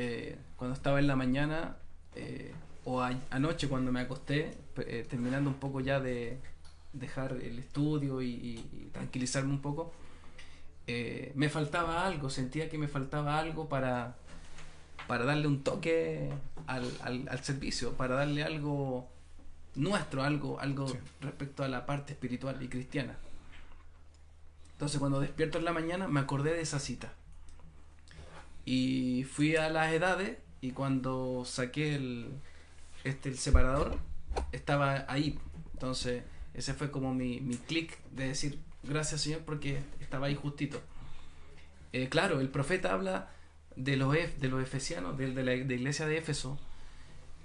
[0.01, 1.77] Eh, cuando estaba en la mañana,
[2.15, 2.53] eh,
[2.85, 6.39] o a- anoche cuando me acosté, eh, terminando un poco ya de
[6.93, 9.93] dejar el estudio y, y- tranquilizarme un poco,
[10.87, 14.15] eh, me faltaba algo, sentía que me faltaba algo para,
[15.09, 16.31] para darle un toque
[16.69, 19.09] al, al- al servicio, para darle algo
[19.75, 20.87] nuestro, algo, algo
[21.21, 23.17] respecto a la parte espiritual y cristiana.
[24.75, 27.13] Entonces cuando despierto en la mañana me acordé de esa cita.
[28.69, 32.29] Y fui a las edades y cuando saqué el,
[33.05, 33.99] este, el separador
[34.53, 35.39] estaba ahí.
[35.73, 36.25] Entonces
[36.55, 40.83] ese fue como mi, mi clic de decir gracias Señor porque estaba ahí justito.
[41.93, 43.31] Eh, claro, el profeta habla
[43.77, 46.59] de los, de los efesianos, de, de la de iglesia de Éfeso.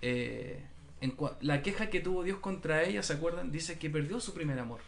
[0.01, 0.65] eh,
[1.01, 3.51] en la queja que tuvo Dios contra ella, ¿se acuerdan?
[3.51, 4.81] Dice que perdió su primer amor.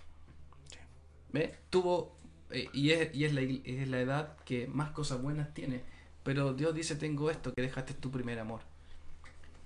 [1.31, 1.55] ¿Ve?
[1.69, 2.15] Tuvo,
[2.51, 5.83] eh, y, es, y es, la, es la edad que más cosas buenas tiene.
[6.25, 8.59] Pero Dios dice, tengo esto, que dejaste tu primer amor.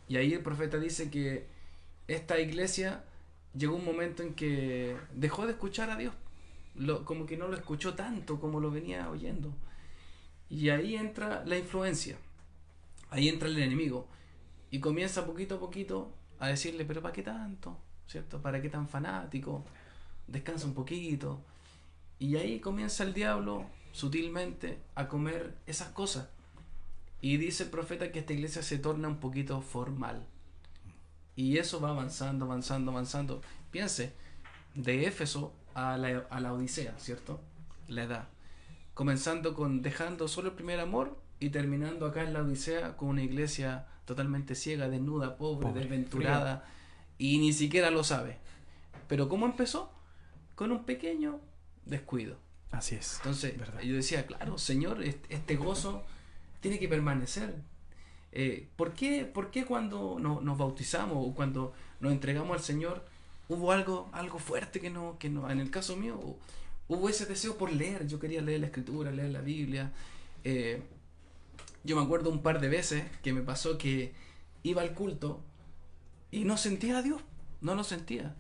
[0.07, 1.47] Y ahí el profeta dice que
[2.07, 3.03] esta iglesia
[3.55, 6.13] llegó un momento en que dejó de escuchar a Dios.
[6.75, 9.51] Lo- como que no lo escuchó tanto como lo venía oyendo.
[10.49, 12.17] Y ahí entra la influencia.
[13.09, 14.07] Ahí entra el enemigo.
[14.69, 17.77] Y comienza poquito a poquito a decirle, pero ¿para qué tanto?
[18.07, 18.41] ¿Cierto?
[18.41, 19.63] ¿Para qué tan fanático?
[20.27, 21.39] Descansa un poquito.
[22.19, 26.27] Y ahí comienza el diablo sutilmente a comer esas cosas.
[27.21, 30.25] Y dice el profeta que esta iglesia se torna un poquito formal.
[31.35, 33.41] Y eso va avanzando, avanzando, avanzando.
[33.71, 34.13] Piense,
[34.75, 37.39] de Éfeso a la, a la Odisea, ¿cierto?
[37.87, 38.27] La edad.
[38.93, 43.23] Comenzando con dejando solo el primer amor y terminando acá en la Odisea con una
[43.23, 46.65] iglesia totalmente ciega, desnuda, pobre, Pobre, desventurada
[47.17, 48.37] y ni siquiera lo sabe.
[49.07, 49.91] Pero ¿cómo empezó?
[50.55, 51.39] Con un pequeño
[51.85, 52.37] descuido.
[52.71, 53.17] Así es.
[53.17, 53.81] Entonces verdad.
[53.81, 56.03] yo decía, claro, Señor, este, este gozo
[56.59, 57.55] tiene que permanecer.
[58.31, 63.05] Eh, ¿por, qué, por qué cuando no- nos bautizamos o cuando nos entregamos al Señor
[63.47, 66.35] hubo algo, algo fuerte que no, que no, en el caso mío, hu-
[66.87, 69.91] hubo ese deseo por leer, yo quería leer la escritura, leer la Biblia.
[70.43, 70.83] Eh,
[71.83, 74.13] yo me acuerdo un par de veces que me pasó que
[74.63, 75.41] iba al culto
[76.31, 77.21] y no sentía a Dios,
[77.61, 78.35] no lo sentía.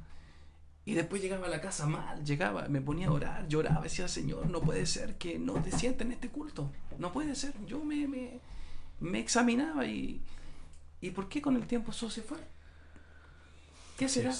[0.89, 4.47] Y después llegaba a la casa mal, llegaba, me ponía a orar, lloraba, decía, Señor,
[4.49, 7.53] no puede ser que no te sienta en este culto, no puede ser.
[7.67, 8.39] Yo me, me,
[8.99, 10.21] me examinaba y,
[11.01, 12.37] ¿y por qué con el tiempo eso se fue?
[13.97, 14.33] ¿Qué será?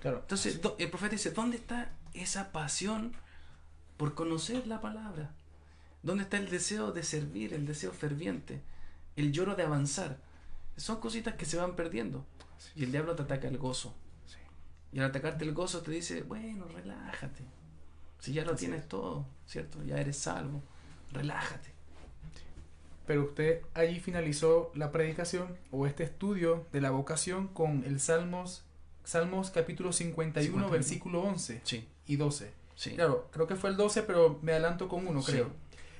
[0.00, 0.18] Claro.
[0.20, 3.12] Entonces do- el profeta dice, ¿dónde está esa pasión
[3.96, 5.34] por conocer la palabra?
[6.02, 8.62] ¿Dónde está el deseo de servir, el deseo ferviente,
[9.16, 10.18] el lloro de avanzar?
[10.76, 12.24] Son cositas que se van perdiendo.
[12.74, 13.94] Y el diablo te ataca el gozo.
[14.94, 17.42] Y al atacarte el gozo te dice, bueno, relájate.
[18.20, 19.82] Si ya lo Así tienes todo, ¿cierto?
[19.84, 20.62] Ya eres salvo.
[21.12, 21.70] Relájate.
[23.06, 28.62] Pero usted allí finalizó la predicación o este estudio de la vocación con el Salmos,
[29.04, 30.70] Salmos capítulo 51, 51.
[30.72, 32.50] versículo 11 Sí, y 12.
[32.76, 32.92] sí.
[32.94, 35.32] Claro, creo que fue el 12, pero me adelanto con uno, Sí.
[35.32, 35.50] creo.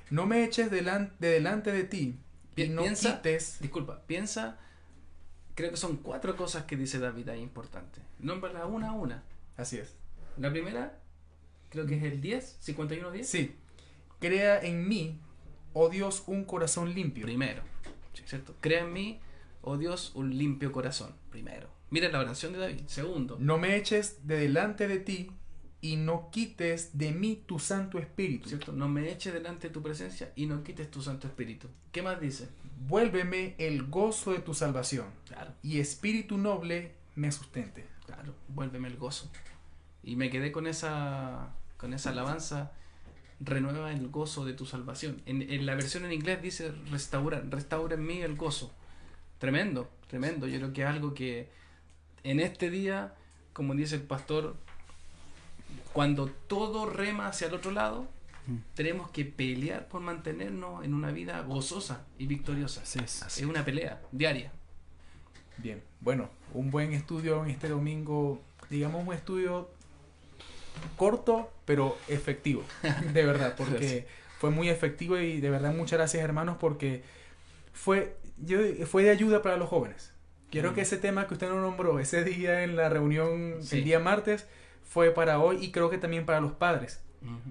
[0.09, 2.17] No me eches delan- de delante de ti
[2.55, 3.57] y no piensa- quites.
[3.59, 4.57] Disculpa, piensa,
[5.53, 8.03] creo que son cuatro cosas que dice David ahí importantes.
[8.19, 9.23] Nómbrala una a una.
[9.57, 9.95] Así es.
[10.37, 10.99] La primera,
[11.69, 13.23] creo que es el 10, 51-10.
[13.23, 13.55] Sí.
[14.19, 15.19] Crea en mí,
[15.73, 17.25] oh Dios, un corazón limpio.
[17.25, 17.61] Primero,
[18.25, 18.55] ¿cierto?
[18.59, 19.19] Crea en mí,
[19.61, 21.13] oh Dios, un limpio corazón.
[21.29, 21.69] Primero.
[21.89, 22.81] Mira la oración de David.
[22.87, 25.31] Segundo, No me eches de delante de ti
[25.81, 28.49] y no quites de mí tu Santo Espíritu.
[28.49, 28.71] ¿cierto?
[28.71, 31.67] No me eches delante de tu presencia y no quites tu Santo Espíritu.
[31.91, 32.49] ¿Qué más dice?
[32.87, 37.85] Vuélveme el gozo de tu salvación Claro, y espíritu noble me sustente.
[38.05, 39.29] Claro, vuélveme el gozo.
[40.03, 42.71] Y me quedé con esa, con esa alabanza,
[43.39, 45.21] renueva el gozo de tu salvación.
[45.25, 48.71] En, en la versión en inglés dice restaura, restaura en mí el gozo.
[49.39, 50.47] Tremendo, tremendo.
[50.47, 51.49] Yo creo que es algo que
[52.23, 53.15] en este día,
[53.53, 54.55] como dice el pastor,
[55.93, 58.07] cuando todo rema hacia el otro lado,
[58.47, 58.57] Mm.
[58.75, 62.81] tenemos que pelear por mantenernos en una vida gozosa y victoriosa.
[62.81, 63.23] Así es.
[63.23, 64.51] Es una pelea diaria.
[65.57, 69.69] Bien, bueno, un buen estudio en este domingo, digamos un estudio
[70.97, 72.63] corto pero efectivo,
[73.13, 74.07] de verdad, porque
[74.39, 77.03] fue muy efectivo y de verdad muchas gracias hermanos porque
[77.73, 80.11] fue, yo, fue de ayuda para los jóvenes.
[80.51, 80.75] Quiero Mm.
[80.75, 83.77] que ese tema que usted nos nombró ese día en la reunión, Sí.
[83.79, 84.45] el día martes,
[84.83, 87.01] fue para hoy y creo que también para los padres.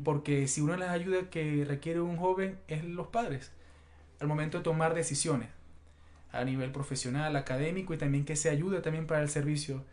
[0.04, 3.50] Porque si una de las ayudas que requiere un joven es los padres,
[4.20, 5.48] al momento de tomar decisiones
[6.34, 9.84] a nivel profesional, académico y también que se ayude también para el servicio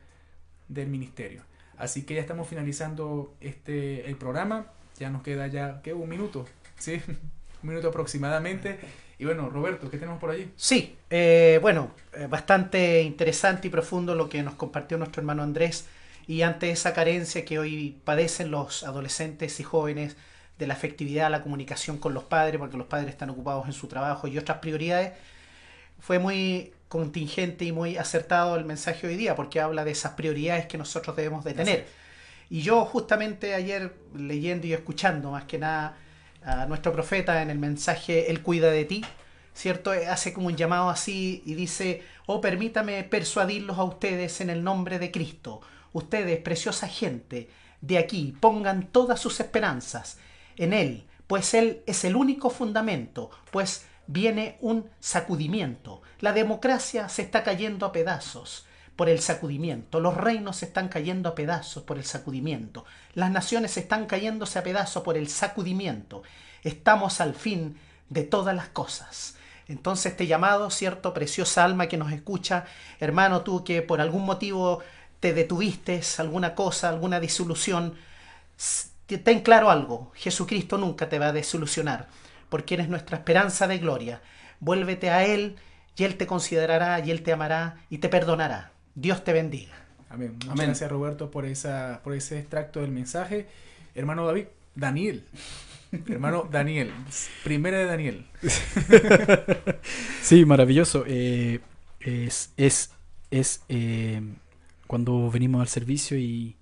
[0.68, 1.44] del ministerio.
[1.78, 4.68] Así que ya estamos finalizando este el programa,
[5.00, 5.94] ya nos queda ya ¿qué?
[5.94, 6.46] un minuto,
[6.78, 7.02] sí,
[7.64, 8.80] un minuto aproximadamente.
[9.18, 10.52] Y bueno, Roberto, ¿qué tenemos por allí?
[10.56, 15.88] Sí, eh, bueno, eh, bastante interesante y profundo lo que nos compartió nuestro hermano Andrés.
[16.26, 20.18] Y ante esa carencia que hoy padecen los adolescentes y jóvenes
[20.58, 23.88] de la afectividad, la comunicación con los padres, porque los padres están ocupados en su
[23.88, 25.14] trabajo y otras prioridades,
[26.02, 30.66] fue muy contingente y muy acertado el mensaje hoy día, porque habla de esas prioridades
[30.66, 31.88] que nosotros debemos de tener.
[32.50, 35.96] Y yo justamente ayer leyendo y escuchando más que nada
[36.44, 39.06] a nuestro profeta en el mensaje Él cuida de ti,
[39.54, 39.94] ¿cierto?
[39.94, 44.64] Eh, Hace como un llamado así y dice, oh permítame persuadirlos a ustedes en el
[44.64, 45.62] nombre de Cristo.
[45.94, 47.50] Ustedes, preciosa gente,
[47.80, 50.18] de aquí pongan todas sus esperanzas
[50.58, 56.02] en Él, pues Él es el único fundamento, pues viene un sacudimiento.
[56.20, 58.66] La democracia se está cayendo a pedazos
[58.96, 60.00] por el sacudimiento.
[60.00, 62.86] Los reinos se están cayendo a pedazos por el sacudimiento.
[63.14, 66.24] Las naciones están cayéndose a pedazos por el sacudimiento.
[66.64, 67.78] Estamos al fin
[68.10, 69.38] de todas las cosas.
[69.68, 72.66] Entonces este llamado, cierto, preciosa alma que nos escucha,
[73.00, 74.82] hermano, tú que por algún motivo
[75.20, 77.96] te detuviste, alguna cosa, alguna disolución,
[79.24, 82.08] ten claro algo, Jesucristo nunca te va a desilusionar,
[82.52, 84.22] porque eres nuestra esperanza de gloria.
[84.60, 85.56] Vuélvete a Él
[85.96, 88.74] y Él te considerará y Él te amará y te perdonará.
[88.94, 89.74] Dios te bendiga.
[90.10, 90.34] Amén.
[90.34, 90.66] Muchas Amén.
[90.68, 93.48] gracias Roberto por, esa, por ese extracto del mensaje.
[93.96, 95.26] Hermano David, Daniel.
[96.10, 96.92] Hermano Daniel,
[97.44, 98.26] primera de Daniel.
[100.22, 101.04] Sí, maravilloso.
[101.08, 101.60] Eh,
[102.00, 102.92] es es,
[103.32, 104.22] es eh,
[104.88, 106.56] cuando venimos al servicio y,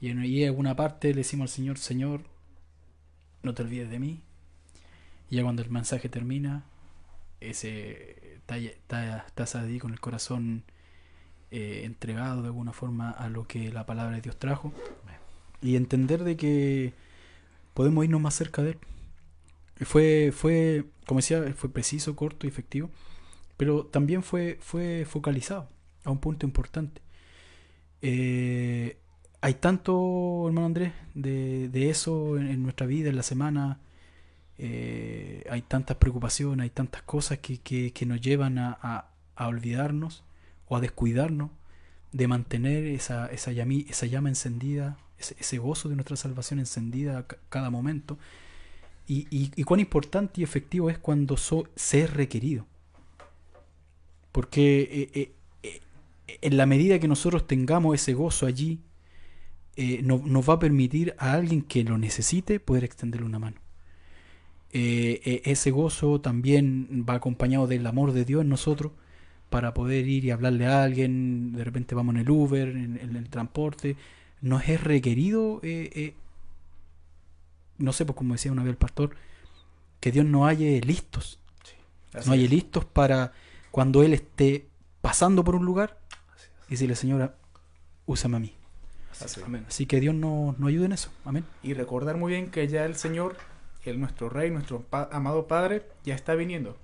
[0.00, 2.20] y en ahí en alguna parte le decimos al Señor, Señor,
[3.42, 4.23] no te olvides de mí.
[5.30, 6.64] Y ya cuando el mensaje termina,
[7.40, 10.64] ese estás ahí con el corazón
[11.50, 14.72] eh, entregado de alguna forma a lo que la palabra de Dios trajo
[15.62, 16.92] y entender de que
[17.72, 18.78] podemos irnos más cerca de él.
[19.86, 22.90] Fue, fue, como decía, fue preciso, corto y efectivo,
[23.56, 25.68] pero también fue, fue focalizado
[26.04, 27.00] a un punto importante.
[28.02, 28.98] Eh,
[29.40, 33.80] hay tanto, hermano Andrés, de, de eso en, en nuestra vida, en la semana.
[34.58, 40.22] Eh, hay tantas preocupaciones, hay tantas cosas que, que- nos llevan a, a- a olvidarnos
[40.68, 41.50] o a descuidarnos
[42.12, 43.50] de mantener esa, esa,
[44.06, 48.18] llama encendida, ese, gozo de nuestra salvación encendida a ca- cada momento.
[49.06, 52.66] Y, y- cuán importante y efectivo es cuando so- se es requerido.
[54.32, 55.32] Porque eh,
[55.62, 55.80] eh,
[56.40, 58.80] en la medida que nosotros tengamos ese gozo allí,
[60.02, 63.56] no- nos va a permitir a alguien que lo necesite poder extenderle una mano.
[64.76, 68.90] Eh, eh, ese gozo también va acompañado del amor de Dios en nosotros
[69.48, 73.14] para poder ir y hablarle a alguien, de repente vamos en el Uber, en, en
[73.14, 73.96] el transporte,
[74.40, 76.14] nos es requerido, eh, eh,
[77.78, 79.16] no sé, pues como decía una vez el pastor,
[80.00, 81.38] que Dios nos halle listos,
[82.12, 82.50] así nos halle es.
[82.50, 83.32] listos para
[83.70, 84.66] cuando Él esté
[85.00, 85.98] pasando por un lugar
[86.68, 87.36] y decirle, Señora,
[88.06, 88.54] úsame a mí.
[89.66, 91.10] Así que Dios nos, nos ayude en eso.
[91.24, 91.44] Amén.
[91.62, 93.36] Y recordar muy bien que ya el Señor,
[93.90, 96.76] el nuestro Rey, nuestro pa- amado Padre, ya está viniendo.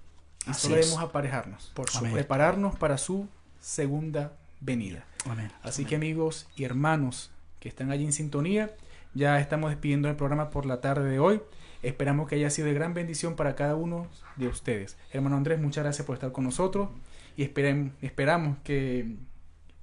[0.46, 0.86] Y Así solo es.
[0.86, 1.72] debemos aparejarnos.
[1.74, 3.28] Por prepararnos para su
[3.60, 5.04] segunda venida.
[5.28, 5.50] Amén.
[5.62, 8.74] Así que amigos y hermanos que están allí en sintonía,
[9.14, 11.42] ya estamos despidiendo el programa por la tarde de hoy.
[11.82, 14.06] Esperamos que haya sido de gran bendición para cada uno
[14.36, 14.96] de ustedes.
[15.12, 16.88] Hermano Andrés, muchas gracias por estar con nosotros
[17.36, 19.16] y esperen- esperamos que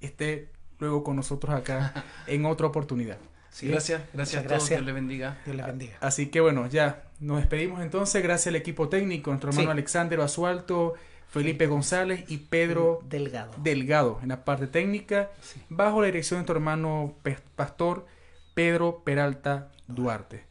[0.00, 3.18] esté luego con nosotros acá en otra oportunidad.
[3.58, 3.66] ¿Sí?
[3.66, 4.78] Gracias, gracias a todos, gracias.
[4.78, 5.38] Dios le bendiga.
[5.44, 5.96] Dios les bendiga.
[6.00, 8.22] Así que bueno, ya nos despedimos entonces.
[8.22, 9.72] Gracias al equipo técnico, nuestro hermano Sí.
[9.72, 10.94] Alexander Basualto,
[11.28, 13.50] Felipe González y Pedro Delgado.
[13.56, 15.30] Delgado en la parte técnica,
[15.70, 17.16] bajo la dirección de nuestro hermano
[17.56, 18.06] pastor
[18.54, 20.44] Pedro Peralta Duarte.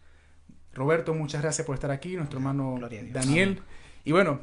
[0.74, 2.78] Roberto, muchas gracias por estar aquí, nuestro hermano.
[3.14, 3.62] Daniel.
[4.04, 4.42] Y bueno,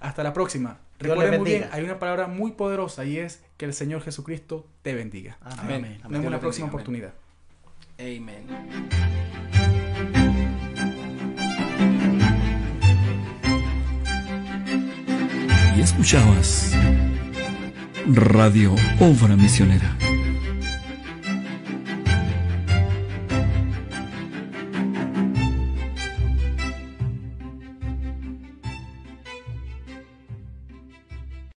[0.00, 0.78] hasta la próxima.
[0.98, 4.00] Dios Recuerden les muy bien, hay una palabra muy poderosa y es que el Señor
[4.02, 5.36] Jesucristo te bendiga.
[5.42, 5.84] Amén.
[5.84, 5.98] Amén.
[6.02, 6.76] Nos vemos en la les próxima bendiga.
[6.76, 7.14] oportunidad.
[7.98, 8.46] Amén.
[15.76, 16.72] Y escuchabas
[18.06, 19.96] Radio Obra Misionera.